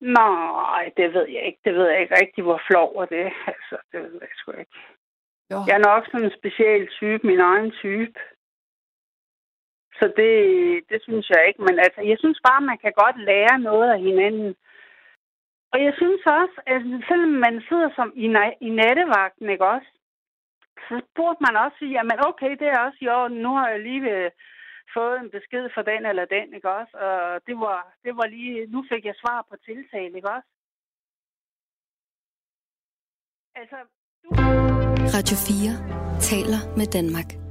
Nej, 0.00 0.92
det 0.96 1.14
ved 1.14 1.26
jeg 1.28 1.42
ikke. 1.46 1.60
Det 1.64 1.74
ved 1.74 1.86
jeg 1.88 2.00
ikke 2.00 2.16
rigtig, 2.22 2.44
hvor 2.44 2.60
flov 2.70 2.96
er 3.02 3.04
det. 3.04 3.26
Altså, 3.52 3.76
det 3.92 4.00
ved 4.02 4.18
jeg 4.20 4.28
sgu 4.34 4.52
ikke. 4.52 4.78
Jo. 5.52 5.58
Jeg 5.68 5.74
er 5.76 5.88
nok 5.90 6.04
sådan 6.06 6.24
en 6.24 6.38
speciel 6.38 6.88
type, 6.88 7.26
min 7.26 7.40
egen 7.40 7.70
type. 7.70 8.18
Så 9.98 10.12
det, 10.16 10.34
det 10.90 11.02
synes 11.02 11.30
jeg 11.30 11.40
ikke. 11.48 11.62
Men 11.62 11.78
altså, 11.78 12.00
jeg 12.00 12.18
synes 12.18 12.40
bare, 12.48 12.60
man 12.70 12.78
kan 12.78 12.92
godt 13.02 13.18
lære 13.30 13.58
noget 13.58 13.88
af 13.94 14.00
hinanden. 14.00 14.54
Og 15.72 15.78
jeg 15.86 15.94
synes 15.96 16.22
også, 16.26 16.56
at 16.66 16.80
selvom 17.08 17.34
man 17.46 17.62
sidder 17.68 17.90
som 17.96 18.12
i, 18.24 18.26
i 18.66 18.70
nattevagten, 18.80 19.50
ikke 19.50 19.66
også? 19.66 19.90
Så 20.88 20.96
burde 21.16 21.38
man 21.46 21.56
også 21.64 21.76
sige, 21.78 21.92
jamen 21.96 22.18
okay, 22.30 22.52
det 22.60 22.68
er 22.68 22.78
også 22.86 22.98
i 23.00 23.08
orden. 23.08 23.38
Nu 23.46 23.50
har 23.58 23.68
jeg 23.68 23.80
lige 23.80 24.10
øh, 24.16 24.30
fået 24.96 25.16
en 25.20 25.30
besked 25.36 25.64
fra 25.74 25.82
den 25.90 26.06
eller 26.06 26.24
den, 26.36 26.54
ikke 26.56 26.70
også? 26.78 26.94
Og 27.06 27.40
det 27.46 27.56
var, 27.64 27.78
det 28.04 28.12
var 28.16 28.26
lige, 28.26 28.66
nu 28.66 28.84
fik 28.90 29.04
jeg 29.04 29.14
svar 29.22 29.46
på 29.50 29.56
tiltale, 29.68 30.16
ikke 30.16 30.30
også? 30.36 30.48
Altså, 33.60 33.78
du... 34.22 34.28
Radio 35.16 35.36
4 35.48 36.20
taler 36.30 36.60
med 36.78 36.86
Danmark. 36.98 37.41